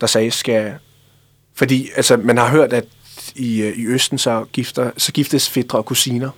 der 0.00 0.06
sagde, 0.06 0.30
skal... 0.30 0.74
Fordi 1.54 1.88
altså, 1.96 2.16
man 2.16 2.38
har 2.38 2.48
hørt, 2.48 2.72
at 2.72 2.84
i, 3.36 3.62
øh, 3.62 3.78
i 3.78 3.86
Østen, 3.86 4.18
så, 4.18 4.44
gifter, 4.52 4.90
så 4.96 5.12
giftes 5.12 5.48
fædre 5.48 5.78
og 5.78 5.84
kusiner. 5.84 6.30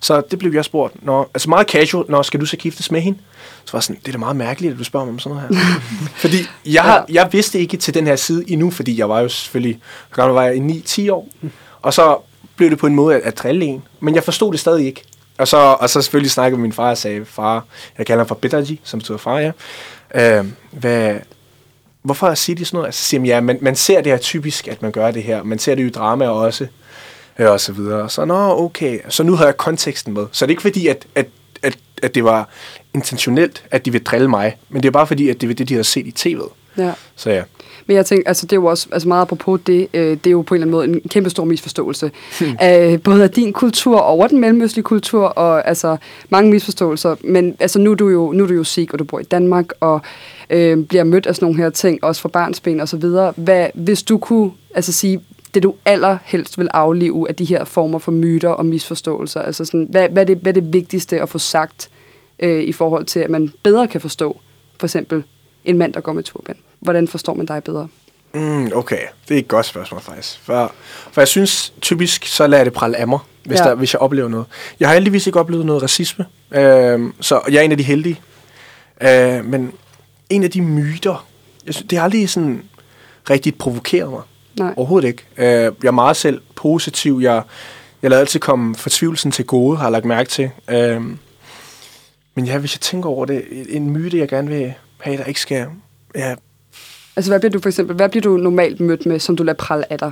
Så 0.00 0.22
det 0.30 0.38
blev 0.38 0.54
jeg 0.54 0.64
spurgt. 0.64 1.04
Når, 1.04 1.30
altså 1.34 1.48
meget 1.48 1.70
casual, 1.70 2.04
når 2.08 2.22
skal 2.22 2.40
du 2.40 2.46
så 2.46 2.56
giftes 2.56 2.90
med 2.90 3.00
hende? 3.00 3.18
Så 3.64 3.72
var 3.72 3.80
sådan, 3.80 4.00
det 4.00 4.08
er 4.08 4.12
da 4.12 4.18
meget 4.18 4.36
mærkeligt, 4.36 4.72
at 4.72 4.78
du 4.78 4.84
spørger 4.84 5.06
mig 5.06 5.12
om 5.12 5.18
sådan 5.18 5.36
noget 5.36 5.56
her. 5.56 5.80
fordi 6.22 6.38
jeg, 6.66 7.04
jeg 7.08 7.28
vidste 7.32 7.58
ikke 7.58 7.76
til 7.76 7.94
den 7.94 8.06
her 8.06 8.16
side 8.16 8.44
endnu, 8.50 8.70
fordi 8.70 8.98
jeg 8.98 9.08
var 9.08 9.20
jo 9.20 9.28
selvfølgelig, 9.28 9.80
hvor 10.08 10.16
gammel 10.16 10.34
var 10.34 10.42
jeg, 10.42 10.56
i 10.56 10.82
9-10 11.08 11.12
år. 11.12 11.28
Og 11.82 11.94
så 11.94 12.18
blev 12.56 12.70
det 12.70 12.78
på 12.78 12.86
en 12.86 12.94
måde 12.94 13.14
at, 13.14 13.22
at 13.22 13.38
drille 13.38 13.64
en. 13.64 13.82
Men 14.00 14.14
jeg 14.14 14.24
forstod 14.24 14.52
det 14.52 14.60
stadig 14.60 14.86
ikke. 14.86 15.02
Og 15.38 15.48
så, 15.48 15.56
og 15.56 15.90
så 15.90 16.02
selvfølgelig 16.02 16.30
snakkede 16.30 16.60
min 16.60 16.72
far 16.72 16.90
og 16.90 16.98
sagde, 16.98 17.24
far, 17.24 17.64
jeg 17.98 18.06
kalder 18.06 18.20
ham 18.20 18.28
for 18.28 18.34
Betaji, 18.34 18.80
som 18.84 19.00
betyder 19.00 19.18
far, 19.18 19.38
ja. 19.38 19.52
Øh, 20.14 20.46
hvad, 20.70 21.14
hvorfor 22.06 22.34
siger 22.34 22.56
de 22.56 22.64
sådan 22.64 22.76
noget? 22.76 22.86
Altså, 22.86 23.04
siger 23.04 23.20
man, 23.20 23.26
ja, 23.26 23.40
man, 23.40 23.58
man 23.60 23.76
ser 23.76 24.00
det 24.00 24.12
her 24.12 24.18
typisk, 24.18 24.68
at 24.68 24.82
man 24.82 24.92
gør 24.92 25.10
det 25.10 25.22
her. 25.22 25.42
Man 25.42 25.58
ser 25.58 25.74
det 25.74 25.82
jo 25.82 25.88
i 25.88 25.90
drama 25.90 26.28
også, 26.28 26.66
øh, 27.38 27.50
og 27.50 27.60
så 27.60 27.72
videre. 27.72 28.10
Så, 28.10 28.24
nå, 28.24 28.64
okay. 28.64 28.98
Så 29.08 29.22
nu 29.22 29.34
har 29.34 29.44
jeg 29.44 29.56
konteksten 29.56 30.14
med. 30.14 30.26
Så 30.32 30.46
det 30.46 30.50
er 30.50 30.52
ikke 30.52 30.62
fordi, 30.62 30.86
at, 30.86 31.06
at, 31.14 31.26
at, 31.62 31.78
at 32.02 32.14
det 32.14 32.24
var 32.24 32.48
intentionelt, 32.94 33.64
at 33.70 33.84
de 33.84 33.92
vil 33.92 34.04
drille 34.04 34.28
mig, 34.28 34.56
men 34.68 34.82
det 34.82 34.88
er 34.88 34.92
bare 34.92 35.06
fordi, 35.06 35.28
at 35.28 35.40
det 35.40 35.48
var 35.48 35.54
det, 35.54 35.68
de 35.68 35.74
havde 35.74 35.84
set 35.84 36.06
i 36.06 36.34
tv'et. 36.34 36.52
Ja. 36.78 36.92
Så 37.16 37.30
ja. 37.30 37.42
Men 37.86 37.96
jeg 37.96 38.06
tænker, 38.06 38.28
altså 38.28 38.46
det 38.46 38.52
er 38.52 38.56
jo 38.56 38.66
også 38.66 38.88
altså 38.92 39.08
meget 39.08 39.22
apropos 39.22 39.60
det, 39.66 39.88
øh, 39.94 40.10
det 40.10 40.26
er 40.26 40.30
jo 40.30 40.42
på 40.42 40.54
en 40.54 40.62
eller 40.62 40.78
anden 40.78 40.90
måde 40.92 41.02
en 41.02 41.08
kæmpe 41.08 41.30
stor 41.30 41.44
misforståelse. 41.44 42.10
af, 42.58 42.98
både 43.04 43.22
af 43.22 43.30
din 43.30 43.52
kultur 43.52 43.98
over 43.98 44.26
den 44.26 44.40
mellemøstlige 44.40 44.82
kultur, 44.84 45.24
og 45.24 45.68
altså 45.68 45.96
mange 46.28 46.50
misforståelser. 46.50 47.16
Men 47.20 47.56
altså 47.60 47.78
nu 47.78 47.90
er 47.90 47.94
du 47.94 48.08
jo, 48.08 48.32
nu 48.32 48.44
er 48.44 48.48
du 48.48 48.54
jo 48.54 48.64
sikh, 48.64 48.92
og 48.92 48.98
du 48.98 49.04
bor 49.04 49.18
i 49.18 49.22
Danmark, 49.22 49.66
og 49.80 50.00
øh, 50.50 50.84
bliver 50.84 51.04
mødt 51.04 51.26
af 51.26 51.34
sådan 51.34 51.46
nogle 51.46 51.62
her 51.62 51.70
ting, 51.70 52.04
også 52.04 52.20
fra 52.20 52.28
barnsben 52.28 52.80
og 52.80 52.88
så 52.88 52.96
videre. 52.96 53.32
Hvad, 53.36 53.66
hvis 53.74 54.02
du 54.02 54.18
kunne 54.18 54.50
altså 54.74 54.92
sige, 54.92 55.20
det 55.54 55.62
du 55.62 55.74
allerhelst 55.84 56.58
vil 56.58 56.68
aflive 56.72 57.28
af 57.28 57.34
de 57.34 57.44
her 57.44 57.64
former 57.64 57.98
for 57.98 58.12
myter 58.12 58.48
og 58.48 58.66
misforståelser, 58.66 59.42
altså 59.42 59.64
sådan, 59.64 59.86
hvad, 59.90 60.08
hvad, 60.08 60.22
er, 60.22 60.26
det, 60.26 60.36
hvad 60.36 60.56
er 60.56 60.60
det 60.60 60.72
vigtigste 60.72 61.20
at 61.20 61.28
få 61.28 61.38
sagt 61.38 61.88
øh, 62.38 62.62
i 62.62 62.72
forhold 62.72 63.04
til, 63.04 63.20
at 63.20 63.30
man 63.30 63.52
bedre 63.62 63.88
kan 63.88 64.00
forstå, 64.00 64.40
for 64.78 64.86
eksempel 64.86 65.22
en 65.64 65.78
mand, 65.78 65.92
der 65.92 66.00
går 66.00 66.12
med 66.12 66.22
turban? 66.22 66.56
Hvordan 66.80 67.08
forstår 67.08 67.34
man 67.34 67.46
dig 67.46 67.64
bedre? 67.64 67.88
Mm, 68.34 68.70
okay, 68.74 69.00
det 69.28 69.34
er 69.34 69.38
et 69.38 69.48
godt 69.48 69.66
spørgsmål 69.66 70.00
faktisk. 70.00 70.40
For, 70.42 70.72
for 71.12 71.20
jeg 71.20 71.28
synes 71.28 71.72
typisk, 71.80 72.26
så 72.26 72.46
lader 72.46 72.64
det 72.64 72.72
prale 72.72 72.96
af 72.96 73.08
mig, 73.08 73.18
hvis, 73.44 73.58
ja. 73.58 73.64
der, 73.64 73.74
hvis 73.74 73.92
jeg 73.94 74.00
oplever 74.00 74.28
noget. 74.28 74.46
Jeg 74.80 74.88
har 74.88 74.94
heldigvis 74.94 75.26
ikke 75.26 75.40
oplevet 75.40 75.66
noget 75.66 75.82
racisme, 75.82 76.26
øh, 76.50 77.12
så 77.20 77.40
jeg 77.48 77.56
er 77.56 77.60
en 77.60 77.72
af 77.72 77.78
de 77.78 77.82
heldige. 77.82 78.20
Øh, 79.00 79.44
men 79.44 79.72
en 80.30 80.44
af 80.44 80.50
de 80.50 80.62
myter, 80.62 81.26
jeg 81.66 81.74
synes, 81.74 81.88
det 81.88 81.98
har 81.98 82.04
aldrig 82.04 82.28
sådan 82.28 82.62
rigtigt 83.30 83.58
provokeret 83.58 84.10
mig. 84.10 84.22
Nej. 84.58 84.74
Overhovedet 84.76 85.08
ikke. 85.08 85.24
Øh, 85.36 85.46
jeg 85.82 85.88
er 85.88 85.90
meget 85.90 86.16
selv 86.16 86.40
positiv. 86.54 87.20
Jeg, 87.22 87.42
jeg 88.02 88.10
lader 88.10 88.20
altid 88.20 88.40
komme 88.40 88.74
fortvivlelsen 88.74 89.30
til 89.30 89.46
gode, 89.46 89.76
har 89.76 89.84
jeg 89.84 89.92
lagt 89.92 90.04
mærke 90.04 90.28
til. 90.28 90.50
Øh, 90.70 91.02
men 92.34 92.46
ja, 92.46 92.58
hvis 92.58 92.74
jeg 92.74 92.80
tænker 92.80 93.08
over 93.08 93.26
det, 93.26 93.44
en 93.68 93.90
myte, 93.90 94.18
jeg 94.18 94.28
gerne 94.28 94.48
vil 94.48 94.74
have, 95.00 95.16
der 95.16 95.24
ikke 95.24 95.40
skal... 95.40 95.66
Ja, 96.14 96.34
Altså 97.16 97.30
hvad 97.30 97.40
bliver 97.40 97.50
du 97.52 97.60
for 97.60 97.68
eksempel, 97.68 97.96
hvad 97.96 98.08
bliver 98.08 98.22
du 98.22 98.36
normalt 98.36 98.80
mødt 98.80 99.06
med, 99.06 99.18
som 99.18 99.36
du 99.36 99.42
lader 99.42 99.56
prale 99.56 99.92
af 99.92 99.98
dig? 99.98 100.10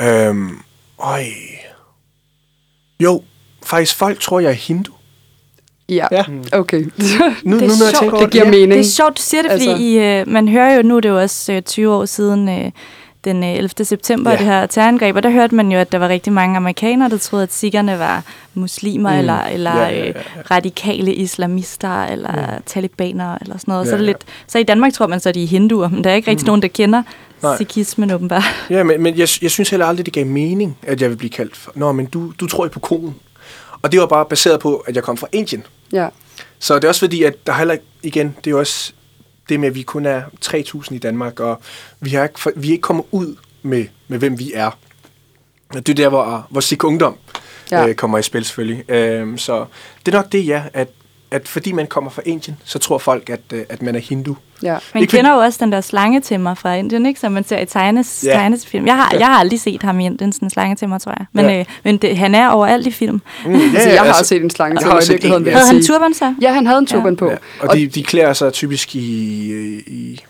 Øhm, 0.00 0.58
øj. 0.98 1.22
Jo, 3.00 3.22
faktisk 3.64 3.96
folk 3.96 4.20
tror, 4.20 4.40
jeg 4.40 4.48
er 4.50 4.54
hindu. 4.54 4.92
Ja, 5.88 6.06
Ja. 6.12 6.24
okay. 6.52 6.84
Nu, 6.84 6.90
Det 7.00 7.02
er 7.02 7.42
nu 7.44 7.56
når 7.56 7.66
jeg 7.66 7.76
sjovt. 7.78 8.00
tænker 8.00 8.18
det 8.18 8.30
giver 8.30 8.44
ja. 8.44 8.50
mening. 8.50 8.70
Det 8.72 8.80
er 8.80 8.84
sjovt, 8.84 9.16
du 9.18 9.22
siger 9.22 9.42
det, 9.42 9.50
fordi 9.50 9.68
Altså-. 9.68 9.82
I, 9.84 10.20
øh, 10.20 10.28
man 10.28 10.48
hører 10.48 10.76
jo, 10.76 10.82
nu 10.82 10.96
er 10.96 11.00
det 11.00 11.08
jo 11.08 11.20
også 11.20 11.52
øh, 11.52 11.62
20 11.62 11.92
år 11.94 12.04
siden 12.04 12.48
øh, 12.48 12.70
den 13.24 13.44
øh, 13.44 13.50
11. 13.56 13.84
september, 13.84 14.30
Ja. 14.30 14.36
ja. 14.36 14.38
det 14.44 14.46
her 14.52 14.66
terrorangreb, 14.66 15.16
og 15.16 15.22
der 15.22 15.30
hørte 15.30 15.54
man 15.54 15.72
jo, 15.72 15.78
at 15.78 15.92
der 15.92 15.98
var 15.98 16.08
rigtig 16.08 16.32
mange 16.32 16.56
amerikanere, 16.56 17.08
der 17.08 17.18
troede, 17.18 17.42
at 17.42 17.52
sikkerne 17.52 17.98
var 17.98 18.22
muslimer, 18.54 19.12
Mm. 19.12 19.18
eller, 19.18 19.42
eller 19.42 19.76
Ja, 19.76 19.82
ja, 19.88 19.96
ja, 19.98 20.08
øh, 20.08 20.14
ja. 20.36 20.40
radikale 20.50 21.14
islamister, 21.14 22.04
eller 22.04 22.32
mm. 22.56 22.62
talibanere, 22.66 23.38
eller 23.40 23.58
sådan 23.58 23.72
noget. 23.72 23.84
Ja, 23.84 23.90
så, 23.90 23.94
er 23.94 23.98
det 23.98 24.06
ja. 24.06 24.10
lidt, 24.10 24.24
så 24.46 24.58
i 24.58 24.62
Danmark 24.62 24.92
tror 24.92 25.06
man 25.06 25.20
så, 25.20 25.28
at 25.28 25.34
de 25.34 25.42
er 25.42 25.46
hinduer, 25.46 25.88
men 25.88 26.04
der 26.04 26.10
er 26.10 26.14
ikke 26.14 26.30
rigtig 26.30 26.44
mm. 26.44 26.46
nogen, 26.46 26.62
der 26.62 26.68
kender 26.68 27.02
Nej. 27.42 27.56
sikhismen 27.56 28.10
åbenbart. 28.10 28.42
Ja, 28.70 28.82
men, 28.82 29.02
men 29.02 29.18
jeg, 29.18 29.28
jeg 29.42 29.50
synes 29.50 29.70
heller 29.70 29.86
aldrig, 29.86 30.06
det 30.06 30.14
gav 30.14 30.26
mening, 30.26 30.78
at 30.82 31.00
jeg 31.00 31.10
vil 31.10 31.16
blive 31.16 31.30
kaldt 31.30 31.56
for. 31.56 31.72
Nå, 31.74 31.92
men 31.92 32.06
du, 32.06 32.32
du 32.40 32.46
tror 32.46 32.64
jo 32.64 32.70
på 32.70 32.80
konen. 32.80 33.14
Og 33.82 33.92
det 33.92 34.00
var 34.00 34.06
bare 34.06 34.24
baseret 34.24 34.60
på, 34.60 34.76
at 34.76 34.94
jeg 34.96 35.02
kom 35.02 35.16
fra 35.16 35.26
Indien. 35.32 35.62
ja. 35.92 36.08
Så 36.58 36.74
det 36.74 36.84
er 36.84 36.88
også 36.88 36.98
fordi, 37.00 37.22
at 37.22 37.46
der 37.46 37.52
heller 37.52 37.74
ikke, 37.74 37.84
igen, 38.02 38.26
det 38.38 38.46
er 38.46 38.50
jo 38.50 38.58
også 38.58 38.92
det 39.48 39.60
med, 39.60 39.68
at 39.68 39.74
vi 39.74 39.82
kun 39.82 40.06
er 40.06 40.22
3.000 40.44 40.94
i 40.94 40.98
Danmark, 40.98 41.40
og 41.40 41.60
vi, 42.00 42.10
har 42.10 42.22
ikke, 42.22 42.40
vi 42.56 42.68
er 42.68 42.72
ikke 42.72 42.82
kommet 42.82 43.04
ud 43.10 43.36
med, 43.62 43.86
med 44.08 44.18
hvem 44.18 44.38
vi 44.38 44.52
er. 44.54 44.70
Det 45.72 45.88
er 45.88 45.94
der, 45.94 46.08
hvor, 46.08 46.46
hvor 46.50 46.60
Sikh 46.60 46.84
Ungdom 46.84 47.16
Ja. 47.70 47.86
øh, 47.88 47.94
kommer 47.94 48.18
i 48.18 48.22
spil 48.22 48.44
selvfølgelig. 48.44 48.90
Øhm, 48.90 49.38
så 49.38 49.64
det 50.06 50.14
er 50.14 50.18
nok 50.18 50.32
det, 50.32 50.46
ja, 50.46 50.62
at, 50.72 50.88
at 51.30 51.48
fordi 51.48 51.72
man 51.72 51.86
kommer 51.86 52.10
fra 52.10 52.22
Indien, 52.24 52.56
så 52.64 52.78
tror 52.78 52.98
folk, 52.98 53.30
at, 53.30 53.40
øh, 53.52 53.62
at 53.68 53.82
man 53.82 53.94
er 53.94 53.98
hindu. 54.00 54.36
ja. 54.62 54.76
Man 54.94 55.02
Ikke 55.02 55.16
kender 55.16 55.32
jo 55.34 55.38
også 55.38 55.58
den 55.62 55.72
der 55.72 55.80
slangetimmer 55.80 56.54
fra 56.54 56.74
Indien, 56.74 57.06
ikke? 57.06 57.20
som 57.20 57.32
man 57.32 57.44
ser 57.44 57.58
i 57.60 57.66
tegnes, 57.66 58.24
Ja. 58.24 58.28
yeah. 58.28 58.38
tegnesfilm. 58.40 58.86
Jeg 58.86 58.96
har, 58.96 59.10
Ja. 59.12 59.18
jeg 59.18 59.26
har 59.26 59.34
aldrig 59.34 59.60
set 59.60 59.82
ham 59.82 60.00
i 60.00 60.06
Indien, 60.06 60.32
sådan 60.32 60.46
en 60.46 60.50
slangetimmer, 60.50 60.98
tror 60.98 61.14
jeg. 61.18 61.26
Men, 61.32 61.44
Ja. 61.44 61.58
øh, 61.58 61.64
men 61.84 61.96
det, 61.96 62.16
han 62.18 62.34
er 62.34 62.48
overalt 62.48 62.86
i 62.86 62.90
film. 62.90 63.20
Mm, 63.46 63.52
ja, 63.54 63.58
altså, 63.74 63.88
jeg 63.90 64.00
har 64.02 64.08
også 64.08 64.24
set 64.24 64.42
en 64.42 64.50
slange 64.50 64.74
jeg 64.74 64.80
til 64.80 64.84
har 64.84 64.90
høj 64.90 64.96
også 64.96 65.06
set 65.06 65.12
virkeligheden, 65.12 65.42
en, 65.42 65.44
vil 65.44 65.50
ja. 65.50 65.56
jeg 65.58 65.66
Havde 65.66 65.74
han 65.76 65.86
turban 65.86 66.14
så? 66.14 66.34
Ja, 66.40 66.52
han 66.52 66.66
havde 66.66 66.78
en 66.78 66.86
turban 66.86 67.16
på. 67.16 67.30
Ja, 67.30 67.36
og 67.60 67.76
de, 67.76 67.86
de 67.86 68.02
klæder 68.02 68.32
sig 68.32 68.52
typisk 68.52 68.94
i, 68.96 69.00
i, 69.86 70.24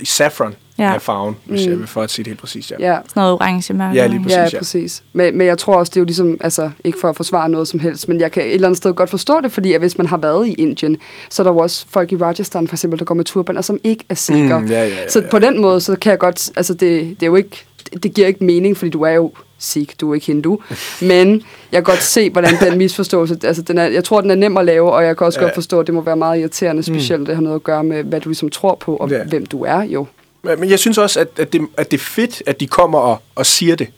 i 0.00 0.04
saffron 0.04 0.54
Ja. 0.78 0.94
af 0.94 1.02
farven, 1.02 1.36
hvis 1.44 1.66
Mm. 1.66 1.70
jeg 1.70 1.78
vil 1.78 1.86
for 1.86 2.02
at 2.02 2.10
sige 2.10 2.24
det 2.24 2.30
helt 2.30 2.40
præcist. 2.40 2.70
Ja. 2.70 2.76
Ja, 2.92 2.98
Sådan 3.08 3.20
noget 3.20 3.32
orange 3.32 3.72
mørke. 3.74 3.94
Ja, 3.96 4.06
lige 4.06 4.22
præcis. 4.22 4.36
ja, 4.36 4.42
ja. 4.52 4.58
præcis. 4.58 5.02
Men, 5.12 5.38
men 5.38 5.46
jeg 5.46 5.58
tror 5.58 5.74
også, 5.76 5.90
det 5.90 5.96
er 5.96 6.00
jo 6.00 6.04
ligesom, 6.04 6.36
altså 6.40 6.70
ikke 6.84 6.98
for 7.00 7.08
at 7.08 7.16
forsvare 7.16 7.48
noget 7.48 7.68
som 7.68 7.80
helst, 7.80 8.08
men 8.08 8.20
jeg 8.20 8.32
kan 8.32 8.42
et 8.42 8.54
eller 8.54 8.68
andet 8.68 8.76
sted 8.78 8.94
godt 8.94 9.10
forstå 9.10 9.40
det, 9.40 9.52
fordi 9.52 9.72
at 9.72 9.80
hvis 9.80 9.98
man 9.98 10.06
har 10.06 10.16
været 10.16 10.46
i 10.48 10.52
Indien, 10.54 10.96
så 11.30 11.42
er 11.42 11.44
der 11.44 11.52
jo 11.52 11.58
også 11.58 11.86
folk 11.90 12.12
i 12.12 12.16
Rajasthan 12.16 12.68
for 12.68 12.74
eksempel, 12.74 12.98
der 12.98 13.04
går 13.04 13.14
med 13.14 13.24
turbaner, 13.24 13.60
som 13.60 13.78
ikke 13.84 14.04
er 14.08 14.14
sikre. 14.14 14.60
Mm, 14.60 14.66
ja, 14.66 14.82
ja, 14.82 14.88
ja, 14.88 15.08
Så 15.08 15.20
ja. 15.20 15.26
på 15.30 15.38
den 15.38 15.60
måde, 15.60 15.80
så 15.80 15.96
kan 15.96 16.10
jeg 16.10 16.18
godt, 16.18 16.50
altså 16.56 16.74
det, 16.74 16.80
det 17.20 17.22
er 17.22 17.26
jo 17.26 17.36
ikke, 17.36 17.64
det 18.02 18.14
giver 18.14 18.26
ikke 18.26 18.44
mening, 18.44 18.76
fordi 18.76 18.90
du 18.90 19.02
er 19.02 19.12
jo 19.12 19.32
sikh, 19.60 19.94
du 20.00 20.10
er 20.10 20.14
ikke 20.14 20.26
hindu. 20.26 20.58
Men 21.00 21.42
jeg 21.72 21.76
kan 21.76 21.82
godt 21.82 22.02
se, 22.02 22.30
hvordan 22.30 22.54
den 22.60 22.78
misforståelse, 22.78 23.38
altså 23.44 23.62
den 23.62 23.78
er, 23.78 23.84
jeg 23.86 24.04
tror, 24.04 24.20
den 24.20 24.30
er 24.30 24.34
nem 24.34 24.56
at 24.56 24.64
lave, 24.64 24.92
og 24.92 25.04
jeg 25.04 25.16
kan 25.16 25.26
også 25.26 25.40
Ja. 25.40 25.44
godt 25.44 25.54
forstå, 25.54 25.80
at 25.80 25.86
det 25.86 25.94
må 25.94 26.00
være 26.00 26.16
meget 26.16 26.40
irriterende, 26.40 26.82
specielt 26.82 27.26
det 27.26 27.34
har 27.34 27.42
noget 27.42 27.56
at 27.56 27.64
gøre 27.64 27.84
med, 27.84 28.02
hvad 28.04 28.20
du 28.20 28.28
ligesom 28.28 28.50
tror 28.50 28.74
på, 28.74 28.96
og 28.96 29.10
Ja. 29.10 29.24
hvem 29.24 29.46
du 29.46 29.62
er 29.64 29.82
jo. 29.82 30.06
Men 30.42 30.60
men 30.60 30.70
jeg 30.70 30.78
synes 30.78 30.98
også, 30.98 31.20
at, 31.20 31.28
at, 31.36 31.52
det, 31.52 31.60
at 31.76 31.90
det 31.90 31.96
er 31.96 32.04
fedt, 32.04 32.42
at 32.46 32.60
de 32.60 32.66
kommer 32.66 32.98
og, 32.98 33.22
og 33.34 33.46
siger 33.46 33.76
det. 33.76 33.88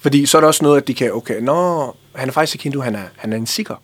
Fordi 0.00 0.26
så 0.26 0.36
er 0.38 0.40
der 0.40 0.48
også 0.48 0.64
noget, 0.64 0.80
at 0.80 0.88
de 0.88 0.94
kan, 0.94 1.12
okay, 1.14 1.40
nå, 1.40 1.82
han 2.14 2.28
er 2.28 2.32
faktisk 2.32 2.54
ikke 2.54 2.62
hindu, 2.62 2.80
han 2.80 2.94
er, 2.94 3.02
han 3.16 3.32
er 3.32 3.36
en 3.36 3.46
sikker. 3.46 3.74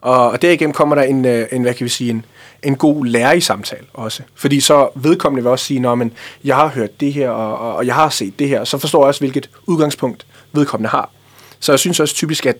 Og, 0.00 0.30
og 0.30 0.42
derigennem 0.42 0.72
kommer 0.74 0.94
der 0.94 1.02
en, 1.02 1.24
øh, 1.24 1.46
en, 1.52 1.62
hvad 1.62 1.74
kan 1.74 1.84
vi 1.84 1.88
sige, 1.88 2.10
en, 2.10 2.24
en 2.62 2.76
god 2.76 3.04
lærer 3.06 3.32
i 3.32 3.40
samtale 3.40 3.82
også. 3.94 4.22
Fordi 4.34 4.60
så 4.60 4.88
vedkommende 4.94 5.42
vil 5.42 5.50
også 5.50 5.64
sige, 5.64 5.80
nå, 5.80 5.94
men 5.94 6.12
jeg 6.44 6.56
har 6.56 6.68
hørt 6.68 7.00
det 7.00 7.12
her, 7.12 7.30
og, 7.30 7.58
og, 7.58 7.76
og 7.76 7.86
jeg 7.86 7.94
har 7.94 8.08
set 8.08 8.38
det 8.38 8.48
her. 8.48 8.64
Så 8.64 8.78
forstår 8.78 9.02
jeg 9.02 9.08
også, 9.08 9.20
hvilket 9.20 9.50
udgangspunkt 9.66 10.26
vedkommende 10.56 10.88
har. 10.90 11.10
Så 11.60 11.72
jeg 11.72 11.78
synes 11.78 12.00
også 12.00 12.14
typisk, 12.14 12.46
at, 12.46 12.56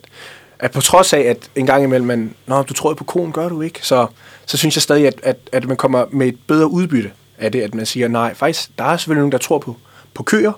at 0.59 0.71
på 0.71 0.81
trods 0.81 1.13
af, 1.13 1.21
at 1.21 1.51
en 1.55 1.67
gang 1.67 1.85
imellem 1.85 2.07
man, 2.07 2.35
nå, 2.47 2.63
du 2.63 2.75
tror 2.75 2.95
på 2.95 3.05
konen, 3.05 3.33
gør 3.33 3.49
du 3.49 3.63
ikke? 3.63 3.79
Så, 3.83 4.07
så 4.47 4.57
synes 4.57 4.77
jeg 4.77 4.83
stadig, 4.83 5.07
at, 5.07 5.21
at, 5.23 5.37
at 5.53 5.69
man 5.69 5.77
kommer 5.77 6.05
med 6.11 6.27
et 6.29 6.39
bedre 6.47 6.71
udbytte 6.71 7.11
af 7.39 7.53
det, 7.53 7.61
at 7.61 7.75
man 7.75 7.87
siger, 7.87 8.09
nej, 8.09 8.35
faktisk, 8.35 8.71
der 8.79 8.85
er 8.85 8.97
selvfølgelig 8.97 9.21
nogen, 9.21 9.33
der 9.33 9.39
tror 9.39 9.59
på, 9.59 9.77
på 10.15 10.23
køer, 10.23 10.53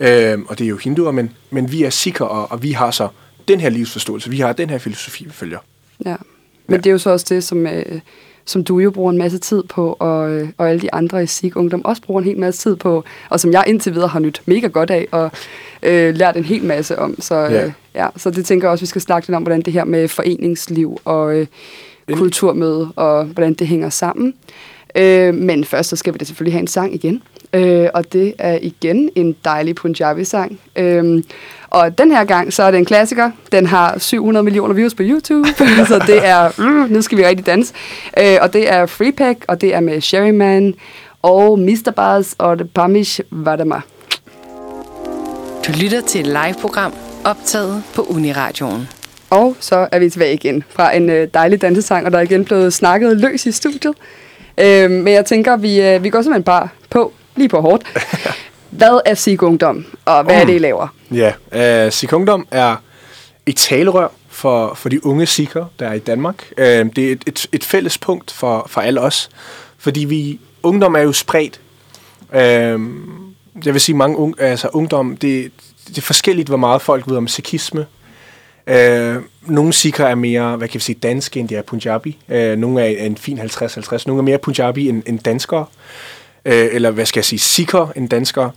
øh, 0.00 0.38
og 0.48 0.58
det 0.58 0.64
er 0.64 0.68
jo 0.68 0.76
hinduer, 0.76 1.10
men, 1.10 1.30
men 1.50 1.72
vi 1.72 1.84
er 1.84 1.90
sikre, 1.90 2.28
og, 2.28 2.52
og 2.52 2.62
vi 2.62 2.72
har 2.72 2.90
så 2.90 3.08
den 3.48 3.60
her 3.60 3.68
livsforståelse, 3.68 4.30
vi 4.30 4.40
har 4.40 4.52
den 4.52 4.70
her 4.70 4.78
filosofi, 4.78 5.24
vi 5.24 5.30
følger. 5.32 5.58
Ja. 6.04 6.16
Men 6.66 6.74
Ja. 6.74 6.76
det 6.76 6.86
er 6.86 6.90
jo 6.90 6.98
så 6.98 7.10
også 7.10 7.26
det, 7.28 7.44
som, 7.44 7.66
øh, 7.66 8.00
som 8.50 8.64
du 8.64 8.78
jo 8.78 8.90
bruger 8.90 9.10
en 9.12 9.18
masse 9.18 9.38
tid 9.38 9.62
på, 9.62 9.96
og, 9.98 10.30
øh, 10.30 10.48
og 10.58 10.68
alle 10.68 10.80
de 10.80 10.94
andre 10.94 11.22
i 11.22 11.26
SIG 11.26 11.56
Ungdom 11.56 11.84
også 11.84 12.02
bruger 12.02 12.20
en 12.20 12.26
hel 12.26 12.38
masse 12.38 12.60
tid 12.60 12.76
på, 12.76 13.04
og 13.30 13.40
som 13.40 13.52
jeg 13.52 13.64
indtil 13.66 13.94
videre 13.94 14.08
har 14.08 14.20
nyt 14.20 14.42
mega 14.46 14.66
godt 14.66 14.90
af, 14.90 15.06
og 15.10 15.30
øh, 15.82 16.14
lært 16.14 16.36
en 16.36 16.44
hel 16.44 16.64
masse 16.64 16.98
om. 16.98 17.20
Så, 17.20 17.34
øh, 17.46 17.52
Ja. 17.52 17.72
ja, 17.94 18.06
så 18.16 18.30
det 18.30 18.44
tænker 18.46 18.66
jeg 18.66 18.72
også, 18.72 18.82
vi 18.82 18.86
skal 18.86 19.00
snakke 19.00 19.28
lidt 19.28 19.36
om, 19.36 19.42
hvordan 19.42 19.62
det 19.62 19.72
her 19.72 19.84
med 19.84 20.08
foreningsliv 20.08 21.00
og, 21.04 21.36
øh, 21.36 21.46
kulturmøde, 22.16 22.92
og 22.96 23.24
hvordan 23.24 23.54
det 23.54 23.66
hænger 23.66 23.90
sammen. 23.90 24.34
Øh, 24.96 25.34
men 25.34 25.64
først 25.64 25.88
så 25.88 25.96
skal 25.96 26.12
vi 26.12 26.18
da 26.18 26.24
selvfølgelig 26.24 26.54
have 26.54 26.60
en 26.60 26.66
sang 26.66 26.94
igen. 26.94 27.22
Øh, 27.52 27.88
og 27.94 28.12
det 28.12 28.34
er 28.38 28.58
igen 28.62 29.10
en 29.14 29.36
dejlig 29.44 29.74
Punjabi-sang. 29.74 30.60
Øh, 30.76 31.22
og 31.70 31.98
den 31.98 32.12
her 32.12 32.24
gang, 32.24 32.52
så 32.52 32.62
er 32.62 32.70
det 32.70 32.78
en 32.78 32.84
klassiker. 32.84 33.30
Den 33.52 33.66
har 33.66 33.98
700 33.98 34.44
millioner 34.44 34.74
views 34.74 34.94
på 34.94 35.02
YouTube, 35.02 35.48
så 35.88 36.02
det 36.06 36.26
er, 36.26 36.50
uh, 36.58 36.90
nu 36.90 37.02
skal 37.02 37.18
vi 37.18 37.26
rigtig 37.26 37.46
danse. 37.46 37.74
Øh, 38.18 38.36
og 38.40 38.52
det 38.52 38.72
er 38.72 38.86
Freepack, 38.86 39.44
og 39.48 39.60
det 39.60 39.74
er 39.74 39.80
med 39.80 40.00
Sherryman 40.00 40.74
og 41.22 41.58
Mr. 41.58 41.92
Buzz 41.96 42.34
og 42.38 42.58
The 42.58 42.68
Pamish 42.68 43.20
Vadama. 43.30 43.80
Du 45.66 45.72
lytter 45.82 46.00
til 46.00 46.20
et 46.20 46.26
live-program 46.26 46.94
optaget 47.24 47.82
på 47.94 48.02
Uniradioen. 48.02 48.88
Og 49.30 49.56
så 49.60 49.88
er 49.92 49.98
vi 49.98 50.10
tilbage 50.10 50.34
igen 50.34 50.64
fra 50.68 50.96
en 50.96 51.10
øh, 51.10 51.28
dejlig 51.34 51.62
dansesang, 51.62 52.06
og 52.06 52.12
der 52.12 52.18
er 52.18 52.22
igen 52.22 52.44
blevet 52.44 52.72
snakket 52.72 53.16
løs 53.16 53.46
i 53.46 53.52
studiet. 53.52 53.94
Øh, 54.58 54.90
men 54.90 55.08
jeg 55.08 55.24
tænker, 55.24 55.56
vi, 55.56 55.82
øh, 55.82 56.04
vi 56.04 56.10
går 56.10 56.22
simpelthen 56.22 56.42
bare 56.42 56.68
på, 56.90 57.12
lige 57.40 57.48
på 57.48 57.60
hårdt. 57.60 57.84
Hvad 58.70 59.00
er 59.04 59.14
Sikh 59.14 59.42
Ungdom, 59.42 59.86
og 60.04 60.24
hvad 60.24 60.40
er 60.40 60.44
det, 60.44 60.54
I 60.54 60.58
laver? 60.58 60.88
Ja, 61.10 61.32
uh, 61.86 61.92
Sikh 61.92 62.14
Ungdom 62.14 62.46
er 62.50 62.76
et 63.46 63.56
talerør 63.56 64.08
for, 64.28 64.74
for 64.74 64.88
de 64.88 65.06
unge 65.06 65.26
sikher, 65.26 65.64
der 65.78 65.88
er 65.88 65.92
i 65.92 65.98
Danmark. 65.98 66.52
Uh, 66.58 66.64
det 66.64 66.98
er 66.98 67.12
et, 67.12 67.24
et, 67.26 67.46
et 67.52 67.64
fælles 67.64 67.98
punkt 67.98 68.30
for, 68.30 68.66
for 68.70 68.80
alle 68.80 69.00
os, 69.00 69.30
fordi 69.78 70.04
vi 70.04 70.40
ungdom 70.62 70.94
er 70.94 71.00
jo 71.00 71.12
spredt. 71.12 71.60
Uh, 72.28 72.36
jeg 73.64 73.72
vil 73.72 73.80
sige, 73.80 73.96
mange 73.96 74.16
unge, 74.16 74.42
altså 74.42 74.68
ungdom, 74.72 75.16
det, 75.16 75.52
det 75.88 75.98
er 75.98 76.02
forskelligt, 76.02 76.48
hvor 76.48 76.56
meget 76.56 76.82
folk 76.82 77.08
ved 77.08 77.16
om 77.16 77.28
sikhisme. 77.28 77.86
Uh, 78.66 79.22
nogle 79.42 79.72
sikher 79.72 80.06
er 80.06 80.14
mere, 80.14 80.56
hvad 80.56 80.68
kan 80.68 80.78
vi 80.78 80.84
sige, 80.84 80.98
danske, 81.02 81.40
end 81.40 81.48
de 81.48 81.56
er 81.56 81.62
punjabi. 81.62 82.18
Uh, 82.28 82.36
nogle 82.36 82.82
er 82.82 83.06
en 83.06 83.16
fin 83.16 83.40
50-50. 83.40 84.02
Nogle 84.06 84.20
er 84.20 84.24
mere 84.24 84.38
punjabi 84.38 84.88
end, 84.88 85.02
end 85.06 85.18
danskere 85.18 85.66
øh, 86.44 86.68
eller 86.72 86.90
hvad 86.90 87.06
skal 87.06 87.18
jeg 87.18 87.24
sige, 87.24 87.38
sikker 87.38 87.92
end 87.96 88.08
danskere. 88.08 88.50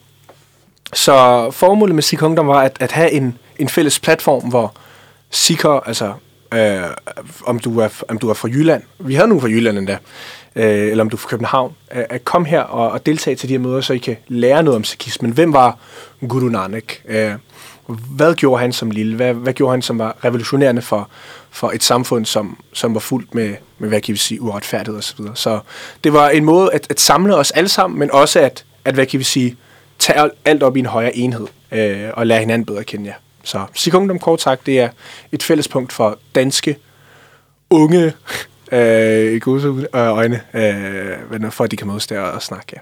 Så 0.93 1.47
formålet 1.51 1.95
med 1.95 2.03
Sikh 2.03 2.23
Ungdom 2.23 2.47
var 2.47 2.61
at, 2.61 2.77
at 2.79 2.91
have 2.91 3.11
en, 3.11 3.37
en 3.59 3.69
fælles 3.69 3.99
platform, 3.99 4.49
hvor 4.49 4.75
sikker, 5.29 5.69
altså 5.69 6.13
øh, 6.53 6.83
om, 7.45 7.59
du 7.59 7.79
er, 7.79 8.03
om 8.07 8.17
du 8.17 8.29
er 8.29 8.33
fra 8.33 8.47
Jylland, 8.47 8.83
vi 8.99 9.13
havde 9.13 9.27
nogen 9.27 9.41
fra 9.41 9.47
Jylland 9.47 9.77
endda, 9.77 9.97
øh, 10.55 10.91
eller 10.91 11.03
om 11.03 11.09
du 11.09 11.15
er 11.15 11.19
fra 11.19 11.29
København, 11.29 11.75
øh, 11.95 12.03
at 12.09 12.25
komme 12.25 12.47
her 12.47 12.61
og, 12.61 12.91
og 12.91 13.05
deltage 13.05 13.35
til 13.35 13.49
de 13.49 13.53
her 13.53 13.59
møder, 13.59 13.81
så 13.81 13.93
I 13.93 13.97
kan 13.97 14.17
lære 14.27 14.63
noget 14.63 14.75
om 14.75 14.83
sikhismen. 14.83 15.31
Hvem 15.31 15.53
var 15.53 15.77
Guru 16.27 16.49
Nanak? 16.49 16.93
Øh, 17.07 17.31
hvad 17.87 18.35
gjorde 18.35 18.61
han 18.61 18.73
som 18.73 18.91
lille? 18.91 19.15
Hvad, 19.15 19.33
hvad 19.33 19.53
gjorde 19.53 19.71
han, 19.71 19.81
som 19.81 19.99
var 19.99 20.15
revolutionerende 20.25 20.81
for, 20.81 21.09
for 21.53 21.71
et 21.71 21.83
samfund, 21.83 22.25
som, 22.25 22.57
som 22.73 22.93
var 22.93 22.99
fuldt 22.99 23.35
med, 23.35 23.55
med, 23.77 23.89
hvad 23.89 24.01
kan 24.01 24.13
vi 24.13 24.17
sige, 24.17 24.41
uretfærdighed 24.41 24.97
osv. 24.97 25.17
Så, 25.17 25.31
så 25.35 25.59
det 26.03 26.13
var 26.13 26.29
en 26.29 26.45
måde 26.45 26.73
at, 26.73 26.87
at 26.89 26.99
samle 26.99 27.35
os 27.35 27.51
alle 27.51 27.69
sammen, 27.69 27.99
men 27.99 28.11
også 28.11 28.39
at, 28.39 28.65
at 28.85 28.93
hvad 28.93 29.05
kan 29.05 29.19
vi 29.19 29.23
sige, 29.23 29.57
tage 29.99 30.29
alt 30.45 30.63
op 30.63 30.77
i 30.77 30.79
en 30.79 30.85
højere 30.85 31.15
enhed 31.15 31.47
øh, 31.71 32.09
og 32.13 32.27
lære 32.27 32.39
hinanden 32.39 32.65
bedre 32.65 32.79
at 32.79 32.85
kende 32.85 33.09
jer. 33.09 33.15
Så 33.43 33.65
Sikh 33.73 33.95
Ungdom, 33.95 34.19
kort 34.19 34.41
sagt, 34.41 34.65
det 34.65 34.79
er 34.79 34.89
et 35.31 35.43
fællespunkt 35.43 35.93
for 35.93 36.19
danske 36.35 36.77
unge 37.69 38.13
øh, 38.71 39.33
i 39.33 39.39
gode 39.39 39.87
øjne, 39.93 40.41
øh, 40.53 41.51
for 41.51 41.63
at 41.63 41.71
de 41.71 41.77
kan 41.77 41.87
mødes 41.87 42.07
der 42.07 42.19
og 42.19 42.41
snakke. 42.41 42.79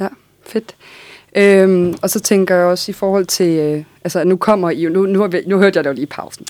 Ja, 0.00 0.04
ja 0.04 0.08
fedt. 0.46 0.74
Øhm, 1.36 1.94
og 2.02 2.10
så 2.10 2.20
tænker 2.20 2.54
jeg 2.54 2.64
også 2.64 2.90
i 2.90 2.92
forhold 2.92 3.26
til, 3.26 3.58
øh, 3.58 3.84
altså 4.04 4.24
nu 4.24 4.36
kommer 4.36 4.70
I 4.70 4.82
jo, 4.82 4.90
nu, 4.90 5.06
nu, 5.06 5.26
vi, 5.26 5.42
nu 5.46 5.58
hørte 5.58 5.76
jeg 5.76 5.84
det 5.84 5.90
jo 5.90 5.94
lige 5.94 6.02
i 6.02 6.06
pausen. 6.06 6.46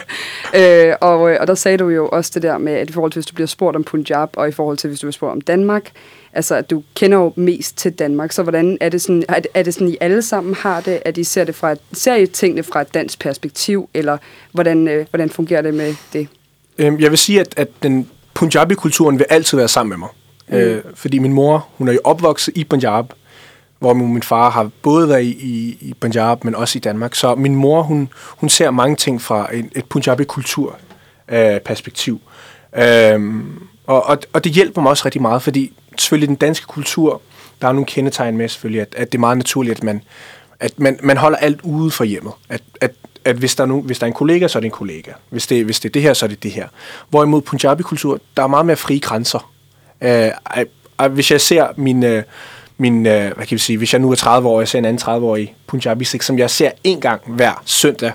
øh, 0.60 0.94
og, 1.00 1.20
og 1.20 1.46
der 1.46 1.54
sagde 1.54 1.78
du 1.78 1.88
jo 1.88 2.08
også 2.08 2.30
det 2.34 2.42
der 2.42 2.58
med, 2.58 2.72
at 2.72 2.90
i 2.90 2.92
forhold 2.92 3.12
til, 3.12 3.18
hvis 3.18 3.26
du 3.26 3.34
bliver 3.34 3.46
spurgt 3.46 3.76
om 3.76 3.84
Punjab, 3.84 4.28
og 4.32 4.48
i 4.48 4.52
forhold 4.52 4.76
til, 4.76 4.88
hvis 4.88 5.00
du 5.00 5.04
bliver 5.04 5.12
spurgt 5.12 5.32
om 5.32 5.40
Danmark, 5.40 5.90
altså 6.32 6.54
at 6.54 6.70
du 6.70 6.82
kender 6.94 7.18
jo 7.18 7.32
mest 7.36 7.78
til 7.78 7.92
Danmark, 7.92 8.32
så 8.32 8.42
hvordan 8.42 8.78
er 8.80 8.88
det 8.88 9.02
sådan, 9.02 9.24
er 9.28 9.40
det, 9.40 9.46
er 9.54 9.62
det 9.62 9.74
sådan, 9.74 9.88
I 9.88 9.96
alle 10.00 10.22
sammen 10.22 10.54
har 10.54 10.80
det, 10.80 11.02
at 11.04 11.18
I 11.18 11.24
ser, 11.24 11.44
det 11.44 11.54
fra, 11.54 11.74
ser 11.92 12.14
I 12.14 12.26
tingene 12.26 12.62
fra 12.62 12.80
et 12.80 12.94
dansk 12.94 13.18
perspektiv, 13.18 13.88
eller 13.94 14.18
hvordan, 14.52 14.88
øh, 14.88 15.06
hvordan 15.10 15.30
fungerer 15.30 15.62
det 15.62 15.74
med 15.74 15.94
det? 16.12 16.28
Øhm, 16.78 17.00
jeg 17.00 17.10
vil 17.10 17.18
sige, 17.18 17.40
at, 17.40 17.54
at 17.56 17.68
den 17.82 18.08
Punjabi-kulturen 18.34 19.18
vil 19.18 19.26
altid 19.30 19.58
være 19.58 19.68
sammen 19.68 19.90
med 19.90 19.98
mig. 19.98 20.08
Mm. 20.48 20.56
Øh, 20.56 20.84
fordi 20.94 21.18
min 21.18 21.32
mor, 21.32 21.68
hun 21.78 21.88
er 21.88 21.92
jo 21.92 22.00
opvokset 22.04 22.56
i 22.56 22.64
Punjab, 22.64 23.04
hvor 23.84 23.94
min 23.94 24.22
far 24.22 24.50
har 24.50 24.70
både 24.82 25.08
været 25.08 25.22
i, 25.22 25.30
i, 25.30 25.78
i 25.80 25.94
Punjab, 26.00 26.44
men 26.44 26.54
også 26.54 26.78
i 26.78 26.80
Danmark. 26.80 27.14
Så 27.14 27.34
min 27.34 27.56
mor, 27.56 27.82
hun, 27.82 28.08
hun 28.28 28.48
ser 28.48 28.70
mange 28.70 28.96
ting 28.96 29.22
fra 29.22 29.54
en, 29.54 29.70
et 29.76 29.84
Punjabi-kultur-perspektiv. 29.84 32.20
Øh, 32.76 33.14
øhm, 33.14 33.62
og, 33.86 34.06
og, 34.06 34.18
og 34.32 34.44
det 34.44 34.52
hjælper 34.52 34.82
mig 34.82 34.90
også 34.90 35.04
rigtig 35.04 35.22
meget, 35.22 35.42
fordi 35.42 35.72
selvfølgelig 35.98 36.28
den 36.28 36.36
danske 36.36 36.66
kultur, 36.66 37.22
der 37.62 37.68
er 37.68 37.72
nogle 37.72 37.86
kendetegn 37.86 38.36
med 38.36 38.48
selvfølgelig, 38.48 38.80
at, 38.80 38.94
at 38.96 39.12
det 39.12 39.18
er 39.18 39.20
meget 39.20 39.38
naturligt, 39.38 39.76
at 39.76 39.84
man, 39.84 40.02
at 40.60 40.80
man, 40.80 40.98
man 41.02 41.16
holder 41.16 41.38
alt 41.38 41.60
ude 41.62 41.90
for 41.90 42.04
hjemmet. 42.04 42.32
At, 42.48 42.62
at, 42.80 42.90
at 43.24 43.36
hvis, 43.36 43.54
der 43.54 43.62
er 43.62 43.68
nogen, 43.68 43.84
hvis 43.84 43.98
der 43.98 44.04
er 44.04 44.08
en 44.08 44.14
kollega, 44.14 44.48
så 44.48 44.58
er 44.58 44.60
det 44.60 44.66
en 44.66 44.70
kollega. 44.70 45.12
Hvis 45.30 45.46
det, 45.46 45.64
hvis 45.64 45.80
det 45.80 45.88
er 45.88 45.92
det 45.92 46.02
her, 46.02 46.14
så 46.14 46.26
er 46.26 46.28
det 46.28 46.42
det 46.42 46.50
her. 46.50 46.68
Hvorimod 47.10 47.42
Punjabi-kultur, 47.42 48.20
der 48.36 48.42
er 48.42 48.46
meget 48.46 48.66
mere 48.66 48.76
frie 48.76 49.00
grænser. 49.00 49.52
Øh, 50.00 50.30
hvis 51.10 51.30
jeg 51.30 51.40
ser 51.40 51.66
min... 51.76 52.04
Øh, 52.04 52.22
min, 52.76 53.06
øh, 53.06 53.32
hvad 53.36 53.46
kan 53.46 53.50
vi 53.50 53.58
sige, 53.58 53.78
hvis 53.78 53.92
jeg 53.92 54.00
nu 54.00 54.10
er 54.10 54.14
30 54.14 54.48
år, 54.48 54.54
og 54.54 54.60
jeg 54.60 54.68
ser 54.68 54.78
en 54.78 54.84
anden 54.84 55.08
30-årig 55.08 55.54
Punjabi 55.66 56.04
Sikh, 56.04 56.24
som 56.24 56.38
jeg 56.38 56.50
ser 56.50 56.70
en 56.84 57.00
gang 57.00 57.20
hver 57.26 57.62
søndag 57.64 58.12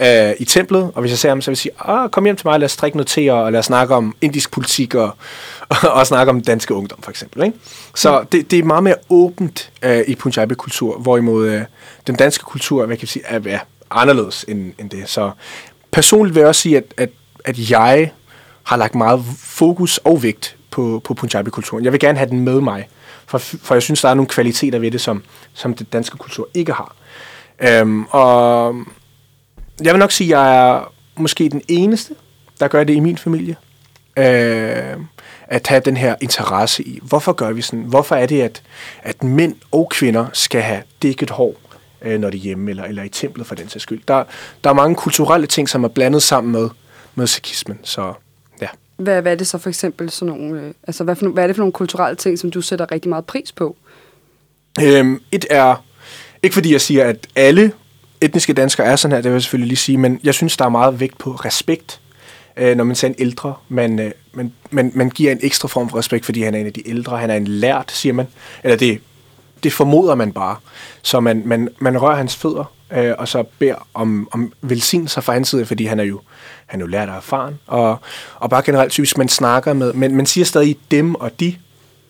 øh, 0.00 0.32
i 0.38 0.44
templet, 0.44 0.90
og 0.94 1.00
hvis 1.00 1.10
jeg 1.10 1.18
ser 1.18 1.28
ham, 1.28 1.40
så 1.40 1.50
vil 1.50 1.52
jeg 1.52 1.58
sige, 1.58 1.72
ah, 1.78 2.10
kom 2.10 2.24
hjem 2.24 2.36
til 2.36 2.46
mig, 2.46 2.60
lad 2.60 2.64
os 2.64 2.76
drikke 2.76 2.96
noget 2.96 3.08
te, 3.08 3.32
og 3.32 3.52
lad 3.52 3.58
os 3.58 3.66
snakke 3.66 3.94
om 3.94 4.14
indisk 4.20 4.50
politik, 4.50 4.94
og, 4.94 5.16
og, 5.68 5.90
og 5.92 6.06
snakke 6.06 6.30
om 6.30 6.40
danske 6.40 6.74
ungdom, 6.74 7.02
for 7.02 7.10
eksempel. 7.10 7.44
Ikke? 7.44 7.58
Så 7.94 8.20
mm. 8.20 8.26
det, 8.26 8.50
det 8.50 8.58
er 8.58 8.64
meget 8.64 8.82
mere 8.82 8.96
åbent 9.10 9.70
øh, 9.82 10.04
i 10.06 10.14
Punjabi-kultur, 10.14 10.98
hvorimod 10.98 11.48
øh, 11.48 11.62
den 12.06 12.16
danske 12.16 12.44
kultur, 12.44 12.86
hvad 12.86 12.96
kan 12.96 13.02
vi 13.02 13.06
sige, 13.06 13.24
er, 13.26 13.40
er 13.46 13.58
anderledes 13.90 14.44
end, 14.48 14.72
end 14.78 14.90
det. 14.90 15.08
Så 15.08 15.30
personligt 15.90 16.34
vil 16.34 16.40
jeg 16.40 16.48
også 16.48 16.60
sige, 16.60 16.76
at, 16.76 16.94
at, 16.96 17.10
at 17.44 17.70
jeg 17.70 18.10
har 18.62 18.76
lagt 18.76 18.94
meget 18.94 19.24
fokus 19.38 19.98
og 19.98 20.22
vægt 20.22 20.56
på, 20.70 21.00
på 21.04 21.14
Punjabi-kulturen. 21.14 21.84
Jeg 21.84 21.92
vil 21.92 22.00
gerne 22.00 22.18
have 22.18 22.30
den 22.30 22.40
med 22.40 22.60
mig. 22.60 22.88
For, 23.38 23.56
for 23.62 23.74
jeg 23.74 23.82
synes, 23.82 24.00
der 24.00 24.08
er 24.08 24.14
nogle 24.14 24.28
kvaliteter 24.28 24.78
ved 24.78 24.90
det, 24.90 25.00
som, 25.00 25.22
som 25.54 25.74
det 25.74 25.92
danske 25.92 26.16
kultur 26.18 26.48
ikke 26.54 26.72
har. 26.72 26.96
Øhm, 27.60 28.04
og 28.04 28.76
jeg 29.82 29.92
vil 29.92 29.98
nok 29.98 30.12
sige, 30.12 30.36
at 30.36 30.40
jeg 30.40 30.68
er 30.68 30.92
måske 31.16 31.48
den 31.48 31.62
eneste, 31.68 32.14
der 32.60 32.68
gør 32.68 32.84
det 32.84 32.94
i 32.94 33.00
min 33.00 33.18
familie. 33.18 33.56
Øh, 34.18 34.96
at 35.46 35.66
have 35.66 35.80
den 35.84 35.96
her 35.96 36.16
interesse 36.20 36.82
i, 36.82 37.00
hvorfor 37.02 37.32
gør 37.32 37.52
vi 37.52 37.62
sådan? 37.62 37.84
Hvorfor 37.84 38.16
er 38.16 38.26
det, 38.26 38.42
at, 38.42 38.62
at 39.02 39.24
mænd 39.24 39.56
og 39.72 39.88
kvinder 39.90 40.26
skal 40.32 40.62
have 40.62 40.82
dækket 41.02 41.30
hår, 41.30 41.56
øh, 42.02 42.20
når 42.20 42.30
de 42.30 42.36
er 42.36 42.40
hjemme, 42.40 42.70
eller, 42.70 42.84
eller 42.84 43.02
i 43.02 43.08
templet 43.08 43.46
for 43.46 43.54
den 43.54 43.68
sags 43.68 43.82
skyld? 43.82 44.02
Der, 44.08 44.24
der 44.64 44.70
er 44.70 44.74
mange 44.74 44.96
kulturelle 44.96 45.46
ting, 45.46 45.68
som 45.68 45.84
er 45.84 45.88
blandet 45.88 46.22
sammen 46.22 46.52
med, 46.52 46.68
med 47.14 47.26
sikhismen, 47.26 47.78
så 47.82 48.14
hvad, 48.96 49.22
hvad 49.22 49.32
er 49.32 49.36
det 49.36 49.46
så 49.46 49.58
for 49.58 49.68
eksempel 49.68 50.10
sådan 50.10 50.34
nogle, 50.34 50.62
øh, 50.62 50.72
altså 50.86 51.04
hvad, 51.04 51.16
for, 51.16 51.28
hvad 51.28 51.42
er 51.42 51.46
det 51.46 51.56
for 51.56 51.62
nogle 51.62 51.72
kulturelle 51.72 52.16
ting, 52.16 52.38
som 52.38 52.50
du 52.50 52.60
sætter 52.60 52.92
rigtig 52.92 53.08
meget 53.08 53.24
pris 53.24 53.52
på? 53.52 53.76
Øhm, 54.82 55.20
et 55.32 55.46
er, 55.50 55.84
ikke 56.42 56.54
fordi 56.54 56.72
jeg 56.72 56.80
siger, 56.80 57.04
at 57.04 57.26
alle 57.36 57.72
etniske 58.20 58.52
danskere 58.52 58.86
er 58.86 58.96
sådan 58.96 59.12
her, 59.12 59.22
det 59.22 59.30
vil 59.30 59.34
jeg 59.34 59.42
selvfølgelig 59.42 59.68
lige 59.68 59.76
sige, 59.76 59.98
men 59.98 60.20
jeg 60.24 60.34
synes, 60.34 60.56
der 60.56 60.64
er 60.64 60.68
meget 60.68 61.00
vægt 61.00 61.18
på 61.18 61.30
respekt, 61.30 62.00
øh, 62.56 62.76
når 62.76 62.84
man 62.84 62.96
ser 62.96 63.08
en 63.08 63.14
ældre. 63.18 63.54
Man, 63.68 63.98
øh, 63.98 64.10
man, 64.32 64.52
man, 64.70 64.92
man 64.94 65.10
giver 65.10 65.32
en 65.32 65.38
ekstra 65.42 65.68
form 65.68 65.88
for 65.88 65.98
respekt, 65.98 66.24
fordi 66.24 66.42
han 66.42 66.54
er 66.54 66.58
en 66.58 66.66
af 66.66 66.72
de 66.72 66.88
ældre, 66.88 67.18
han 67.18 67.30
er 67.30 67.34
en 67.34 67.46
lært, 67.46 67.90
siger 67.92 68.12
man. 68.12 68.26
Eller 68.64 68.76
det, 68.76 69.00
det 69.64 69.72
formoder 69.72 70.14
man 70.14 70.32
bare. 70.32 70.56
Så 71.02 71.20
man, 71.20 71.42
man, 71.44 71.68
man 71.78 72.02
rører 72.02 72.16
hans 72.16 72.36
fødder, 72.36 72.72
øh, 72.92 73.14
og 73.18 73.28
så 73.28 73.44
beder 73.58 73.88
om, 73.94 74.28
om 74.32 74.52
velsignelser 74.62 75.20
fra 75.20 75.32
hans 75.32 75.48
side, 75.48 75.66
fordi 75.66 75.84
han 75.84 76.00
er 76.00 76.04
jo 76.04 76.20
han 76.66 76.80
er 76.80 76.84
jo 76.84 76.88
lært 76.88 77.08
af 77.08 77.16
erfaren, 77.16 77.58
og, 77.66 77.98
og 78.36 78.50
bare 78.50 78.62
generelt 78.62 78.92
typisk, 78.92 79.18
man 79.18 79.28
snakker 79.28 79.72
med, 79.72 79.92
men 79.92 80.16
man 80.16 80.26
siger 80.26 80.44
stadig 80.44 80.76
dem 80.90 81.14
og 81.14 81.40
de, 81.40 81.56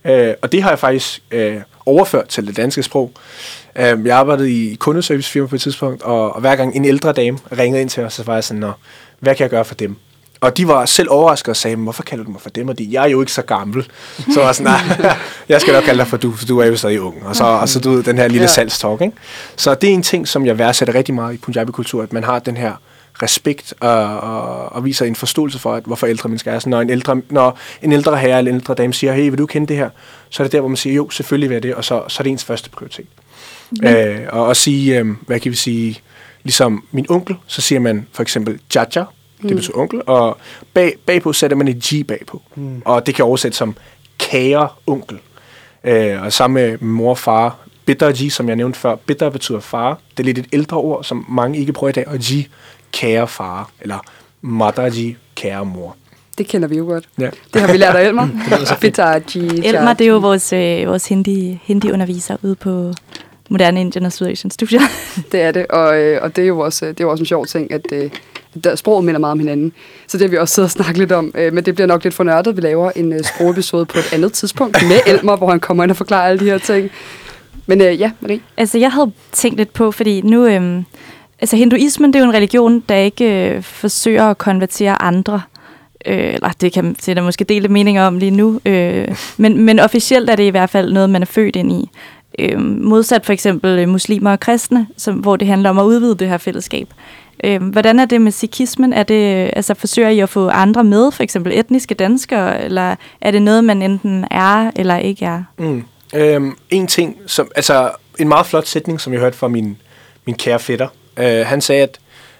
øh, 0.04 0.34
og 0.42 0.52
det 0.52 0.62
har 0.62 0.70
jeg 0.70 0.78
faktisk 0.78 1.22
øh, 1.30 1.60
overført 1.86 2.28
til 2.28 2.46
det 2.46 2.56
danske 2.56 2.82
sprog. 2.82 3.12
Øh, 3.76 4.06
jeg 4.06 4.16
arbejdede 4.16 4.52
i 4.52 4.74
kundeservicefirma 4.74 5.46
på 5.46 5.54
et 5.54 5.60
tidspunkt, 5.60 6.02
og, 6.02 6.34
og 6.34 6.40
hver 6.40 6.56
gang 6.56 6.76
en 6.76 6.84
ældre 6.84 7.12
dame 7.12 7.38
ringede 7.58 7.80
ind 7.80 7.90
til 7.90 8.02
os, 8.02 8.12
så 8.14 8.22
var 8.22 8.34
jeg 8.34 8.44
sådan, 8.44 8.60
Nå, 8.60 8.72
hvad 9.20 9.34
kan 9.34 9.42
jeg 9.42 9.50
gøre 9.50 9.64
for 9.64 9.74
dem? 9.74 9.96
Og 10.44 10.56
de 10.56 10.68
var 10.68 10.86
selv 10.86 11.08
overrasket 11.10 11.48
og 11.48 11.56
sagde, 11.56 11.76
hvorfor 11.76 12.02
kalder 12.02 12.24
du 12.24 12.30
mig 12.30 12.40
for 12.40 12.50
dem? 12.50 12.68
Og 12.68 12.78
de, 12.78 12.88
jeg 12.90 13.04
er 13.04 13.08
jo 13.08 13.20
ikke 13.20 13.32
så 13.32 13.42
gammel. 13.42 13.86
Så 14.34 14.40
var 14.40 14.52
sådan, 14.52 14.72
nej, 14.72 15.16
jeg 15.48 15.60
skal 15.60 15.74
nok 15.74 15.84
kalde 15.84 15.98
dig 15.98 16.06
for 16.06 16.16
du, 16.16 16.32
for 16.32 16.46
du 16.46 16.58
er 16.58 16.66
jo 16.66 16.76
stadig 16.76 17.00
ung. 17.00 17.26
Og 17.26 17.36
så, 17.36 17.44
og 17.44 17.68
så 17.68 17.80
du 17.80 17.90
ved, 17.90 18.02
den 18.02 18.18
her 18.18 18.28
lille 18.28 18.42
ja. 18.42 18.46
salgstalk. 18.46 19.00
Ikke? 19.00 19.16
Så 19.56 19.74
det 19.74 19.90
er 19.90 19.94
en 19.94 20.02
ting, 20.02 20.28
som 20.28 20.46
jeg 20.46 20.58
værdsætter 20.58 20.94
rigtig 20.94 21.14
meget 21.14 21.34
i 21.34 21.36
Punjabi-kultur, 21.36 22.02
at 22.02 22.12
man 22.12 22.24
har 22.24 22.38
den 22.38 22.56
her 22.56 22.72
respekt 23.22 23.74
og, 23.80 24.20
og, 24.20 24.72
og 24.72 24.84
viser 24.84 25.06
en 25.06 25.16
forståelse 25.16 25.58
for, 25.58 25.74
at, 25.74 25.82
hvorfor 25.84 26.06
ældre 26.06 26.28
mennesker 26.28 26.52
er 26.52 26.58
sådan. 26.58 26.70
Når 26.70 26.80
en 26.80 26.90
ældre, 26.90 27.20
når 27.30 27.58
en 27.82 27.92
ældre 27.92 28.16
herre 28.16 28.38
eller 28.38 28.50
en 28.52 28.56
ældre 28.56 28.74
dame 28.74 28.94
siger, 28.94 29.12
hey, 29.12 29.30
vil 29.30 29.38
du 29.38 29.46
kende 29.46 29.66
det 29.66 29.76
her? 29.76 29.90
Så 30.30 30.42
er 30.42 30.44
det 30.44 30.52
der, 30.52 30.60
hvor 30.60 30.68
man 30.68 30.76
siger, 30.76 30.94
jo, 30.94 31.10
selvfølgelig 31.10 31.50
vil 31.50 31.54
jeg 31.54 31.62
det, 31.62 31.74
og 31.74 31.84
så, 31.84 32.02
så 32.08 32.20
er 32.20 32.22
det 32.22 32.30
ens 32.30 32.44
første 32.44 32.70
prioritet. 32.70 33.06
Mm. 33.70 33.86
Øh, 33.86 34.20
og 34.28 34.50
at 34.50 34.56
sige, 34.56 34.98
øh, 34.98 35.06
hvad 35.26 35.40
kan 35.40 35.50
vi 35.50 35.56
sige, 35.56 36.00
ligesom 36.42 36.84
min 36.92 37.06
onkel, 37.08 37.36
så 37.46 37.60
siger 37.60 37.78
man 37.78 38.06
for 38.12 38.22
eksempel 38.22 38.58
Jaja, 38.74 39.04
det 39.48 39.56
betyder 39.56 39.78
onkel, 39.78 40.02
og 40.06 40.36
bag, 40.74 40.94
bagpå 41.06 41.32
sætter 41.32 41.56
man 41.56 41.68
et 41.68 41.76
G 41.76 42.06
bagpå. 42.06 42.42
Mm. 42.54 42.82
Og 42.84 43.06
det 43.06 43.14
kan 43.14 43.24
oversættes 43.24 43.56
som 43.56 43.76
kære 44.18 44.68
onkel. 44.86 45.18
Øh, 45.84 46.22
og 46.22 46.32
sammen 46.32 46.54
med 46.64 46.78
mor 46.78 47.10
og 47.10 47.18
far, 47.18 47.58
bitter 47.84 48.12
G, 48.12 48.32
som 48.32 48.48
jeg 48.48 48.56
nævnte 48.56 48.78
før, 48.78 48.96
bitter 48.96 49.30
betyder 49.30 49.60
far. 49.60 49.98
Det 50.10 50.20
er 50.20 50.24
lidt 50.24 50.38
et 50.38 50.46
ældre 50.52 50.76
ord, 50.76 51.04
som 51.04 51.26
mange 51.28 51.58
ikke 51.58 51.72
bruger 51.72 51.88
i 51.88 51.92
dag, 51.92 52.08
og 52.08 52.18
G, 52.18 52.48
kære 52.92 53.28
far, 53.28 53.70
eller 53.80 53.98
Mataji, 54.40 55.16
kære 55.34 55.64
mor. 55.64 55.96
Det 56.38 56.46
kender 56.46 56.68
vi 56.68 56.76
jo 56.76 56.84
godt. 56.84 57.08
Ja. 57.18 57.30
Det 57.54 57.60
har 57.60 57.72
vi 57.72 57.78
lært 57.78 57.96
af 57.96 58.06
Elmer. 58.06 58.28
Pitaji. 58.80 59.66
Elmer, 59.66 59.92
det 59.92 60.04
er 60.04 60.08
jo 60.08 60.18
vores, 60.18 60.52
øh, 60.52 60.88
vores 60.88 61.08
hindi, 61.08 61.60
hindi-underviser 61.64 62.36
ude 62.42 62.54
på 62.54 62.92
Moderne 63.48 63.80
Indian 63.80 64.04
og 64.06 64.12
Sydasian 64.12 64.50
Studier. 64.50 64.80
Det 65.32 65.40
er 65.40 65.52
det, 65.52 65.66
og, 65.66 66.00
øh, 66.00 66.22
og 66.22 66.36
det 66.36 66.44
er 66.44 66.48
jo 66.48 66.58
også, 66.58 66.86
det 66.86 67.00
er 67.00 67.04
jo 67.04 67.10
også 67.10 67.22
en 67.22 67.26
sjov 67.26 67.46
ting, 67.46 67.72
at 67.72 67.86
øh, 67.92 68.10
der, 68.64 68.74
sproget 68.74 69.04
minder 69.04 69.20
meget 69.20 69.32
om 69.32 69.38
hinanden. 69.38 69.72
Så 70.06 70.18
det 70.18 70.24
har 70.24 70.30
vi 70.30 70.36
også 70.36 70.54
siddet 70.54 70.66
og 70.66 70.70
snakket 70.70 70.98
lidt 70.98 71.12
om. 71.12 71.32
Øh, 71.34 71.52
men 71.52 71.64
det 71.64 71.74
bliver 71.74 71.86
nok 71.86 72.04
lidt 72.04 72.14
for 72.14 72.24
nørdet. 72.24 72.56
Vi 72.56 72.60
laver 72.60 72.90
en 72.96 73.12
øh, 73.12 73.20
sprogepisode 73.24 73.86
på 73.86 73.98
et 73.98 74.12
andet 74.12 74.32
tidspunkt 74.32 74.82
med 74.88 75.00
Elmer, 75.14 75.36
hvor 75.36 75.50
han 75.50 75.60
kommer 75.60 75.82
ind 75.82 75.90
og 75.90 75.96
forklarer 75.96 76.28
alle 76.28 76.40
de 76.40 76.44
her 76.44 76.58
ting. 76.58 76.90
Men 77.66 77.80
øh, 77.80 78.00
ja, 78.00 78.10
Marie. 78.20 78.40
Altså, 78.56 78.78
jeg 78.78 78.92
havde 78.92 79.12
tænkt 79.32 79.56
lidt 79.56 79.72
på, 79.72 79.90
fordi 79.90 80.20
nu... 80.20 80.46
Øh, 80.46 80.82
altså, 81.40 81.56
hinduismen, 81.56 82.12
det 82.12 82.18
er 82.18 82.24
jo 82.24 82.30
en 82.30 82.36
religion, 82.36 82.80
der 82.88 82.96
ikke 82.96 83.48
øh, 83.48 83.62
forsøger 83.62 84.24
at 84.24 84.38
konvertere 84.38 85.02
andre. 85.02 85.40
Øh, 86.06 86.34
eller 86.34 86.48
det 86.60 86.72
kan 86.72 86.94
det 86.94 87.08
er 87.08 87.14
der 87.14 87.22
måske 87.22 87.44
dele 87.44 87.68
meninger 87.68 88.06
om 88.06 88.18
lige 88.18 88.30
nu. 88.30 88.60
Øh, 88.66 89.16
men, 89.36 89.58
men 89.58 89.78
officielt 89.78 90.30
er 90.30 90.36
det 90.36 90.44
i 90.44 90.48
hvert 90.48 90.70
fald 90.70 90.92
noget, 90.92 91.10
man 91.10 91.22
er 91.22 91.26
født 91.26 91.56
ind 91.56 91.72
i. 91.72 91.90
Øh, 92.38 92.60
modsat 92.60 93.26
for 93.26 93.32
eksempel 93.32 93.78
øh, 93.78 93.88
muslimer 93.88 94.30
og 94.32 94.40
kristne, 94.40 94.86
som, 94.96 95.14
hvor 95.14 95.36
det 95.36 95.48
handler 95.48 95.70
om 95.70 95.78
at 95.78 95.84
udvide 95.84 96.14
det 96.14 96.28
her 96.28 96.38
fællesskab. 96.38 96.88
Øh, 97.44 97.62
hvordan 97.62 97.98
er 97.98 98.04
det 98.04 98.20
med 98.20 98.32
sikismen? 98.32 98.92
Er 98.92 99.02
det, 99.02 99.50
altså, 99.56 99.74
forsøger 99.74 100.08
I 100.08 100.20
at 100.20 100.28
få 100.28 100.48
andre 100.48 100.84
med, 100.84 101.12
for 101.12 101.22
eksempel 101.22 101.58
etniske 101.58 101.94
danskere, 101.94 102.64
eller 102.64 102.96
er 103.20 103.30
det 103.30 103.42
noget, 103.42 103.64
man 103.64 103.82
enten 103.82 104.26
er 104.30 104.70
eller 104.76 104.96
ikke 104.96 105.24
er? 105.24 105.42
Mm. 105.58 105.84
Øhm, 106.14 106.56
en 106.70 106.86
ting, 106.86 107.18
som, 107.26 107.50
altså 107.56 107.90
en 108.18 108.28
meget 108.28 108.46
flot 108.46 108.66
sætning, 108.66 109.00
som 109.00 109.12
jeg 109.12 109.20
hørte 109.20 109.36
fra 109.36 109.48
min, 109.48 109.76
min 110.24 110.36
kære 110.36 110.58
fætter. 110.58 110.88
Øh, 111.16 111.46
han 111.46 111.60
sagde, 111.60 111.82
at, 111.82 111.98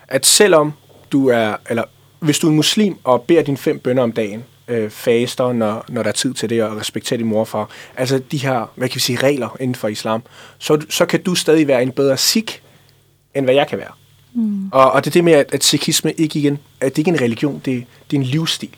at 0.08 0.26
selvom 0.26 0.72
du 1.12 1.28
er, 1.28 1.56
eller 1.70 1.84
hvis 2.18 2.38
du 2.38 2.46
er 2.46 2.50
en 2.50 2.56
muslim 2.56 2.96
og 3.04 3.22
beder 3.22 3.42
dine 3.42 3.56
fem 3.56 3.78
bønder 3.78 4.02
om 4.02 4.12
dagen, 4.12 4.44
øh, 4.68 4.90
faster, 4.90 5.52
når, 5.52 5.84
når 5.88 6.02
der 6.02 6.08
er 6.08 6.12
tid 6.12 6.34
til 6.34 6.50
det, 6.50 6.62
og 6.62 6.76
respekterer 6.76 7.18
din 7.18 7.26
morfar, 7.26 7.70
altså 7.96 8.18
de 8.18 8.38
her, 8.38 8.72
hvad 8.74 8.88
kan 8.88 8.94
vi 8.94 9.00
sige, 9.00 9.18
regler 9.18 9.56
inden 9.60 9.74
for 9.74 9.88
islam, 9.88 10.22
så, 10.58 10.80
så 10.90 11.06
kan 11.06 11.22
du 11.22 11.34
stadig 11.34 11.68
være 11.68 11.82
en 11.82 11.92
bedre 11.92 12.16
sik, 12.16 12.62
end 13.34 13.46
hvad 13.46 13.54
jeg 13.54 13.68
kan 13.68 13.78
være. 13.78 13.92
Mm. 14.34 14.68
Og, 14.72 14.92
og 14.92 15.04
det 15.04 15.10
er 15.10 15.12
det 15.12 15.24
med, 15.24 15.32
at, 15.32 15.54
at 15.54 15.64
sikhisme 15.64 16.12
ikke 16.12 16.38
igen, 16.38 16.58
at 16.80 16.92
det 16.92 16.98
ikke 16.98 17.10
er 17.10 17.14
en 17.14 17.20
religion, 17.20 17.62
det, 17.64 17.84
det 18.10 18.16
er 18.16 18.20
en 18.20 18.26
livsstil. 18.26 18.70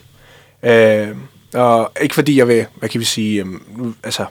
Øh, 0.62 1.08
og 1.54 1.92
ikke 2.02 2.14
fordi 2.14 2.38
jeg 2.38 2.48
vil, 2.48 2.66
hvad 2.74 2.88
kan 2.88 3.00
vi 3.00 3.04
sige, 3.04 3.40
øh, 3.40 3.92
altså, 4.04 4.26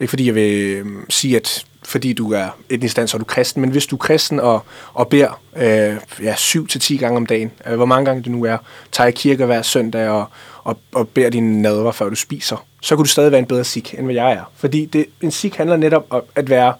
ikke 0.00 0.10
fordi 0.10 0.26
jeg 0.26 0.34
vil 0.34 0.52
øh, 0.52 0.86
sige, 1.08 1.36
at 1.36 1.66
fordi 1.84 2.12
du 2.12 2.32
er 2.32 2.48
etnisk 2.70 2.96
dansk, 2.96 3.10
så 3.10 3.16
er 3.16 3.18
du 3.18 3.24
kristen, 3.24 3.60
men 3.60 3.70
hvis 3.70 3.86
du 3.86 3.96
er 3.96 3.98
kristen 3.98 4.40
og, 4.40 4.64
og 4.94 5.08
beder 5.08 5.40
øh, 5.56 5.96
ja, 6.22 6.34
7-10 6.34 6.96
gange 6.96 7.16
om 7.16 7.26
dagen, 7.26 7.52
øh, 7.66 7.76
hvor 7.76 7.84
mange 7.84 8.04
gange 8.04 8.22
du 8.22 8.30
nu 8.30 8.44
er, 8.44 8.58
tager 8.92 9.08
i 9.08 9.12
kirke 9.12 9.46
hver 9.46 9.62
søndag 9.62 10.08
og, 10.08 10.24
og, 10.64 10.78
og 10.94 11.08
beder 11.08 11.30
dine 11.30 11.62
nadver, 11.62 11.92
før 11.92 12.08
du 12.08 12.14
spiser, 12.14 12.66
så 12.82 12.96
kan 12.96 13.04
du 13.04 13.08
stadig 13.08 13.32
være 13.32 13.38
en 13.38 13.46
bedre 13.46 13.64
sikh, 13.64 13.94
end 13.94 14.04
hvad 14.04 14.14
jeg 14.14 14.32
er. 14.32 14.52
Fordi 14.56 14.84
det, 14.84 15.06
en 15.20 15.30
sikh 15.30 15.56
handler 15.56 15.76
netop 15.76 16.06
om 16.10 16.22
at 16.34 16.50
være, 16.50 16.74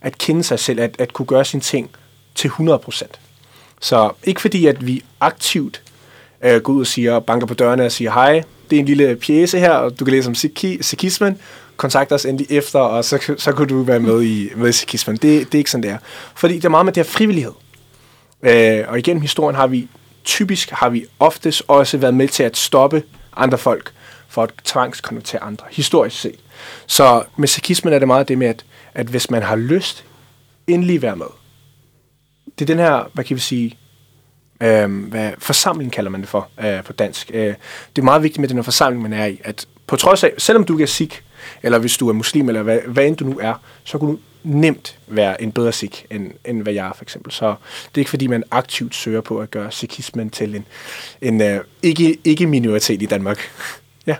at 0.00 0.18
kende 0.18 0.42
sig 0.42 0.58
selv, 0.58 0.80
at, 0.80 0.96
at 0.98 1.12
kunne 1.12 1.26
gøre 1.26 1.44
sine 1.44 1.60
ting 1.60 1.90
til 2.34 2.48
100%. 2.48 3.02
Så 3.80 4.10
ikke 4.24 4.40
fordi, 4.40 4.66
at 4.66 4.86
vi 4.86 5.04
aktivt 5.20 5.82
øh, 6.44 6.60
går 6.60 6.72
ud 6.72 6.80
og 6.80 6.86
siger, 6.86 7.20
banker 7.20 7.46
på 7.46 7.54
dørene 7.54 7.84
og 7.84 7.92
siger, 7.92 8.10
hej, 8.10 8.42
det 8.70 8.76
er 8.76 8.80
en 8.80 8.86
lille 8.86 9.16
pjæse 9.16 9.58
her, 9.58 9.70
og 9.70 9.98
du 9.98 10.04
kan 10.04 10.14
læse 10.14 10.28
om 10.28 10.34
sikismen, 10.80 11.38
kontakt 11.76 12.12
os 12.12 12.24
endelig 12.24 12.46
efter, 12.50 12.78
og 12.78 13.04
så, 13.04 13.34
så 13.38 13.52
kunne 13.52 13.68
du 13.68 13.82
være 13.82 14.00
med 14.00 14.22
i, 14.22 14.50
med 14.56 14.92
i. 14.92 14.96
Det, 14.96 15.22
det 15.22 15.54
er 15.54 15.58
ikke 15.58 15.70
sådan, 15.70 15.82
det 15.82 15.90
er. 15.90 15.98
Fordi 16.34 16.54
det 16.54 16.64
er 16.64 16.68
meget 16.68 16.84
med 16.86 16.92
det 16.92 17.06
her 17.06 17.12
frivillighed. 17.12 17.52
Øh, 18.42 18.84
og 18.88 18.98
igennem 18.98 19.22
historien 19.22 19.56
har 19.56 19.66
vi, 19.66 19.88
typisk 20.24 20.70
har 20.70 20.88
vi 20.88 21.06
oftest 21.18 21.62
også 21.68 21.98
været 21.98 22.14
med 22.14 22.28
til 22.28 22.42
at 22.42 22.56
stoppe 22.56 23.02
andre 23.36 23.58
folk 23.58 23.92
for 24.28 24.42
at 24.42 24.50
tvangskonvertere 24.64 25.42
andre, 25.42 25.66
historisk 25.70 26.20
set. 26.20 26.38
Så 26.86 27.22
med 27.36 27.48
sikismen 27.48 27.94
er 27.94 27.98
det 27.98 28.08
meget 28.08 28.28
det 28.28 28.38
med, 28.38 28.46
at, 28.46 28.64
at 28.94 29.06
hvis 29.06 29.30
man 29.30 29.42
har 29.42 29.56
lyst, 29.56 30.04
endelig 30.66 31.02
være 31.02 31.16
med. 31.16 31.26
Det 32.58 32.64
er 32.64 32.74
den 32.74 32.78
her, 32.78 33.10
hvad 33.14 33.24
kan 33.24 33.36
vi 33.36 33.40
sige, 33.40 33.78
øh, 34.60 35.08
hvad 35.08 35.32
forsamling 35.38 35.92
kalder 35.92 36.10
man 36.10 36.20
det 36.20 36.28
for 36.28 36.48
øh, 36.64 36.84
på 36.84 36.92
dansk. 36.92 37.30
Øh, 37.34 37.54
det 37.96 38.02
er 38.02 38.02
meget 38.02 38.22
vigtigt 38.22 38.40
med 38.40 38.48
den 38.48 38.56
her 38.56 38.62
forsamling, 38.62 39.02
man 39.02 39.12
er 39.12 39.26
i, 39.26 39.40
at 39.44 39.66
på 39.86 39.96
trods 39.96 40.24
af, 40.24 40.32
selvom 40.38 40.64
du 40.64 40.78
er 40.78 40.86
sikh, 40.86 41.20
eller 41.62 41.78
hvis 41.78 41.96
du 41.96 42.08
er 42.08 42.12
muslim, 42.12 42.48
eller 42.48 42.62
hvad, 42.62 42.78
hvad 42.86 43.06
end 43.06 43.16
du 43.16 43.24
nu 43.24 43.38
er, 43.38 43.54
så 43.84 43.98
kan 43.98 44.08
du 44.08 44.18
nemt 44.42 44.98
være 45.06 45.42
en 45.42 45.52
bedre 45.52 45.72
sikh, 45.72 46.04
end, 46.10 46.30
end 46.44 46.62
hvad 46.62 46.72
jeg 46.72 46.86
er, 46.86 46.92
for 46.92 47.04
eksempel. 47.04 47.32
Så 47.32 47.46
det 47.84 47.94
er 47.94 47.98
ikke, 47.98 48.10
fordi 48.10 48.26
man 48.26 48.44
aktivt 48.50 48.94
søger 48.94 49.20
på 49.20 49.40
at 49.40 49.50
gøre 49.50 49.72
sikhismen 49.72 50.30
til 50.30 50.54
en, 50.54 50.66
en 51.20 51.56
uh, 51.56 51.64
ikke, 51.82 52.18
ikke 52.24 52.46
minoritet 52.46 53.02
i 53.02 53.06
Danmark. 53.06 53.38
ja. 54.06 54.16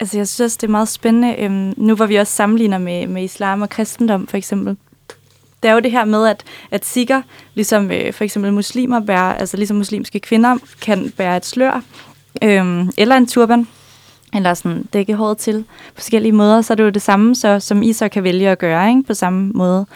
Altså, 0.00 0.16
jeg 0.16 0.28
synes 0.28 0.56
det 0.56 0.66
er 0.66 0.70
meget 0.70 0.88
spændende. 0.88 1.36
Øhm, 1.38 1.74
nu 1.76 1.94
hvor 1.94 2.06
vi 2.06 2.16
også 2.16 2.32
sammenligner 2.32 2.78
med, 2.78 3.06
med 3.06 3.24
islam 3.24 3.62
og 3.62 3.70
kristendom, 3.70 4.26
for 4.26 4.36
eksempel. 4.36 4.76
Det 5.62 5.68
er 5.68 5.72
jo 5.72 5.80
det 5.80 5.90
her 5.90 6.04
med, 6.04 6.26
at, 6.26 6.44
at 6.70 6.84
sikker, 6.84 7.22
ligesom 7.54 7.90
øh, 7.90 8.12
for 8.12 8.24
eksempel 8.24 8.52
muslimer, 8.52 9.00
bærer, 9.00 9.34
altså 9.34 9.56
ligesom 9.56 9.76
muslimske 9.76 10.20
kvinder, 10.20 10.56
kan 10.82 11.12
bære 11.16 11.36
et 11.36 11.46
slør, 11.46 11.82
øh, 12.42 12.86
eller 12.96 13.16
en 13.16 13.26
turban, 13.26 13.68
eller 14.34 14.54
sådan 14.54 14.82
dække 14.92 15.14
håret 15.14 15.38
til 15.38 15.64
på 15.88 15.94
forskellige 15.94 16.32
måder, 16.32 16.62
så 16.62 16.72
er 16.72 16.74
det 16.74 16.84
jo 16.84 16.90
det 16.90 17.02
samme, 17.02 17.34
så, 17.34 17.60
som 17.60 17.82
I 17.82 17.92
så 17.92 18.08
kan 18.08 18.24
vælge 18.24 18.48
at 18.48 18.58
gøre 18.58 18.88
ikke? 18.88 19.02
på 19.02 19.14
samme 19.14 19.52
måde. 19.54 19.86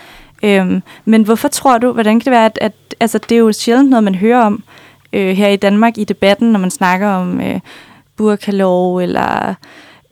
Øhm, 0.42 0.82
men 1.04 1.22
hvorfor 1.22 1.48
tror 1.48 1.78
du, 1.78 1.92
hvordan 1.92 2.20
kan 2.20 2.24
det 2.24 2.30
være, 2.30 2.44
at, 2.44 2.58
at 2.60 2.72
altså, 3.00 3.18
det 3.18 3.32
er 3.32 3.38
jo 3.38 3.52
sjældent 3.52 3.90
noget, 3.90 4.04
man 4.04 4.14
hører 4.14 4.44
om 4.44 4.62
øh, 5.12 5.36
her 5.36 5.48
i 5.48 5.56
Danmark 5.56 5.98
i 5.98 6.04
debatten, 6.04 6.52
når 6.52 6.60
man 6.60 6.70
snakker 6.70 7.08
om 7.08 7.40
øh, 7.40 7.60
burkalov, 8.16 8.96
eller 8.96 9.54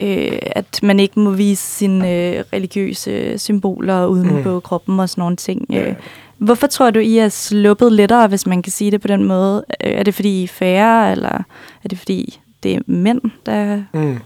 øh, 0.03 0.39
at 0.47 0.83
man 0.83 1.01
ikke 1.01 1.21
må 1.21 1.31
vise 1.31 1.63
sine 1.63 2.11
øh, 2.11 2.45
religiøse 2.53 3.39
symboler 3.39 4.07
uden 4.07 4.37
mm. 4.37 4.43
på 4.43 4.61
kroppen 4.61 5.01
og 5.01 5.09
sådan 5.09 5.23
nogle 5.23 5.37
ting. 5.37 5.67
Øh, 5.75 5.95
hvorfor 6.39 6.67
tror 6.67 6.91
du, 6.91 6.99
I 6.99 7.19
er 7.19 7.29
sluppet 7.29 7.93
lettere, 7.93 8.29
hvis 8.29 8.47
man 8.47 8.63
kan 8.63 8.73
sige 8.73 8.91
det 8.91 9.01
på 9.01 9.09
den 9.09 9.25
måde? 9.25 9.65
Øh, 9.85 9.93
er 9.93 10.03
det 10.03 10.15
fordi 10.15 10.41
I 10.41 10.45
er 10.45 10.49
færre, 10.49 11.13
eller 11.13 11.45
er 11.85 11.89
det 11.89 11.99
fordi 11.99 12.41
det 12.63 12.75
er 12.75 12.81
mænd, 12.87 13.21
der... 13.47 13.83
Mm. 13.93 14.19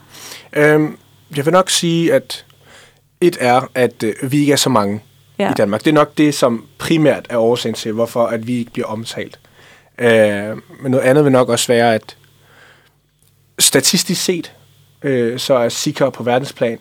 Øhm, 0.53 0.97
jeg 1.37 1.45
vil 1.45 1.53
nok 1.53 1.71
sige, 1.71 2.15
at 2.15 2.45
et 3.21 3.37
er, 3.41 3.71
at 3.75 4.03
øh, 4.03 4.33
vi 4.33 4.39
ikke 4.39 4.53
er 4.53 4.57
så 4.57 4.71
mange 4.71 5.01
ja. 5.39 5.51
i 5.51 5.55
Danmark. 5.57 5.85
Det 5.85 5.91
er 5.91 5.95
nok 5.95 6.19
det, 6.19 6.35
som 6.35 6.67
primært 6.79 7.27
er 7.31 7.37
årsagen 7.37 7.75
til, 7.75 7.93
hvorfor 7.93 8.27
at 8.27 8.47
vi 8.47 8.59
ikke 8.59 8.71
bliver 8.71 8.87
omtalt. 8.87 9.39
Øh, 9.99 10.57
men 10.83 10.91
noget 10.91 11.05
andet 11.05 11.25
vil 11.25 11.33
nok 11.33 11.49
også 11.49 11.67
være, 11.69 11.95
at 11.95 12.17
statistisk 13.59 14.25
set, 14.25 14.53
øh, 15.07 15.39
så 15.39 15.55
er 15.55 15.69
sikre 15.69 16.13
på 16.13 16.23
verdensplan 16.23 16.79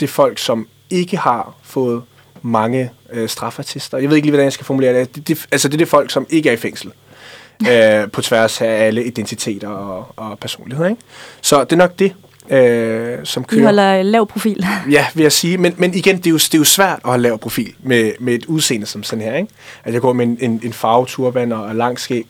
det 0.00 0.10
folk, 0.10 0.38
som 0.38 0.68
ikke 0.90 1.16
har 1.16 1.54
fået 1.62 2.02
mange 2.42 2.90
øh, 3.12 3.28
straffartister. 3.28 3.98
Jeg 3.98 4.08
ved 4.08 4.16
ikke 4.16 4.26
lige, 4.26 4.32
hvordan 4.32 4.44
jeg 4.44 4.52
skal 4.52 4.66
formulere 4.66 5.00
det. 5.00 5.16
det, 5.16 5.28
det 5.28 5.46
altså, 5.52 5.68
det 5.68 5.74
er 5.74 5.78
det 5.78 5.88
folk, 5.88 6.10
som 6.10 6.26
ikke 6.30 6.48
er 6.48 6.52
i 6.52 6.56
fængsel 6.56 6.92
øh, 7.70 8.10
på 8.10 8.22
tværs 8.22 8.60
af 8.60 8.86
alle 8.86 9.04
identiteter 9.04 9.68
og, 9.68 10.12
og 10.16 10.38
personligheder. 10.38 10.90
Ikke? 10.90 11.02
Så 11.40 11.64
det 11.64 11.72
er 11.72 11.76
nok 11.76 11.98
det, 11.98 12.14
øh, 12.50 13.18
som 13.24 13.44
kører. 13.44 13.60
Vi 13.60 13.64
holder 13.64 14.02
lav 14.02 14.26
profil. 14.26 14.66
ja, 14.90 15.06
vil 15.14 15.22
jeg 15.22 15.32
sige. 15.32 15.58
Men, 15.58 15.74
men 15.76 15.94
igen, 15.94 16.16
det 16.16 16.26
er, 16.26 16.30
jo, 16.30 16.36
det 16.36 16.54
er 16.54 16.58
jo 16.58 16.64
svært 16.64 17.00
at 17.04 17.10
have 17.10 17.22
lav 17.22 17.38
profil 17.38 17.74
med, 17.82 18.12
med 18.20 18.34
et 18.34 18.46
udseende 18.46 18.86
som 18.86 19.02
sådan 19.02 19.24
her. 19.24 19.36
Ikke? 19.36 19.52
At 19.84 19.92
jeg 19.92 20.00
går 20.00 20.12
med 20.12 20.26
en, 20.26 20.38
en, 20.40 20.60
en 20.64 20.72
farveturban 20.72 21.52
og, 21.52 21.62
og 21.62 21.74
lang 21.74 22.00
skæg. 22.00 22.26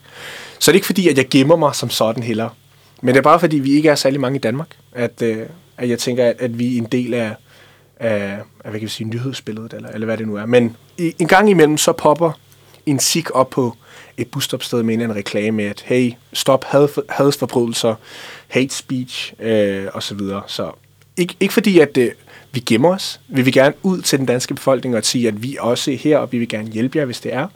Så 0.58 0.70
det 0.70 0.74
er 0.74 0.78
ikke 0.78 0.86
fordi, 0.86 1.08
at 1.08 1.16
jeg 1.16 1.28
gemmer 1.28 1.56
mig 1.56 1.74
som 1.74 1.90
sådan 1.90 2.22
heller. 2.22 2.48
Men 3.00 3.14
det 3.14 3.18
er 3.18 3.22
bare 3.22 3.40
fordi, 3.40 3.58
vi 3.58 3.72
ikke 3.72 3.88
er 3.88 3.94
særlig 3.94 4.20
mange 4.20 4.36
i 4.36 4.40
Danmark, 4.40 4.68
at, 4.92 5.22
øh, 5.22 5.46
at 5.76 5.88
jeg 5.88 5.98
tænker, 5.98 6.24
at, 6.24 6.36
at 6.38 6.58
vi 6.58 6.74
er 6.74 6.78
en 6.78 6.88
del 6.92 7.14
af, 7.14 7.34
af, 8.00 8.38
af 8.64 8.70
hvad 8.70 8.72
kan 8.72 8.82
vi 8.82 8.88
sige, 8.88 9.08
nyhedsbilledet, 9.08 9.72
eller, 9.72 9.88
eller 9.88 10.04
hvad 10.04 10.16
det 10.16 10.26
nu 10.26 10.36
er. 10.36 10.46
Men 10.46 10.76
i, 10.98 11.14
en 11.18 11.28
gang 11.28 11.50
imellem, 11.50 11.76
så 11.76 11.92
popper 11.92 12.32
en 12.86 12.98
sik 12.98 13.30
op 13.34 13.50
på 13.50 13.76
et 14.16 14.30
busstopsted 14.30 14.82
med 14.82 14.94
en 14.94 15.14
reklame 15.14 15.56
med, 15.56 15.64
at 15.64 15.84
hey, 15.86 16.12
stop 16.32 16.64
had, 16.64 16.88
hadsforbrydelser, 17.08 17.94
hate 18.48 18.74
speech 18.74 19.34
øh, 19.38 19.86
og 19.94 20.02
så 20.02 20.14
videre. 20.14 20.42
Så 20.46 20.70
ikke, 21.16 21.36
ikke 21.40 21.54
fordi, 21.54 21.78
at 21.78 21.98
øh, 21.98 22.10
vi 22.52 22.60
gemmer 22.60 22.94
os. 22.94 23.20
Vi 23.28 23.42
vil 23.42 23.52
gerne 23.52 23.74
ud 23.82 24.02
til 24.02 24.18
den 24.18 24.26
danske 24.26 24.54
befolkning 24.54 24.96
og 24.96 25.04
sige, 25.04 25.28
at 25.28 25.42
vi 25.42 25.56
også 25.60 25.90
er 25.90 25.96
her, 25.96 26.18
og 26.18 26.32
vi 26.32 26.38
vil 26.38 26.48
gerne 26.48 26.68
hjælpe 26.68 26.98
jer, 26.98 27.04
hvis 27.04 27.20
det 27.20 27.32
er. 27.34 27.48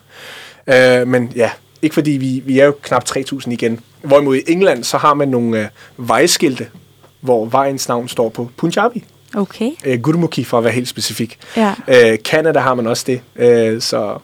Øh, 0.66 1.08
men 1.08 1.32
ja, 1.36 1.50
ikke 1.82 1.94
fordi 1.94 2.10
vi, 2.10 2.42
vi 2.46 2.58
er 2.58 2.66
jo 2.66 2.74
knap 2.82 3.04
3.000 3.08 3.50
igen. 3.50 3.80
Hvorimod 4.02 4.36
i 4.36 4.42
England, 4.46 4.84
så 4.84 4.98
har 4.98 5.14
man 5.14 5.28
nogle 5.28 5.60
øh, 5.60 5.68
vejskilte, 5.96 6.66
hvor 7.20 7.46
vejens 7.46 7.88
navn 7.88 8.08
står 8.08 8.28
på 8.28 8.50
Punjabi. 8.56 9.04
Okay. 9.34 9.70
Øh, 9.84 10.00
Gurmukhi, 10.00 10.44
for 10.44 10.58
at 10.58 10.64
være 10.64 10.72
helt 10.72 10.88
specifik. 10.88 11.38
Ja. 11.56 11.74
Øh, 11.88 12.18
Canada 12.18 12.58
har 12.58 12.74
man 12.74 12.86
også 12.86 13.04
det. 13.06 13.20
Øh, 13.36 13.80
så, 13.80 14.18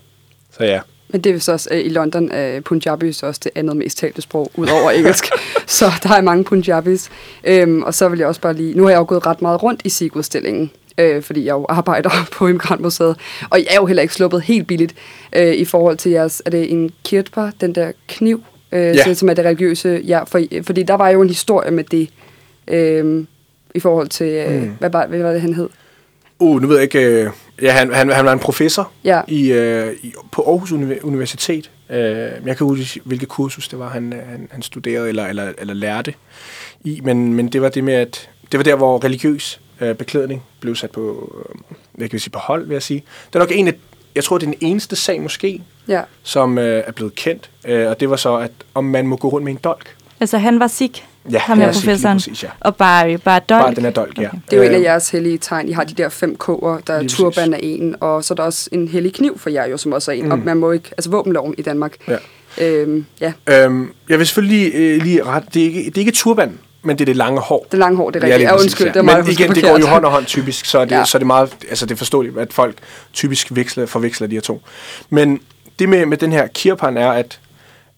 så 0.58 0.64
ja. 0.64 0.80
Men 1.08 1.20
det 1.20 1.34
er 1.34 1.38
så 1.38 1.52
også, 1.52 1.68
øh, 1.72 1.84
i 1.84 1.88
London 1.88 2.30
er 2.30 2.60
Punjabi 2.60 3.12
så 3.12 3.26
også 3.26 3.40
det 3.44 3.52
andet 3.54 3.76
mest 3.76 3.98
talte 3.98 4.22
sprog, 4.22 4.50
ud 4.54 4.68
over 4.68 4.90
engelsk. 4.90 5.26
så 5.66 5.92
der 6.02 6.14
er 6.14 6.20
mange 6.20 6.44
Punjabis. 6.44 7.10
Øhm, 7.44 7.82
og 7.82 7.94
så 7.94 8.08
vil 8.08 8.18
jeg 8.18 8.28
også 8.28 8.40
bare 8.40 8.54
lige... 8.54 8.74
Nu 8.74 8.82
har 8.82 8.90
jeg 8.90 8.98
jo 8.98 9.04
gået 9.08 9.26
ret 9.26 9.42
meget 9.42 9.62
rundt 9.62 9.80
i 9.84 9.88
SIG-udstillingen, 9.88 10.70
øh, 10.98 11.22
fordi 11.22 11.44
jeg 11.44 11.52
jo 11.52 11.66
arbejder 11.68 12.10
på 12.36 12.46
Immigrantmuseet. 12.48 13.16
Og 13.50 13.58
jeg 13.58 13.66
er 13.70 13.76
jo 13.76 13.86
heller 13.86 14.02
ikke 14.02 14.14
sluppet 14.14 14.42
helt 14.42 14.66
billigt 14.66 14.94
øh, 15.32 15.54
i 15.54 15.64
forhold 15.64 15.96
til 15.96 16.12
jeres... 16.12 16.42
Er 16.46 16.50
det 16.50 16.72
en 16.72 16.90
kirtbar, 17.04 17.52
den 17.60 17.74
der 17.74 17.92
kniv, 18.08 18.42
øh, 18.72 18.80
Ja. 18.80 19.14
som 19.14 19.28
er 19.28 19.34
det 19.34 19.44
religiøse? 19.44 20.02
Ja, 20.06 20.22
for, 20.22 20.40
fordi 20.62 20.82
der 20.82 20.94
var 20.94 21.08
jo 21.08 21.22
en 21.22 21.28
historie 21.28 21.70
med 21.70 21.84
det, 21.84 22.08
øh, 22.68 23.24
i 23.74 23.80
forhold 23.80 24.08
til... 24.08 24.26
Øh, 24.26 24.62
mm. 24.62 24.70
hvad, 24.78 24.90
var, 24.90 25.06
hvad 25.06 25.18
var 25.18 25.32
det, 25.32 25.40
han 25.40 25.54
hed? 25.54 25.68
Uh, 26.40 26.62
nu 26.62 26.68
ved 26.68 26.76
jeg 26.76 26.82
ikke... 26.82 27.22
Øh, 27.24 27.30
ja, 27.62 27.72
han, 27.72 27.92
han, 27.92 28.10
han 28.12 28.24
var 28.24 28.32
en 28.32 28.38
professor 28.38 28.90
Ja. 29.04 29.20
i, 29.28 29.52
øh, 29.52 29.92
i, 30.02 30.12
på 30.32 30.42
Aarhus 30.50 30.72
Uni- 30.72 31.02
Universitet. 31.02 31.70
Øh, 31.90 31.96
jeg 32.46 32.56
kan 32.56 32.66
huske, 32.66 33.00
hvilket 33.04 33.28
kursus 33.28 33.68
det 33.68 33.78
var, 33.78 33.88
han, 33.88 34.12
øh, 34.12 34.18
han, 34.30 34.48
han 34.50 34.62
studerede 34.62 35.08
eller, 35.08 35.26
eller, 35.26 35.52
eller 35.58 35.74
lærte 35.74 36.14
i. 36.84 37.00
Men, 37.04 37.34
men 37.34 37.48
det 37.48 37.62
var 37.62 37.68
det 37.68 37.84
med, 37.84 37.94
at 37.94 38.30
det 38.52 38.58
var 38.58 38.64
der, 38.64 38.76
hvor 38.76 39.04
religiøs 39.04 39.60
øh, 39.80 39.94
beklædning 39.94 40.42
blev 40.60 40.74
sat 40.74 40.90
på, 40.90 41.32
øh, 41.48 41.54
hvad 41.92 42.08
kan 42.08 42.12
vi 42.12 42.18
sige, 42.18 42.30
på 42.30 42.38
hold, 42.38 42.66
vil 42.66 42.74
jeg 42.74 42.82
sige. 42.82 43.04
Det 43.26 43.34
er 43.34 43.38
nok 43.38 43.52
en 43.52 43.68
af, 43.68 43.74
jeg 44.14 44.24
tror, 44.24 44.38
det 44.38 44.46
er 44.46 44.50
den 44.50 44.58
eneste 44.60 44.96
sag 44.96 45.22
måske, 45.22 45.62
Ja. 45.88 46.02
som 46.22 46.58
øh, 46.58 46.82
er 46.86 46.92
blevet 46.92 47.14
kendt. 47.14 47.50
Øh, 47.66 47.88
og 47.88 48.00
det 48.00 48.10
var 48.10 48.16
så, 48.16 48.36
at 48.36 48.50
om 48.74 48.84
man 48.84 49.06
må 49.06 49.16
gå 49.16 49.28
rundt 49.28 49.44
med 49.44 49.52
en 49.52 49.58
dolk. 49.64 49.94
Altså, 50.20 50.38
han 50.38 50.60
var 50.60 50.66
sik, 50.66 51.04
Ja, 51.32 51.38
ham 51.38 51.58
her 51.58 51.66
er 51.66 51.72
lige 51.72 51.80
professoren, 51.82 52.16
præcis, 52.16 52.42
ja. 52.42 52.48
og 52.60 52.76
bare, 52.76 53.18
bare 53.18 53.40
dolk. 53.48 53.62
Bare 53.62 53.74
den 53.74 53.84
her 53.84 53.90
dolk, 53.90 54.18
ja. 54.18 54.28
Okay. 54.28 54.38
Det 54.50 54.52
er 54.52 54.56
jo 54.56 54.62
en 54.62 54.72
af 54.74 54.78
Øh, 54.78 54.82
jeres 54.82 55.10
hellige 55.10 55.38
tegn. 55.38 55.68
I 55.68 55.72
har 55.72 55.84
de 55.84 55.94
der 55.94 56.08
fem 56.08 56.36
k'er, 56.44 56.80
der 56.86 56.94
er 56.94 56.98
Lige 57.00 57.08
turban 57.08 57.54
af 57.54 57.60
en, 57.62 57.96
og 58.00 58.24
så 58.24 58.34
er 58.34 58.36
der 58.36 58.42
også 58.42 58.68
en 58.72 58.88
hellig 58.88 59.14
kniv 59.14 59.38
for 59.38 59.50
jer 59.50 59.66
jo, 59.66 59.76
som 59.76 59.92
også 59.92 60.10
er 60.10 60.14
en. 60.16 60.24
Mm. 60.24 60.30
Og 60.30 60.38
man 60.38 60.56
må 60.56 60.72
ikke, 60.72 60.88
altså 60.96 61.10
våbenloven 61.10 61.54
i 61.58 61.62
Danmark. 61.62 61.96
Ja. 62.08 62.16
Øhm, 62.60 63.06
ja, 63.20 63.32
Øhm, 63.50 63.92
jeg 64.08 64.18
vil 64.18 64.26
selvfølgelig 64.26 64.72
lige, 64.72 64.94
øh, 64.94 65.02
lige 65.02 65.24
ret, 65.24 65.44
det 65.54 65.62
er, 65.62 65.66
ikke, 65.66 65.84
det 65.84 65.94
er 65.96 65.98
ikke 65.98 66.12
turban, 66.12 66.58
men 66.82 66.98
det 66.98 67.00
er 67.00 67.06
det 67.06 67.16
lange 67.16 67.40
hår. 67.40 67.66
det 67.70 67.78
lange 67.78 67.96
hår, 67.96 68.10
det 68.10 68.22
er 68.22 68.26
Ja, 68.26 68.34
rigtigt. 68.34 68.48
Ja, 68.48 68.54
præcis, 68.54 68.64
undskyld, 68.64 68.86
ja. 68.86 68.92
det 68.92 68.98
er 68.98 69.02
meget 69.02 69.24
Men 69.24 69.32
igen, 69.32 69.54
det 69.54 69.62
går 69.62 69.78
jo 69.78 69.86
hånd 69.86 70.04
og 70.04 70.10
hånd 70.10 70.26
typisk, 70.26 70.64
så 70.64 70.78
er 70.78 70.84
det, 70.84 70.92
ja. 70.92 70.98
Ja. 70.98 71.04
så 71.04 71.16
er 71.16 71.20
det 71.20 71.26
meget, 71.26 71.52
altså 71.68 71.86
det 71.86 71.92
er 71.94 71.96
forståeligt, 71.96 72.38
at 72.38 72.52
folk 72.52 72.76
typisk 73.12 73.46
veksler, 73.50 73.86
forveksler 73.86 74.26
de 74.26 74.34
her 74.36 74.40
to. 74.40 74.62
Men 75.10 75.40
det 75.78 75.88
med, 75.88 76.06
med 76.06 76.16
den 76.16 76.32
her 76.32 76.46
kirpan 76.46 76.96
er, 76.96 77.10
at, 77.10 77.40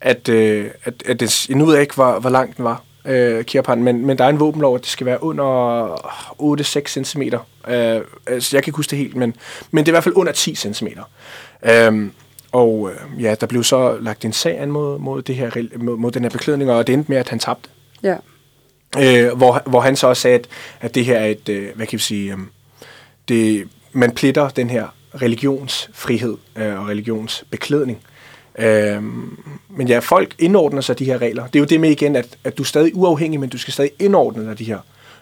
at, 0.01 0.29
øh, 0.29 0.67
at, 0.85 0.95
at 1.07 1.21
det, 1.21 1.47
nu 1.51 1.65
ved 1.65 1.75
jeg 1.75 1.83
ikke, 1.83 1.95
hvor, 1.95 2.19
hvor 2.19 2.31
lang 2.31 2.57
den 2.57 2.65
var, 2.65 2.83
øh, 3.05 3.45
kirpan, 3.45 3.83
men, 3.83 4.07
men 4.07 4.19
der 4.19 4.25
er 4.25 4.29
en 4.29 4.41
våbenlov, 4.41 4.75
at 4.75 4.81
det 4.81 4.89
skal 4.89 5.07
være 5.07 5.23
under 5.23 5.87
8-6 6.99 7.05
cm. 7.05 7.23
Øh, 7.23 8.01
altså, 8.27 8.57
jeg 8.57 8.63
kan 8.63 8.69
ikke 8.71 8.77
huske 8.77 8.91
det 8.91 8.99
helt, 8.99 9.17
men, 9.17 9.35
men 9.71 9.85
det 9.85 9.89
er 9.89 9.93
i 9.93 9.95
hvert 9.95 10.05
fald 10.05 10.17
under 10.17 10.33
10 10.33 10.55
cm. 10.55 10.87
Øhm, 11.63 12.13
og 12.53 12.91
øh, 12.93 13.23
ja, 13.23 13.35
der 13.41 13.47
blev 13.47 13.65
så 13.65 13.97
lagt 14.01 14.25
en 14.25 14.33
sag 14.33 14.61
an 14.61 14.71
mod, 14.71 14.99
mod, 14.99 15.23
det 15.23 15.35
her, 15.37 15.51
mod, 15.77 15.97
mod 15.97 16.11
den 16.11 16.23
her 16.23 16.31
beklædning, 16.31 16.71
og 16.71 16.87
det 16.87 16.93
endte 16.93 17.11
med, 17.11 17.19
at 17.19 17.29
han 17.29 17.39
tabte. 17.39 17.69
Ja. 18.03 18.17
Øh, 18.99 19.37
hvor, 19.37 19.63
hvor 19.67 19.81
han 19.81 19.97
så 19.97 20.07
også 20.07 20.23
sagde, 20.23 20.39
at, 20.39 20.49
at 20.81 20.95
det 20.95 21.05
her 21.05 21.19
er 21.19 21.27
et, 21.27 21.49
øh, 21.49 21.69
hvad 21.75 21.87
kan 21.87 21.97
vi 21.97 22.03
sige, 22.03 22.33
øh, 22.33 22.39
det, 23.29 23.69
man 23.93 24.11
plitter 24.11 24.49
den 24.49 24.71
her 24.71 24.87
religionsfrihed 25.23 26.37
øh, 26.57 26.81
og 26.81 26.89
religionsbeklædning. 26.89 27.99
Øh, 28.59 29.03
men 29.69 29.89
ja, 29.89 29.99
folk 29.99 30.35
indordner 30.39 30.81
sig 30.81 30.99
de 30.99 31.05
her 31.05 31.19
regler. 31.19 31.47
Det 31.47 31.57
er 31.57 31.61
jo 31.61 31.67
det 31.67 31.81
med 31.81 31.91
igen, 31.91 32.17
at, 32.17 32.39
at 32.45 32.59
du 32.59 32.63
er 32.63 32.67
stadig 32.67 32.95
uafhængig, 32.95 33.41
men 33.41 33.49
du 33.49 33.59
skal 33.59 33.73
stadig 33.73 33.91
indordne 33.99 34.45
dig 34.45 34.59
de 34.59 34.65
her 34.65 34.79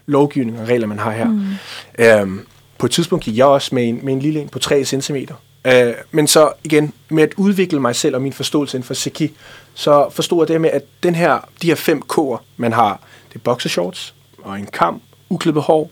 lovgivninger 0.07 0.62
og 0.62 0.69
regler, 0.69 0.87
man 0.87 0.99
har 0.99 1.11
her. 1.11 1.29
Mm. 1.29 2.37
Øh, 2.39 2.45
på 2.79 2.87
et 2.87 2.93
tidspunkt 2.93 3.25
gik 3.25 3.37
jeg 3.37 3.47
også 3.47 3.75
med 3.75 3.89
en, 3.89 4.01
med 4.03 4.12
en 4.12 4.21
lille 4.21 4.41
en 4.41 4.49
på 4.49 4.59
3 4.59 4.85
cm. 4.85 5.16
Øh, 5.64 5.95
men 6.11 6.27
så 6.27 6.53
igen, 6.64 6.93
med 7.09 7.23
at 7.23 7.35
udvikle 7.37 7.81
mig 7.81 7.97
selv 7.97 8.14
og 8.14 8.23
min 8.23 8.33
forståelse 8.33 8.77
inden 8.77 8.87
for 8.87 8.95
Seki, 8.95 9.33
så 9.75 10.09
forstod 10.11 10.41
jeg 10.43 10.49
det 10.49 10.61
med, 10.61 10.71
at 10.71 10.83
den 11.03 11.14
her, 11.14 11.49
de 11.62 11.66
her 11.66 11.75
fem 11.75 12.03
K'er, 12.12 12.37
man 12.57 12.73
har, 12.73 13.01
det 13.39 13.45
boxershorts 13.45 14.14
og 14.39 14.59
en 14.59 14.66
kam, 14.66 15.01
uklippet 15.30 15.62
hår, 15.62 15.91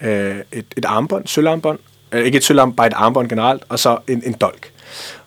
øh, 0.00 0.36
et, 0.52 0.66
et 0.76 0.84
armbånd, 0.84 1.26
sølvarmbånd, 1.26 1.78
øh, 2.12 2.24
ikke 2.24 2.36
et 2.36 2.44
sølvarmbånd, 2.44 2.76
bare 2.76 2.86
et 2.86 2.92
armbånd 2.96 3.28
generelt, 3.28 3.64
og 3.68 3.78
så 3.78 3.98
en, 4.08 4.22
en 4.26 4.32
dolk. 4.32 4.72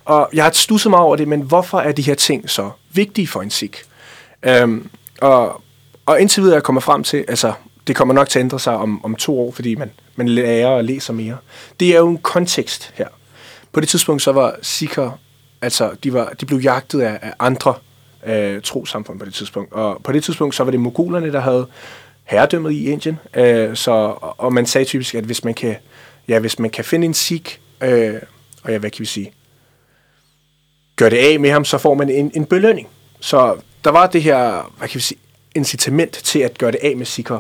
Og 0.05 0.29
jeg 0.33 0.43
har 0.43 0.51
stusset 0.51 0.89
mig 0.89 0.99
over 0.99 1.15
det, 1.15 1.27
men 1.27 1.41
hvorfor 1.41 1.79
er 1.79 1.91
de 1.91 2.01
her 2.01 2.15
ting 2.15 2.49
så 2.49 2.69
vigtige 2.91 3.27
for 3.27 3.41
en 3.41 3.49
sik? 3.49 3.77
Øhm, 4.43 4.89
og, 5.21 5.61
og 6.05 6.21
indtil 6.21 6.43
videre 6.43 6.53
er 6.53 6.57
jeg 6.57 6.63
kommer 6.63 6.81
frem 6.81 7.03
til, 7.03 7.25
altså 7.27 7.53
det 7.87 7.95
kommer 7.95 8.13
nok 8.13 8.29
til 8.29 8.39
at 8.39 8.43
ændre 8.43 8.59
sig 8.59 8.75
om, 8.75 9.05
om 9.05 9.15
to 9.15 9.39
år, 9.39 9.51
fordi 9.51 9.75
man, 9.75 9.91
man 10.15 10.27
lærer 10.27 10.67
og 10.67 10.83
læser 10.83 11.13
mere. 11.13 11.37
Det 11.79 11.89
er 11.89 11.99
jo 11.99 12.09
en 12.09 12.17
kontekst 12.17 12.93
her. 12.95 13.07
På 13.71 13.79
det 13.79 13.89
tidspunkt 13.89 14.21
så 14.21 14.31
var 14.31 14.55
sikher, 14.61 15.19
altså 15.61 15.91
de, 16.03 16.13
var, 16.13 16.29
de 16.41 16.45
blev 16.45 16.59
jagtet 16.59 17.01
af, 17.01 17.19
af 17.21 17.33
andre 17.39 17.73
øh, 18.26 18.61
trosamfund 18.61 19.20
på 19.20 19.26
det 19.26 19.34
tidspunkt. 19.34 19.74
Og 19.74 20.01
på 20.03 20.11
det 20.11 20.24
tidspunkt 20.24 20.55
så 20.55 20.63
var 20.63 20.72
det 20.72 20.80
mogulerne, 20.80 21.32
der 21.32 21.39
havde 21.39 21.67
herredømmet 22.24 22.72
i 22.72 22.89
Indien. 22.89 23.20
Øh, 23.34 23.76
så, 23.76 23.91
og 24.22 24.53
man 24.53 24.65
sagde 24.65 24.86
typisk, 24.86 25.15
at 25.15 25.24
hvis 25.24 25.43
man 25.43 25.53
kan, 25.53 25.76
ja, 26.28 26.39
hvis 26.39 26.59
man 26.59 26.70
kan 26.70 26.86
finde 26.86 27.05
en 27.05 27.13
sikh, 27.13 27.57
øh, 27.82 28.13
og 28.63 28.72
ja, 28.72 28.78
hvad 28.78 28.89
kan 28.89 28.99
vi 28.99 29.05
sige, 29.05 29.32
gør 30.95 31.09
det 31.09 31.17
af 31.17 31.39
med 31.39 31.51
ham, 31.51 31.65
så 31.65 31.78
får 31.78 31.93
man 31.93 32.09
en, 32.09 32.32
en 32.36 32.45
belønning. 32.45 32.88
Så 33.20 33.57
der 33.84 33.89
var 33.89 34.07
det 34.07 34.24
her, 34.24 34.72
hvad 34.78 34.88
kan 34.88 34.95
vi 34.95 34.99
sige, 34.99 35.20
incitament 35.55 36.11
til 36.11 36.39
at 36.39 36.57
gøre 36.57 36.72
det 36.72 36.80
af 36.84 36.97
med 36.97 37.05
sikker. 37.05 37.39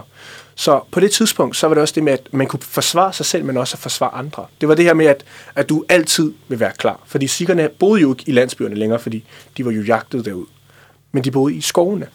Så 0.55 0.79
på 0.91 0.99
det 0.99 1.11
tidspunkt, 1.11 1.55
så 1.55 1.67
var 1.67 1.73
det 1.73 1.81
også 1.81 1.93
det 1.95 2.03
med, 2.03 2.13
at 2.13 2.27
man 2.31 2.47
kunne 2.47 2.59
forsvare 2.61 3.13
sig 3.13 3.25
selv, 3.25 3.45
men 3.45 3.57
også 3.57 3.75
at 3.75 3.79
forsvare 3.79 4.13
andre. 4.13 4.45
Det 4.61 4.69
var 4.69 4.75
det 4.75 4.85
her 4.85 4.93
med, 4.93 5.05
at, 5.05 5.23
at 5.55 5.69
du 5.69 5.85
altid 5.89 6.33
vil 6.47 6.59
være 6.59 6.71
klar. 6.77 6.99
Fordi 7.05 7.27
sikkerne 7.27 7.69
boede 7.79 8.01
jo 8.01 8.13
ikke 8.13 8.23
i 8.27 8.31
landsbyerne 8.31 8.75
længere, 8.75 8.99
fordi 8.99 9.23
de 9.57 9.65
var 9.65 9.71
jo 9.71 9.83
jagtet 9.83 10.25
derud. 10.25 10.45
Men 11.11 11.23
de 11.23 11.31
boede 11.31 11.55
i 11.55 11.61
skovene. 11.61 12.07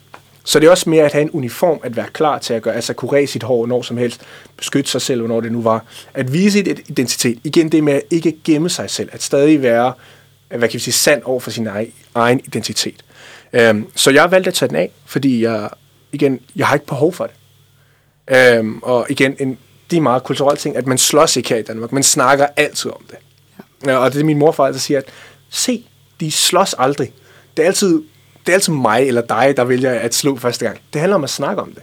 Så 0.45 0.61
det 0.61 0.67
er 0.67 0.71
også 0.71 0.91
mere 0.91 1.05
at 1.05 1.13
have 1.13 1.23
en 1.23 1.31
uniform, 1.31 1.81
at 1.83 1.97
være 1.97 2.07
klar 2.13 2.39
til 2.39 2.55
at 2.55 2.63
gøre, 2.63 2.75
altså 2.75 2.93
kurere 2.93 3.27
sit 3.27 3.43
hår 3.43 3.67
når 3.67 3.83
som 3.83 3.97
helst, 3.97 4.21
beskytte 4.57 4.91
sig 4.91 5.03
selv, 5.03 5.21
hvornår 5.21 5.41
det 5.41 5.53
nu 5.53 5.63
var. 5.63 5.85
At 6.15 6.33
vise 6.33 6.59
et 6.59 6.81
identitet. 6.89 7.39
Igen 7.45 7.73
det 7.73 7.85
med 7.85 7.93
at 7.93 8.03
ikke 8.11 8.37
gemme 8.45 8.71
sig 8.71 8.91
selv, 8.91 9.09
at 9.13 9.23
stadig 9.23 9.63
være, 9.63 9.93
hvad 10.49 10.69
kan 10.69 10.75
vi 10.75 10.79
sige, 10.79 10.95
sand 10.95 11.23
over 11.25 11.41
for 11.41 11.51
sin 11.51 11.67
egen, 11.67 11.93
egen 12.15 12.41
identitet. 12.45 13.05
Øhm, 13.53 13.87
så 13.95 14.11
jeg 14.11 14.23
har 14.23 14.29
valgt 14.29 14.49
at 14.49 14.55
tage 14.55 14.69
den 14.69 14.77
af, 14.77 14.91
fordi 15.07 15.43
jeg, 15.43 15.69
igen, 16.13 16.41
jeg 16.57 16.67
har 16.67 16.75
ikke 16.75 16.87
behov 16.87 17.13
for 17.13 17.27
det. 17.27 17.37
Øhm, 18.37 18.79
og 18.83 19.07
igen, 19.11 19.37
en, 19.41 19.59
det 19.91 19.97
er 19.97 20.01
meget 20.01 20.25
kulturelt 20.25 20.61
ting, 20.61 20.77
at 20.77 20.87
man 20.87 20.99
slås 20.99 21.37
ikke 21.37 21.49
her 21.49 21.57
i 21.57 21.63
Danmark. 21.63 21.93
Man 21.93 22.03
snakker 22.03 22.47
altid 22.57 22.91
om 22.91 23.03
det. 23.11 23.19
Ja. 23.87 23.97
Og 23.97 24.13
det 24.13 24.21
er 24.21 24.25
min 24.25 24.39
morfar, 24.39 24.71
der 24.71 24.79
siger, 24.79 24.99
at 24.99 25.05
se, 25.51 25.85
de 26.21 26.33
slås 26.33 26.75
aldrig. 26.79 27.13
Det 27.57 27.63
er 27.63 27.67
altid, 27.67 28.03
det 28.47 28.53
er 28.53 28.55
altid 28.55 28.73
mig 28.73 29.09
eller 29.09 29.21
dig, 29.21 29.55
der 29.57 29.65
vælger 29.65 29.91
at 29.91 30.15
slå 30.15 30.37
første 30.37 30.65
gang. 30.65 30.79
Det 30.93 31.01
handler 31.01 31.17
om 31.17 31.25
at 31.25 31.31
snakke 31.31 31.63
om 31.63 31.73
det. 31.73 31.83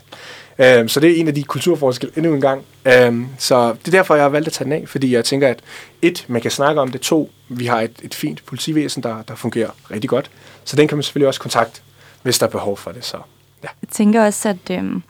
Øhm, 0.58 0.88
så 0.88 1.00
det 1.00 1.10
er 1.10 1.20
en 1.20 1.28
af 1.28 1.34
de 1.34 1.42
kulturforskelle 1.42 2.16
endnu 2.16 2.34
en 2.34 2.40
gang. 2.40 2.64
Øhm, 2.84 3.26
så 3.38 3.68
det 3.72 3.86
er 3.86 3.90
derfor, 3.90 4.14
jeg 4.14 4.24
har 4.24 4.28
valgt 4.28 4.46
at 4.46 4.52
tage 4.52 4.64
den 4.64 4.72
af, 4.72 4.84
fordi 4.86 5.14
jeg 5.14 5.24
tænker, 5.24 5.48
at 5.48 5.60
et, 6.02 6.24
man 6.28 6.40
kan 6.40 6.50
snakke 6.50 6.80
om 6.80 6.90
det. 6.90 7.00
To, 7.00 7.30
vi 7.48 7.66
har 7.66 7.80
et, 7.80 8.00
et 8.02 8.14
fint 8.14 8.44
politivæsen, 8.46 9.02
der, 9.02 9.22
der 9.22 9.34
fungerer 9.34 9.70
rigtig 9.90 10.10
godt. 10.10 10.30
Så 10.64 10.76
den 10.76 10.88
kan 10.88 10.96
man 10.96 11.02
selvfølgelig 11.02 11.28
også 11.28 11.40
kontakte, 11.40 11.80
hvis 12.22 12.38
der 12.38 12.46
er 12.46 12.50
behov 12.50 12.76
for 12.76 12.92
det. 12.92 13.04
Så 13.04 13.16
ja. 13.62 13.68
Jeg 13.82 13.88
tænker 13.90 14.24
også, 14.24 14.48
at 14.48 14.70
øhm, 14.70 15.02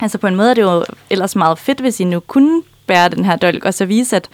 altså 0.00 0.18
på 0.18 0.26
en 0.26 0.36
måde 0.36 0.50
er 0.50 0.54
det 0.54 0.62
jo 0.62 0.84
ellers 1.10 1.36
meget 1.36 1.58
fedt, 1.58 1.80
hvis 1.80 2.00
I 2.00 2.04
nu 2.04 2.20
kunne 2.20 2.62
bære 2.86 3.08
den 3.08 3.24
her 3.24 3.36
dolk, 3.36 3.64
og 3.64 3.74
så 3.74 3.86
vise, 3.86 4.16
at, 4.16 4.28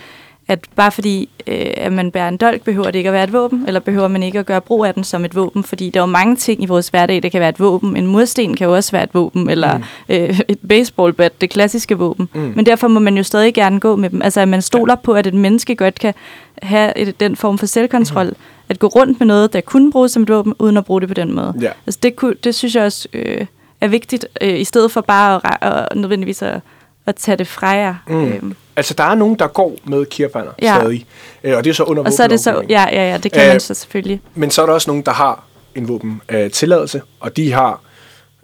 at 0.50 0.64
bare 0.76 0.92
fordi 0.92 1.28
øh, 1.46 1.66
at 1.76 1.92
man 1.92 2.10
bærer 2.10 2.28
en 2.28 2.36
dolk, 2.36 2.62
behøver 2.62 2.86
det 2.86 2.94
ikke 2.94 3.08
at 3.08 3.12
være 3.12 3.24
et 3.24 3.32
våben, 3.32 3.64
eller 3.66 3.80
behøver 3.80 4.08
man 4.08 4.22
ikke 4.22 4.38
at 4.38 4.46
gøre 4.46 4.60
brug 4.60 4.84
af 4.84 4.94
den 4.94 5.04
som 5.04 5.24
et 5.24 5.36
våben, 5.36 5.64
fordi 5.64 5.90
der 5.90 6.00
er 6.00 6.02
jo 6.02 6.06
mange 6.06 6.36
ting 6.36 6.62
i 6.62 6.66
vores 6.66 6.88
hverdag, 6.88 7.22
der 7.22 7.28
kan 7.28 7.40
være 7.40 7.48
et 7.48 7.60
våben. 7.60 7.96
En 7.96 8.06
mursten 8.06 8.56
kan 8.56 8.66
jo 8.66 8.74
også 8.74 8.92
være 8.92 9.04
et 9.04 9.14
våben, 9.14 9.50
eller 9.50 9.78
mm. 9.78 9.84
øh, 10.08 10.40
et 10.48 10.58
baseballbat, 10.68 11.40
det 11.40 11.50
klassiske 11.50 11.98
våben. 11.98 12.28
Mm. 12.34 12.52
Men 12.56 12.66
derfor 12.66 12.88
må 12.88 13.00
man 13.00 13.16
jo 13.16 13.22
stadig 13.22 13.54
gerne 13.54 13.80
gå 13.80 13.96
med 13.96 14.10
dem. 14.10 14.22
Altså 14.22 14.40
at 14.40 14.48
man 14.48 14.62
stoler 14.62 14.94
på, 14.94 15.12
at 15.12 15.26
et 15.26 15.34
menneske 15.34 15.76
godt 15.76 15.98
kan 15.98 16.14
have 16.62 16.98
et, 16.98 17.20
den 17.20 17.36
form 17.36 17.58
for 17.58 17.66
selvkontrol, 17.66 18.26
mm. 18.26 18.34
at 18.68 18.78
gå 18.78 18.86
rundt 18.86 19.20
med 19.20 19.26
noget, 19.26 19.52
der 19.52 19.60
kunne 19.60 19.92
bruges 19.92 20.12
som 20.12 20.22
et 20.22 20.28
våben, 20.28 20.54
uden 20.58 20.76
at 20.76 20.84
bruge 20.84 21.00
det 21.00 21.08
på 21.08 21.14
den 21.14 21.32
måde. 21.32 21.54
Ja. 21.60 21.70
Altså 21.86 22.00
det, 22.02 22.16
kunne, 22.16 22.34
det 22.44 22.54
synes 22.54 22.74
jeg 22.74 22.84
også 22.84 23.08
øh, 23.12 23.46
er 23.80 23.88
vigtigt, 23.88 24.26
øh, 24.40 24.60
i 24.60 24.64
stedet 24.64 24.92
for 24.92 25.00
bare 25.00 25.40
at, 25.44 25.72
at 25.90 25.96
nødvendigvis 25.96 26.42
at, 26.42 26.60
at 27.06 27.16
tage 27.16 27.36
det 27.36 27.46
fra 27.46 27.68
jer. 27.68 27.94
Mm. 28.08 28.24
Øhm, 28.24 28.56
Altså, 28.80 28.94
der 28.94 29.04
er 29.04 29.14
nogen, 29.14 29.38
der 29.38 29.46
går 29.46 29.76
med 29.84 30.06
kirpaner 30.06 30.52
Ja. 30.62 30.76
stadig. 30.80 31.06
Øh, 31.44 31.56
og 31.56 31.64
det 31.64 31.70
er 31.70 31.74
så 31.74 31.82
under 31.84 32.04
og 32.04 32.12
så 32.12 32.22
er 32.22 32.26
det 32.28 32.40
så, 32.40 32.62
ja, 32.68 32.86
ja, 32.92 33.10
ja, 33.10 33.16
det 33.18 33.32
kan 33.32 33.42
Øh, 33.42 33.48
man 33.48 33.60
så 33.60 33.74
selvfølgelig. 33.74 34.20
Men 34.34 34.50
så 34.50 34.62
er 34.62 34.66
der 34.66 34.72
også 34.72 34.90
nogen, 34.90 35.02
der 35.02 35.12
har 35.12 35.44
en 35.74 35.88
våben 35.88 36.22
øh, 36.28 36.50
tilladelse, 36.50 37.02
og 37.20 37.36
de 37.36 37.52
har, 37.52 37.80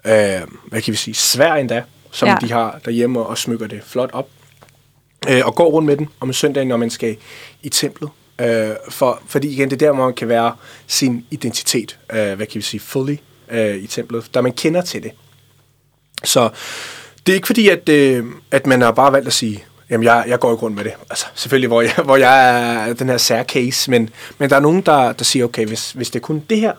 øh, 0.04 0.12
hvad 0.68 0.82
kan 0.82 0.92
vi 0.92 0.96
sige, 0.96 1.14
svær 1.14 1.54
endda, 1.54 1.82
som 2.10 2.28
ja. 2.28 2.36
de 2.40 2.52
har 2.52 2.78
derhjemme 2.84 3.20
og 3.20 3.38
smykker 3.38 3.66
det 3.66 3.80
flot 3.86 4.10
op. 4.12 4.28
Øh, 5.28 5.42
og 5.46 5.54
går 5.54 5.70
rundt 5.70 5.86
med 5.86 5.96
den 5.96 6.08
om 6.20 6.32
søndagen, 6.32 6.68
når 6.68 6.76
man 6.76 6.90
skal 6.90 7.16
i 7.62 7.68
templet. 7.68 8.10
Øh, 8.40 8.68
for, 8.88 9.20
fordi 9.28 9.48
igen, 9.48 9.70
det 9.70 9.82
er 9.82 9.86
der, 9.86 9.92
hvor 9.94 10.04
man 10.04 10.14
kan 10.14 10.28
være 10.28 10.54
sin 10.86 11.24
identitet, 11.30 11.98
øh, 12.12 12.18
hvad 12.34 12.46
kan 12.46 12.54
vi 12.54 12.60
sige, 12.62 12.80
fully 12.80 13.16
øh, 13.50 13.76
i 13.76 13.86
templet, 13.86 14.30
der 14.34 14.40
man 14.40 14.52
kender 14.52 14.80
til 14.82 15.02
det. 15.02 15.12
Så 16.24 16.48
det 17.26 17.32
er 17.32 17.34
ikke 17.34 17.46
fordi, 17.46 17.68
at, 17.68 17.88
øh, 17.88 18.24
at 18.50 18.66
man 18.66 18.80
har 18.82 18.92
bare 18.92 19.12
valgt 19.12 19.26
at 19.26 19.32
sige, 19.32 19.64
Jamen, 19.90 20.04
jeg, 20.04 20.24
jeg 20.28 20.40
går 20.40 20.50
i 20.50 20.54
rundt 20.54 20.76
med 20.76 20.84
det. 20.84 20.92
Altså, 21.10 21.26
selvfølgelig, 21.34 21.68
hvor 21.68 21.82
jeg, 21.82 21.94
hvor 22.04 22.16
jeg 22.16 22.88
er 22.88 22.92
den 22.92 23.08
her 23.08 23.16
særcase, 23.16 23.90
men, 23.90 24.10
men 24.38 24.50
der 24.50 24.56
er 24.56 24.60
nogen, 24.60 24.80
der, 24.80 25.12
der 25.12 25.24
siger, 25.24 25.44
okay, 25.44 25.66
hvis, 25.66 25.92
hvis 25.92 26.10
det 26.10 26.18
er 26.18 26.22
kun 26.22 26.42
det 26.50 26.60
her, 26.60 26.72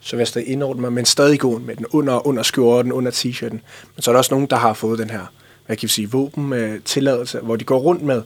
så 0.00 0.16
vil 0.16 0.20
jeg 0.20 0.28
stadig 0.28 0.48
indordne 0.48 0.80
mig, 0.80 0.92
men 0.92 1.04
stadig 1.04 1.40
gå 1.40 1.58
med 1.58 1.76
den 1.76 1.86
under, 1.90 2.26
under 2.26 2.42
skjorten, 2.42 2.92
under 2.92 3.10
t-shirten. 3.10 3.60
Men 3.94 4.02
så 4.02 4.10
er 4.10 4.12
der 4.12 4.18
også 4.18 4.34
nogen, 4.34 4.46
der 4.46 4.56
har 4.56 4.72
fået 4.72 4.98
den 4.98 5.10
her, 5.10 5.32
hvad 5.66 5.76
kan 5.76 5.82
vi 5.82 5.92
sige, 5.92 6.10
våben 6.10 6.52
øh, 6.52 6.80
tilladelse, 6.84 7.38
hvor 7.40 7.56
de 7.56 7.64
går 7.64 7.78
rundt 7.78 8.02
med, 8.02 8.22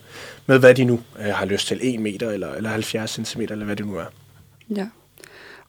med 0.47 0.59
hvad 0.59 0.75
de 0.75 0.85
nu 0.85 1.01
øh, 1.19 1.35
har 1.35 1.47
lyst 1.47 1.67
til, 1.67 1.79
1 1.83 2.01
meter 2.01 2.31
eller, 2.31 2.53
eller 2.53 2.71
70 2.71 3.21
cm, 3.27 3.41
eller 3.41 3.65
hvad 3.65 3.77
det 3.77 3.87
nu 3.87 3.97
er. 3.97 4.05
Ja. 4.77 4.87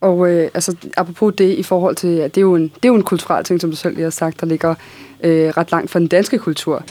Og 0.01 0.29
øh, 0.29 0.49
altså, 0.53 0.75
apropos 0.97 1.33
det 1.37 1.57
i 1.57 1.63
forhold 1.63 1.95
til, 1.95 2.17
at 2.17 2.35
det 2.35 2.41
er, 2.41 2.45
jo 2.45 2.55
en, 2.55 2.63
det 2.63 2.85
er 2.85 2.89
jo 2.89 2.95
en 2.95 3.03
kulturel 3.03 3.43
ting, 3.43 3.61
som 3.61 3.69
du 3.69 3.75
selv 3.75 3.93
lige 3.95 4.03
har 4.03 4.09
sagt, 4.09 4.41
der 4.41 4.47
ligger 4.47 4.75
øh, 5.23 5.49
ret 5.49 5.71
langt 5.71 5.91
fra 5.91 5.99
den 5.99 6.07
danske 6.07 6.37
kultur. 6.37 6.83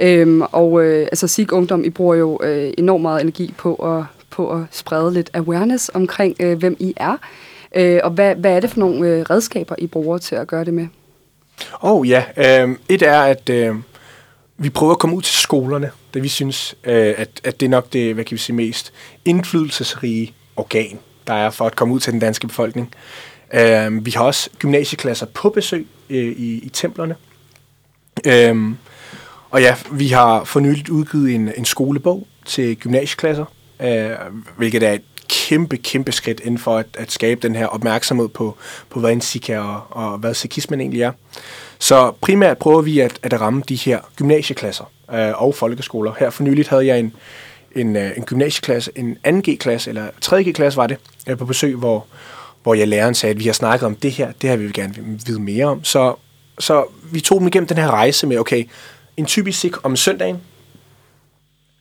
Øhm, 0.00 0.42
og 0.42 0.84
øh, 0.84 1.02
altså 1.02 1.28
SIG 1.28 1.52
Ungdom, 1.52 1.84
I 1.84 1.90
bruger 1.90 2.14
jo 2.14 2.40
øh, 2.42 2.72
enormt 2.78 3.02
meget 3.02 3.20
energi 3.20 3.54
på 3.58 3.74
at, 3.74 4.04
på 4.30 4.50
at 4.52 4.62
sprede 4.70 5.12
lidt 5.12 5.30
awareness 5.34 5.90
omkring, 5.94 6.36
øh, 6.40 6.58
hvem 6.58 6.76
I 6.78 6.94
er. 6.96 7.16
Øh, 7.76 8.00
og 8.04 8.10
hvad, 8.10 8.34
hvad 8.34 8.56
er 8.56 8.60
det 8.60 8.70
for 8.70 8.80
nogle 8.80 9.08
øh, 9.08 9.22
redskaber, 9.22 9.74
I 9.78 9.86
bruger 9.86 10.18
til 10.18 10.34
at 10.34 10.46
gøre 10.46 10.64
det 10.64 10.74
med? 10.74 10.86
Oh 11.80 12.08
ja, 12.08 12.24
øh, 12.36 12.76
et 12.88 13.02
er, 13.02 13.20
at 13.20 13.48
øh, 13.48 13.74
vi 14.58 14.70
prøver 14.70 14.92
at 14.92 14.98
komme 14.98 15.16
ud 15.16 15.22
til 15.22 15.34
skolerne, 15.34 15.90
da 16.14 16.18
vi 16.18 16.28
synes, 16.28 16.74
øh, 16.84 17.14
at, 17.16 17.40
at 17.44 17.60
det 17.60 17.66
er 17.66 17.70
nok 17.70 17.92
det, 17.92 18.14
hvad 18.14 18.24
kan 18.24 18.34
vi 18.34 18.40
sige, 18.40 18.56
mest 18.56 18.92
indflydelsesrige 19.24 20.34
organ, 20.56 20.98
der 21.26 21.34
er 21.34 21.50
for 21.50 21.66
at 21.66 21.76
komme 21.76 21.94
ud 21.94 22.00
til 22.00 22.12
den 22.12 22.20
danske 22.20 22.46
befolkning. 22.46 22.94
Øh, 23.54 24.06
vi 24.06 24.10
har 24.10 24.24
også 24.24 24.50
gymnasieklasser 24.58 25.26
på 25.26 25.48
besøg 25.48 25.86
øh, 26.10 26.26
i, 26.26 26.60
i 26.64 26.68
templerne. 26.68 27.14
Øh, 28.26 28.74
og 29.50 29.62
ja, 29.62 29.76
vi 29.92 30.08
har 30.08 30.44
for 30.44 30.60
nyligt 30.60 30.88
udgivet 30.88 31.34
en, 31.34 31.52
en 31.56 31.64
skolebog 31.64 32.26
til 32.46 32.76
gymnasieklasser, 32.76 33.44
øh, 33.82 34.10
hvilket 34.56 34.82
er 34.82 34.92
et 34.92 35.02
kæmpe, 35.28 35.76
kæmpe 35.76 36.12
skridt 36.12 36.40
inden 36.40 36.58
for 36.58 36.78
at, 36.78 36.86
at 36.94 37.12
skabe 37.12 37.40
den 37.42 37.56
her 37.56 37.66
opmærksomhed 37.66 38.28
på, 38.28 38.56
på 38.90 39.00
hvad 39.00 39.12
en 39.12 39.20
SIK 39.20 39.50
er 39.50 39.60
og, 39.60 40.12
og 40.12 40.18
hvad 40.18 40.34
sikismen 40.34 40.80
egentlig 40.80 41.02
er. 41.02 41.12
Så 41.78 42.12
primært 42.20 42.58
prøver 42.58 42.82
vi 42.82 43.00
at, 43.00 43.18
at 43.22 43.40
ramme 43.40 43.62
de 43.68 43.74
her 43.74 43.98
gymnasieklasser 44.16 44.84
øh, 45.12 45.42
og 45.42 45.54
folkeskoler. 45.54 46.12
Her 46.18 46.30
for 46.30 46.42
nyligt 46.42 46.68
havde 46.68 46.86
jeg 46.86 46.98
en, 46.98 47.12
en, 47.76 47.96
øh, 47.96 48.10
en 48.16 48.24
gymnasieklasse, 48.24 48.90
en 48.96 49.18
2G-klasse, 49.26 49.90
eller 49.90 50.08
3G-klasse 50.24 50.76
var 50.76 50.86
det, 50.86 50.96
øh, 51.26 51.38
på 51.38 51.44
besøg, 51.44 51.74
hvor, 51.76 52.06
hvor 52.62 52.74
jeg 52.74 52.88
læreren 52.88 53.14
sagde, 53.14 53.30
at 53.30 53.40
vi 53.40 53.46
har 53.46 53.52
snakket 53.52 53.86
om 53.86 53.96
det 53.96 54.12
her, 54.12 54.32
det 54.32 54.50
her 54.50 54.56
vil 54.56 54.66
vi 54.66 54.72
gerne 54.72 54.94
vide 55.26 55.40
mere 55.40 55.64
om. 55.64 55.84
Så, 55.84 56.14
så 56.58 56.84
vi 57.02 57.20
tog 57.20 57.38
dem 57.40 57.46
igennem 57.46 57.66
den 57.66 57.76
her 57.76 57.90
rejse 57.90 58.26
med, 58.26 58.38
okay, 58.38 58.64
en 59.20 59.26
typisk 59.26 59.60
sik 59.60 59.84
om 59.84 59.96
søndagen, 59.96 60.40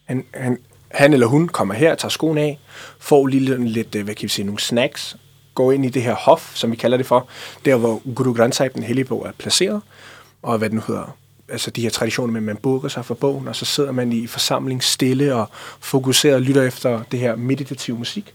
han, 0.06 0.26
han, 0.34 0.58
han 0.92 1.14
eller 1.14 1.28
hun 1.28 1.48
kommer 1.48 1.74
her, 1.74 1.96
tager 1.96 2.10
skoen 2.10 2.38
af, 2.38 2.60
får 3.00 3.28
lige 3.28 3.66
lidt, 3.68 3.96
øh, 3.96 4.04
hvad 4.04 4.16
kan 4.16 4.24
vi 4.24 4.28
sige, 4.28 4.46
nogle 4.46 4.60
snacks, 4.60 5.18
går 5.56 5.72
ind 5.72 5.86
i 5.86 5.90
det 5.90 6.04
her 6.04 6.16
hof, 6.16 6.56
som 6.56 6.72
vi 6.72 6.76
kalder 6.76 6.98
det 6.98 7.06
for, 7.06 7.28
der 7.66 7.76
hvor 7.76 8.14
Guru 8.16 8.34
Granth 8.34 8.58
Sahib, 8.58 8.74
den 8.74 8.84
hellige 8.84 9.06
bog, 9.06 9.28
er 9.28 9.32
placeret, 9.32 9.82
og 10.42 10.58
hvad 10.58 10.70
den 10.70 10.82
hedder, 10.88 11.18
altså 11.50 11.72
de 11.72 11.82
her 11.82 11.90
traditioner 11.90 12.32
med, 12.32 12.42
at 12.42 12.46
man 12.46 12.58
bukker 12.58 12.90
sig 12.90 13.06
for 13.06 13.14
bogen, 13.14 13.48
og 13.48 13.56
så 13.56 13.66
sidder 13.66 13.92
man 13.92 14.14
i 14.14 14.28
forsamling 14.28 14.84
stille 14.84 15.36
og 15.36 15.50
fokuseret 15.80 16.36
og 16.36 16.42
lytter 16.42 16.64
efter 16.64 17.04
det 17.12 17.20
her 17.20 17.36
meditative 17.36 17.98
musik. 17.98 18.34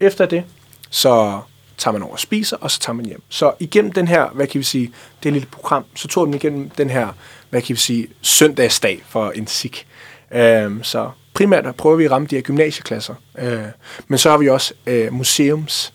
Efter 0.00 0.26
det, 0.26 0.44
så 0.90 1.40
tager 1.80 1.92
man 1.92 2.02
over 2.02 2.12
og 2.12 2.20
spiser, 2.20 2.56
og 2.56 2.70
så 2.70 2.80
tager 2.80 2.94
man 2.94 3.06
hjem. 3.06 3.22
Så 3.28 3.52
igennem 3.58 3.92
den 3.92 4.08
her, 4.08 4.28
hvad 4.28 4.46
kan 4.46 4.58
vi 4.58 4.64
sige, 4.64 4.92
det 5.22 5.32
lille 5.32 5.48
program, 5.48 5.84
så 5.94 6.08
tog 6.08 6.26
den 6.26 6.34
igennem 6.34 6.70
den 6.70 6.90
her, 6.90 7.08
hvad 7.50 7.62
kan 7.62 7.74
vi 7.74 7.80
sige, 7.80 8.08
søndagsdag 8.22 9.02
for 9.08 9.30
en 9.30 9.46
sik. 9.46 9.86
Øhm, 10.32 10.82
så 10.82 11.10
primært 11.34 11.76
prøver 11.76 11.96
vi 11.96 12.04
at 12.04 12.10
ramme 12.10 12.28
de 12.28 12.34
her 12.34 12.42
gymnasieklasser. 12.42 13.14
Øh, 13.38 13.62
men 14.08 14.18
så 14.18 14.30
har 14.30 14.36
vi 14.38 14.48
også 14.48 14.74
øh, 14.86 15.12
museums, 15.12 15.92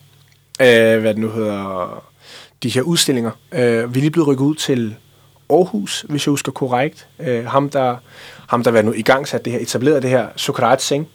øh, 0.60 1.00
hvad 1.00 1.14
det 1.14 1.18
nu 1.18 1.30
hedder, 1.30 2.04
de 2.62 2.68
her 2.68 2.82
udstillinger. 2.82 3.30
Øh, 3.52 3.94
vi 3.94 3.98
er 3.98 4.02
lige 4.02 4.10
blevet 4.10 4.28
rykket 4.28 4.44
ud 4.44 4.54
til 4.54 4.96
Aarhus, 5.50 6.04
hvis 6.08 6.26
jeg 6.26 6.30
husker 6.30 6.52
korrekt. 6.52 7.08
Øh, 7.18 7.46
ham, 7.46 7.70
der, 7.70 7.96
ham, 8.48 8.64
der 8.64 8.70
var 8.70 8.82
nu 8.82 8.92
i 8.92 9.02
gang 9.02 9.28
sat 9.28 9.44
det 9.44 9.52
her, 9.52 9.60
etableret 9.60 10.02
det 10.02 10.10
her, 10.10 10.28
Sokrat 10.36 10.82
Singh. 10.82 11.08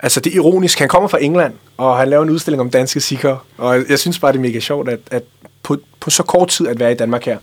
Altså, 0.00 0.20
det 0.20 0.32
er 0.32 0.36
ironisk. 0.36 0.78
Han 0.78 0.88
kommer 0.88 1.08
fra 1.08 1.22
England, 1.22 1.54
og 1.76 1.98
han 1.98 2.08
laver 2.08 2.22
en 2.22 2.30
udstilling 2.30 2.60
om 2.60 2.70
danske 2.70 3.00
sikre. 3.00 3.38
Og 3.58 3.88
jeg 3.88 3.98
synes 3.98 4.18
bare, 4.18 4.32
det 4.32 4.38
er 4.38 4.42
mega 4.42 4.60
sjovt, 4.60 4.88
at, 4.88 5.00
at 5.10 5.22
på, 5.62 5.76
på 6.00 6.10
så 6.10 6.22
kort 6.22 6.48
tid 6.48 6.68
at 6.68 6.80
være 6.80 6.92
i 6.92 6.94
Danmark 6.94 7.24
her. 7.24 7.38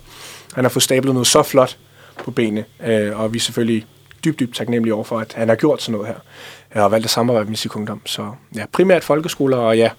Han 0.54 0.64
har 0.64 0.70
fået 0.70 0.84
stablet 0.84 1.14
noget 1.14 1.28
så 1.28 1.44
flot 1.44 1.78
på 2.24 2.32
benene, 2.32 2.66
øh, 2.86 3.20
og 3.20 3.34
vi 3.34 3.38
er 3.38 3.42
selvfølgelig 3.42 3.86
dybt, 4.26 4.40
dybt 4.40 4.56
taknemmelige 4.56 4.94
over 4.94 5.04
for, 5.04 5.20
at 5.20 5.34
han 5.34 5.50
har 5.50 5.56
gjort 5.56 5.82
sådan 5.82 5.94
noget 5.94 6.08
her. 6.08 6.16
Jeg 6.74 6.82
har 6.82 6.90
valgt 6.90 7.06
at 7.06 7.12
samarbejde 7.12 7.50
med 7.50 7.58
Sikungdom. 7.58 8.02
Så 8.06 8.32
ja, 8.56 8.66
primært 8.72 9.04
folkeskoler 9.04 9.58
og 9.58 9.78
ja, 9.78 9.90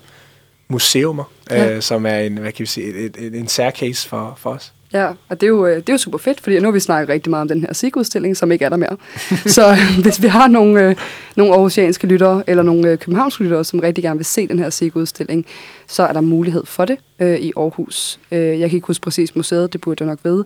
museumer, 0.69 1.25
ja. 1.51 1.75
øh, 1.75 1.83
som 1.83 2.07
er 2.07 2.19
en, 2.19 2.39
hvad 2.39 2.53
kan 2.53 2.61
vi 2.61 2.67
sige, 2.67 2.87
et, 2.87 3.17
et, 3.19 3.35
en 3.35 3.49
særcase 3.49 4.09
for, 4.09 4.35
for 4.37 4.51
os. 4.51 4.73
Ja, 4.97 5.09
og 5.29 5.41
det 5.41 5.43
er, 5.43 5.51
jo, 5.51 5.67
det 5.67 5.89
er 5.89 5.93
jo 5.93 5.99
super 5.99 6.19
fedt, 6.19 6.41
fordi 6.41 6.59
nu 6.59 6.65
har 6.65 6.73
vi 6.73 6.81
snakket 6.81 7.09
rigtig 7.09 7.31
meget 7.31 7.43
om 7.43 7.49
den 7.49 7.61
her 7.61 7.73
SIG-udstilling, 7.73 8.37
som 8.37 8.53
ikke 8.53 8.65
er 8.65 8.69
der 8.69 8.77
mere. 8.77 8.97
så 9.57 9.77
hvis 10.03 10.23
vi 10.23 10.27
har 10.29 10.49
nogle, 10.49 10.89
øh, 10.89 10.97
nogle 11.37 11.53
aarhusianske 11.53 12.07
lyttere, 12.07 12.43
eller 12.47 12.63
nogle 12.63 12.91
øh, 12.91 12.99
københavnske 12.99 13.43
lyttere, 13.43 13.65
som 13.65 13.81
rigtig 13.81 14.05
gerne 14.05 14.19
vil 14.19 14.27
se 14.27 14.49
den 14.49 14.59
her 14.59 14.71
SIG-udstilling, 14.71 15.47
så 15.87 16.03
er 16.03 16.13
der 16.13 16.21
mulighed 16.21 16.67
for 16.67 16.85
det 16.85 16.99
øh, 17.21 17.37
i 17.37 17.53
Aarhus. 17.57 18.21
Øh, 18.33 18.39
jeg 18.39 18.71
kan 18.71 18.77
ikke 18.77 18.87
huske 18.87 19.03
præcis 19.03 19.37
museet, 19.37 19.73
det 19.73 19.81
burde 19.81 20.05
jeg 20.05 20.09
nok 20.09 20.19
vide. 20.25 20.45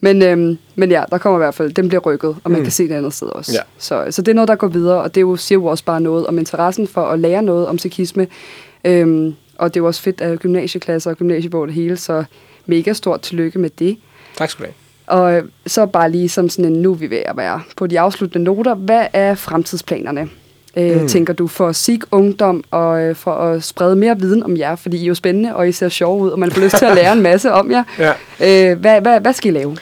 Men, 0.00 0.22
øh, 0.22 0.56
men 0.74 0.90
ja, 0.90 1.04
der 1.10 1.18
kommer 1.18 1.38
i 1.38 1.42
hvert 1.42 1.54
fald, 1.54 1.72
den 1.72 1.88
bliver 1.88 2.00
rykket, 2.00 2.36
og 2.44 2.50
man 2.50 2.60
mm. 2.60 2.64
kan 2.64 2.72
se 2.72 2.88
det 2.88 2.94
andet 2.94 3.14
sted 3.14 3.28
også. 3.28 3.52
Ja. 3.52 3.60
Så, 3.78 4.06
så 4.10 4.22
det 4.22 4.32
er 4.32 4.34
noget, 4.34 4.48
der 4.48 4.54
går 4.54 4.68
videre, 4.68 5.02
og 5.02 5.14
det 5.14 5.20
er 5.20 5.22
jo, 5.22 5.36
siger 5.36 5.58
jo 5.58 5.66
også 5.66 5.84
bare 5.84 6.00
noget 6.00 6.26
om 6.26 6.38
interessen 6.38 6.86
for 6.86 7.06
at 7.06 7.18
lære 7.18 7.42
noget 7.42 7.66
om 7.66 7.78
sikisme. 7.78 8.26
Øh, 8.84 9.32
og 9.58 9.74
det 9.74 9.80
er 9.80 9.82
jo 9.82 9.86
også 9.86 10.02
fedt, 10.02 10.20
at 10.20 10.38
gymnasieklasser 10.38 11.10
og 11.10 11.16
gymnasiebog 11.16 11.66
det 11.66 11.74
hele, 11.74 11.96
så 11.96 12.24
mega 12.66 12.92
stort 12.92 13.20
tillykke 13.20 13.58
med 13.58 13.70
det. 13.70 13.98
Tak 14.36 14.50
skal 14.50 14.62
du 14.62 14.66
have. 14.66 14.74
Og 15.06 15.42
så 15.66 15.86
bare 15.86 16.10
lige 16.10 16.28
som 16.28 16.48
sådan 16.48 16.72
en, 16.72 16.82
nu 16.82 16.90
er 16.92 16.96
vi 16.96 17.10
ved 17.10 17.22
at 17.26 17.36
være 17.36 17.62
på 17.76 17.86
de 17.86 18.00
afsluttende 18.00 18.44
noter. 18.44 18.74
Hvad 18.74 19.06
er 19.12 19.34
fremtidsplanerne, 19.34 20.28
øh, 20.76 21.00
mm. 21.00 21.08
tænker 21.08 21.32
du, 21.32 21.46
for 21.46 21.72
SIG 21.72 22.00
Ungdom 22.10 22.64
og 22.70 23.02
øh, 23.02 23.16
for 23.16 23.34
at 23.34 23.62
sprede 23.62 23.96
mere 23.96 24.18
viden 24.18 24.42
om 24.42 24.56
jer? 24.56 24.76
Fordi 24.76 24.96
I 24.96 25.02
er 25.02 25.06
jo 25.06 25.14
spændende, 25.14 25.56
og 25.56 25.68
I 25.68 25.72
ser 25.72 25.88
sjove 25.88 26.22
ud, 26.22 26.30
og 26.30 26.38
man 26.38 26.50
får 26.50 26.60
lyst 26.60 26.76
til 26.78 26.84
at 26.84 26.94
lære 26.94 27.12
en 27.12 27.22
masse 27.22 27.52
om 27.52 27.70
jer. 27.70 27.84
Ja. 27.98 28.12
Øh, 28.72 28.78
hvad, 28.78 29.00
hvad, 29.00 29.20
hvad 29.20 29.32
skal 29.32 29.54
I 29.54 29.58
lave? 29.58 29.76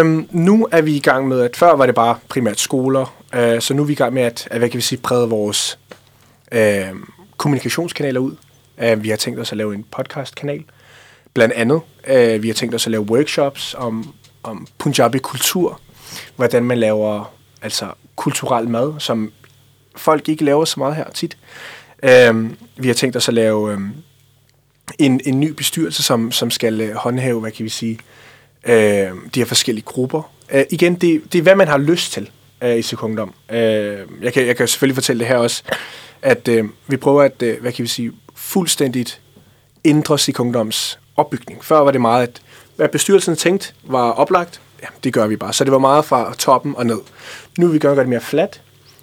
Um, 0.00 0.28
nu 0.30 0.68
er 0.72 0.82
vi 0.82 0.96
i 0.96 1.00
gang 1.00 1.28
med, 1.28 1.40
at 1.40 1.56
før 1.56 1.76
var 1.76 1.86
det 1.86 1.94
bare 1.94 2.16
primært 2.28 2.60
skoler, 2.60 3.14
uh, 3.36 3.60
så 3.60 3.74
nu 3.74 3.82
er 3.82 3.86
vi 3.86 3.92
i 3.92 3.96
gang 3.96 4.14
med 4.14 4.22
at, 4.22 4.48
at 4.50 4.58
hvad 4.58 4.68
kan 4.68 4.76
vi 4.76 4.82
sige, 4.82 4.98
brede 4.98 5.28
vores 5.28 5.78
uh, 6.54 6.60
kommunikationskanaler 7.36 8.20
ud. 8.20 8.32
Uh, 8.84 9.02
vi 9.02 9.08
har 9.08 9.16
tænkt 9.16 9.40
os 9.40 9.52
at 9.52 9.58
lave 9.58 9.74
en 9.74 9.84
podcastkanal, 9.90 10.64
blandt 11.34 11.54
andet. 11.54 11.80
Uh, 12.10 12.42
vi 12.42 12.48
har 12.48 12.54
tænkt 12.54 12.74
os 12.74 12.86
at 12.86 12.90
lave 12.90 13.02
workshops 13.02 13.74
om, 13.78 14.14
om 14.42 14.66
Punjabi 14.78 15.18
kultur, 15.18 15.80
hvordan 16.36 16.64
man 16.64 16.78
laver 16.78 17.34
altså 17.62 17.86
kulturel 18.16 18.68
mad, 18.68 18.92
som 18.98 19.32
folk 19.96 20.28
ikke 20.28 20.44
laver 20.44 20.64
så 20.64 20.80
meget 20.80 20.96
her 20.96 21.10
tit. 21.10 21.36
Uh, 22.02 22.50
vi 22.76 22.86
har 22.86 22.94
tænkt 22.94 23.16
os 23.16 23.28
at 23.28 23.34
lave 23.34 23.74
um, 23.74 23.94
en, 24.98 25.20
en 25.24 25.40
ny 25.40 25.50
bestyrelse, 25.50 26.02
som, 26.02 26.32
som 26.32 26.50
skal 26.50 26.94
håndhæve, 26.94 27.40
hvad 27.40 27.50
kan 27.50 27.64
vi 27.64 27.70
sige, 27.70 27.98
uh, 28.64 28.72
de 29.34 29.40
her 29.40 29.44
forskellige 29.44 29.84
grupper. 29.84 30.32
Uh, 30.54 30.60
igen, 30.70 30.94
det, 30.94 31.22
det 31.32 31.38
er, 31.38 31.42
hvad 31.42 31.56
man 31.56 31.68
har 31.68 31.78
lyst 31.78 32.12
til 32.12 32.30
i 32.78 32.82
sekundom. 32.82 33.34
Uh, 33.48 33.56
jeg, 33.56 34.32
kan, 34.34 34.46
jeg 34.46 34.56
kan 34.56 34.68
selvfølgelig 34.68 34.96
fortælle 34.96 35.20
det 35.20 35.28
her 35.28 35.36
også, 35.36 35.62
at 36.22 36.48
øh, 36.48 36.64
vi 36.86 36.96
prøver 36.96 37.22
at, 37.22 37.42
øh, 37.42 37.60
hvad 37.60 37.72
kan 37.72 37.82
vi 37.82 37.88
sige, 37.88 38.12
fuldstændigt 38.50 39.20
ændre 39.84 40.18
sekunddoms 40.18 40.98
opbygning. 41.16 41.64
Før 41.64 41.78
var 41.78 41.90
det 41.90 42.00
meget, 42.00 42.22
at 42.22 42.42
hvad 42.76 42.88
bestyrelsen 42.88 43.36
tænkt 43.36 43.74
var 43.84 44.10
oplagt, 44.10 44.60
ja, 44.82 44.86
det 45.04 45.12
gør 45.12 45.26
vi 45.26 45.36
bare. 45.36 45.52
Så 45.52 45.64
det 45.64 45.72
var 45.72 45.78
meget 45.78 46.04
fra 46.04 46.34
toppen 46.34 46.76
og 46.76 46.86
ned. 46.86 46.98
Nu 47.58 47.66
vil 47.66 47.74
vi 47.74 47.78
gøre 47.78 47.96
det 47.96 48.08
mere 48.08 48.20
flat, 48.20 48.60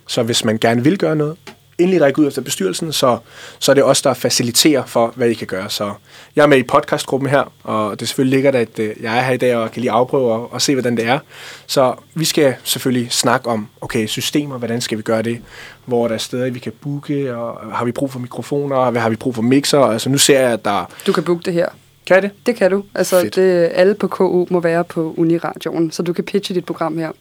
så 0.07 0.23
hvis 0.23 0.43
man 0.43 0.57
gerne 0.57 0.83
vil 0.83 0.97
gøre 0.97 1.15
noget, 1.15 1.37
endelig 1.77 2.01
række 2.01 2.21
ud 2.21 2.27
efter 2.27 2.41
bestyrelsen, 2.41 2.93
så, 2.93 3.17
så 3.59 3.71
er 3.71 3.73
det 3.73 3.83
os, 3.83 4.01
der 4.01 4.13
faciliterer 4.13 4.85
for, 4.85 5.13
hvad 5.15 5.29
I 5.29 5.33
kan 5.33 5.47
gøre. 5.47 5.69
Så 5.69 5.93
jeg 6.35 6.43
er 6.43 6.47
med 6.47 6.57
i 6.57 6.63
podcastgruppen 6.63 7.29
her, 7.29 7.53
og 7.63 7.91
det 7.91 8.01
er 8.01 8.05
selvfølgelig 8.05 8.37
ligger 8.37 8.59
at 8.59 8.79
øh, 8.79 8.95
jeg 9.01 9.17
er 9.17 9.21
her 9.21 9.33
i 9.33 9.37
dag 9.37 9.55
og 9.55 9.71
kan 9.71 9.81
lige 9.81 9.91
afprøve 9.91 10.31
og, 10.31 10.53
og 10.53 10.61
se, 10.61 10.73
hvordan 10.75 10.97
det 10.97 11.05
er. 11.05 11.19
Så 11.67 11.93
vi 12.13 12.25
skal 12.25 12.55
selvfølgelig 12.63 13.11
snakke 13.11 13.49
om, 13.49 13.67
okay, 13.81 14.07
systemer, 14.07 14.57
hvordan 14.57 14.81
skal 14.81 14.97
vi 14.97 15.03
gøre 15.03 15.21
det? 15.21 15.41
Hvor 15.85 16.03
er 16.03 16.07
der 16.07 16.17
steder, 16.17 16.49
vi 16.49 16.59
kan 16.59 16.73
booke, 16.81 17.35
og 17.35 17.75
har 17.75 17.85
vi 17.85 17.91
brug 17.91 18.11
for 18.11 18.19
mikrofoner, 18.19 18.91
hvad 18.91 19.01
har 19.01 19.09
vi 19.09 19.15
brug 19.15 19.35
for 19.35 19.41
mixer? 19.41 19.79
Altså 19.79 20.09
nu 20.09 20.17
ser 20.17 20.39
jeg, 20.39 20.51
at 20.51 20.65
der... 20.65 20.91
Du 21.07 21.11
kan 21.11 21.23
booke 21.23 21.43
det 21.43 21.53
her. 21.53 21.67
Kan 22.07 22.23
det? 22.23 22.31
Det 22.45 22.55
kan 22.55 22.71
du. 22.71 22.83
Altså, 22.95 23.29
det, 23.35 23.71
alle 23.73 23.93
på 23.93 24.07
KU 24.07 24.47
må 24.49 24.59
være 24.59 24.83
på 24.83 25.13
Uniradioen, 25.17 25.91
så 25.91 26.03
du 26.03 26.13
kan 26.13 26.23
pitche 26.23 26.55
dit 26.55 26.65
program 26.65 26.97
her. 26.97 27.11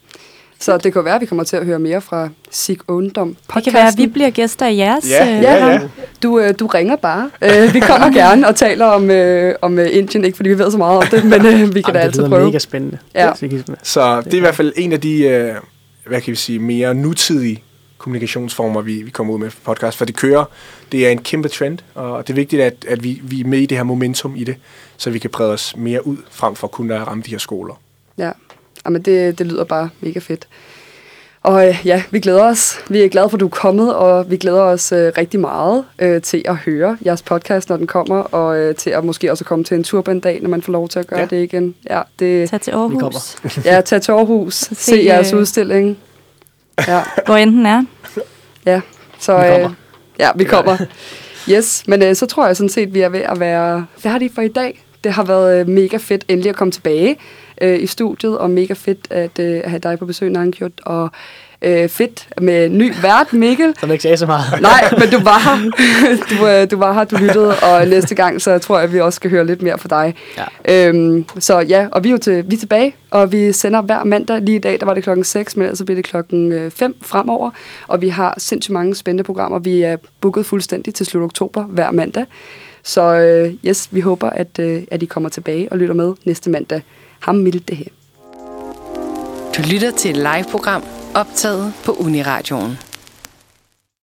Så 0.60 0.78
det 0.78 0.92
kan 0.92 1.04
være, 1.04 1.14
at 1.14 1.20
vi 1.20 1.26
kommer 1.26 1.44
til 1.44 1.56
at 1.56 1.64
høre 1.64 1.78
mere 1.78 2.00
fra 2.00 2.28
Sig 2.50 2.78
Undom 2.88 3.28
podcasten. 3.28 3.56
Det 3.56 3.64
kan 3.64 3.74
være, 3.74 3.88
at 3.88 3.98
vi 3.98 4.06
bliver 4.06 4.30
gæster 4.30 4.66
i 4.66 4.76
jeres... 4.76 5.10
Ja, 5.10 5.24
ja, 5.24 5.40
ja. 5.40 5.66
ja. 5.66 5.80
Du, 6.22 6.38
øh, 6.38 6.54
du 6.58 6.66
ringer 6.66 6.96
bare. 6.96 7.30
Uh, 7.42 7.74
vi 7.74 7.80
kommer 7.80 8.10
gerne 8.20 8.48
og 8.48 8.56
taler 8.56 8.86
om, 8.86 9.02
om 9.62 9.78
Indien, 9.78 10.24
ikke 10.24 10.36
fordi 10.36 10.48
vi 10.48 10.58
ved 10.58 10.70
så 10.70 10.78
meget 10.78 10.98
om 10.98 11.04
det, 11.10 11.24
men 11.24 11.74
vi 11.74 11.82
kan 11.82 11.94
da 11.94 12.00
altid 12.00 12.28
prøve. 12.28 12.40
Det 12.40 12.46
mega 12.46 12.58
spændende. 12.58 12.98
Ja. 13.14 13.32
Så 13.82 14.20
det 14.20 14.34
er 14.34 14.38
i 14.38 14.40
hvert 14.40 14.54
fald 14.54 14.72
en 14.76 14.92
af 14.92 15.00
de, 15.00 15.54
hvad 16.06 16.20
kan 16.20 16.30
vi 16.30 16.36
sige, 16.36 16.58
mere 16.58 16.94
nutidige 16.94 17.62
kommunikationsformer, 17.98 18.80
vi, 18.80 19.02
vi 19.02 19.10
kommer 19.10 19.34
ud 19.34 19.38
med 19.38 19.50
for 19.50 19.60
podcast, 19.64 19.98
for 19.98 20.04
det 20.04 20.16
kører, 20.16 20.44
det 20.92 21.06
er 21.06 21.10
en 21.10 21.18
kæmpe 21.18 21.48
trend, 21.48 21.78
og 21.94 22.26
det 22.26 22.32
er 22.32 22.34
vigtigt, 22.34 22.62
at, 22.62 22.84
at 22.88 23.04
vi, 23.04 23.20
vi 23.22 23.40
er 23.40 23.44
med 23.44 23.58
i 23.58 23.66
det 23.66 23.76
her 23.76 23.84
momentum 23.84 24.36
i 24.36 24.44
det, 24.44 24.56
så 24.96 25.10
vi 25.10 25.18
kan 25.18 25.30
brede 25.30 25.52
os 25.52 25.76
mere 25.76 26.06
ud, 26.06 26.16
frem 26.30 26.54
for 26.54 26.66
kun 26.66 26.90
at 26.90 27.06
ramme 27.06 27.22
de 27.26 27.30
her 27.30 27.38
skoler. 27.38 27.80
Ja, 28.18 28.30
Jamen, 28.86 29.02
det, 29.02 29.38
det 29.38 29.46
lyder 29.46 29.64
bare 29.64 29.88
mega 30.00 30.18
fedt. 30.18 30.46
Og 31.42 31.68
øh, 31.68 31.76
ja, 31.84 32.02
vi 32.10 32.20
glæder 32.20 32.42
os. 32.44 32.78
Vi 32.88 33.02
er 33.02 33.08
glade 33.08 33.28
for, 33.30 33.36
at 33.36 33.40
du 33.40 33.46
er 33.46 33.50
kommet, 33.50 33.94
og 33.94 34.30
vi 34.30 34.36
glæder 34.36 34.60
os 34.62 34.92
øh, 34.92 35.12
rigtig 35.18 35.40
meget 35.40 35.84
øh, 35.98 36.22
til 36.22 36.42
at 36.44 36.56
høre 36.56 36.98
jeres 37.06 37.22
podcast, 37.22 37.68
når 37.68 37.76
den 37.76 37.86
kommer, 37.86 38.16
og 38.16 38.58
øh, 38.58 38.74
til 38.74 38.90
at 38.90 39.04
måske 39.04 39.30
også 39.30 39.44
komme 39.44 39.64
til 39.64 39.74
en 39.76 39.84
tur 39.84 40.00
på 40.02 40.10
en 40.10 40.20
dag, 40.20 40.38
når 40.42 40.48
man 40.50 40.62
får 40.62 40.72
lov 40.72 40.88
til 40.88 40.98
at 40.98 41.06
gøre 41.06 41.20
Ja. 41.20 41.26
det 41.26 41.42
igen. 41.42 41.74
Ja, 41.90 42.02
det, 42.18 42.50
Tag 42.50 42.60
til 42.60 42.72
Vi 42.72 42.76
kommer. 42.76 43.04
Aarhus, 43.04 43.58
ja 43.64 43.80
tag 43.80 44.02
til 44.02 44.12
Aarhus, 44.12 44.54
se, 44.54 44.74
Se, 44.74 45.02
jeres 45.04 45.32
øh, 45.32 45.38
udstilling. 45.38 45.98
Ja, 46.88 47.02
hvor 47.26 47.36
end 47.36 47.50
den 47.50 47.66
er. 47.66 47.82
ja. 48.66 48.80
Så, 49.20 49.36
Vi 49.38 49.48
kommer. 49.48 49.68
Øh, 49.68 49.74
ja, 50.18 50.30
vi 50.36 50.44
kommer. 50.44 50.76
Yes, 51.50 51.82
men 51.88 52.02
øh, 52.02 52.14
så 52.16 52.26
tror 52.26 52.46
jeg 52.46 52.56
sådan 52.56 52.68
set, 52.68 52.94
vi 52.94 53.00
er 53.00 53.08
ved 53.08 53.20
at 53.20 53.40
være 53.40 53.86
færdige 53.98 54.30
for 54.34 54.42
i 54.42 54.48
dag. 54.48 54.82
Det 55.04 55.12
har 55.12 55.22
været 55.24 55.60
øh, 55.60 55.68
mega 55.68 55.96
fedt 55.96 56.24
endelig 56.28 56.50
at 56.50 56.56
komme 56.56 56.72
tilbage 56.72 57.16
øh, 57.60 57.82
i 57.82 57.86
studiet, 57.86 58.38
og 58.38 58.50
mega 58.50 58.74
fedt 58.74 59.06
at 59.10 59.38
øh, 59.38 59.60
have 59.64 59.78
dig 59.78 59.98
på 59.98 60.06
besøg, 60.06 60.30
Nankjot, 60.30 60.72
og 60.84 61.10
øh, 61.62 61.88
fedt 61.88 62.28
med 62.40 62.68
ny 62.68 62.92
vært, 63.02 63.32
Mikkel. 63.32 63.74
Som 63.80 63.90
ikke 63.90 64.02
sagde 64.02 64.16
så 64.16 64.26
meget. 64.26 64.44
Nej, 64.62 64.90
men 64.98 65.10
du 65.10 65.24
var 65.24 65.38
her. 65.38 65.70
Du, 66.30 66.46
øh, 66.46 66.70
du 66.70 66.76
var 66.76 66.92
her, 66.92 67.04
du 67.04 67.16
lyttede, 67.16 67.54
og 67.58 67.88
næste 67.88 68.14
gang, 68.14 68.42
så 68.42 68.58
tror 68.58 68.76
jeg, 68.76 68.84
at 68.84 68.92
vi 68.92 69.00
også 69.00 69.16
skal 69.16 69.30
høre 69.30 69.46
lidt 69.46 69.62
mere 69.62 69.78
fra 69.78 69.88
dig. 69.88 70.14
Ja. 70.66 70.88
Øhm, 70.88 71.24
så 71.38 71.60
ja, 71.60 71.86
og 71.92 72.04
vi 72.04 72.08
er 72.08 72.12
jo 72.12 72.18
til, 72.18 72.44
vi 72.50 72.54
er 72.54 72.58
tilbage, 72.58 72.94
og 73.10 73.32
vi 73.32 73.52
sender 73.52 73.82
hver 73.82 74.04
mandag. 74.04 74.40
Lige 74.40 74.56
i 74.56 74.60
dag, 74.60 74.80
der 74.80 74.86
var 74.86 74.94
det 74.94 75.02
klokken 75.02 75.24
6, 75.24 75.56
men 75.56 75.62
ellers 75.62 75.78
så 75.78 75.84
bliver 75.84 75.96
det 75.96 76.04
klokken 76.04 76.70
5 76.70 76.96
fremover. 77.02 77.50
Og 77.86 78.02
vi 78.02 78.08
har 78.08 78.34
sindssygt 78.38 78.72
mange 78.72 78.94
spændende 78.94 79.24
programmer. 79.24 79.58
Vi 79.58 79.82
er 79.82 79.96
booket 80.20 80.46
fuldstændig 80.46 80.94
til 80.94 81.06
slut 81.06 81.22
oktober 81.22 81.62
hver 81.64 81.90
mandag. 81.90 82.24
Så 82.82 83.02
øh, 83.14 83.54
yes, 83.64 83.88
vi 83.90 84.00
håber, 84.00 84.30
at, 84.30 84.58
øh, 84.60 84.82
at 84.90 85.02
I 85.02 85.06
kommer 85.06 85.28
tilbage 85.28 85.72
og 85.72 85.78
lytter 85.78 85.94
med 85.94 86.14
næste 86.24 86.50
mandag. 86.50 86.82
Ham 87.20 87.34
mildt 87.34 87.68
det 87.68 87.76
her. 87.76 87.92
Du 89.56 89.62
lytter 89.70 89.90
til 89.90 90.10
et 90.10 90.16
live-program 90.16 90.82
optaget 91.14 91.72
på 91.84 91.92
Uniradioen. 91.92 92.78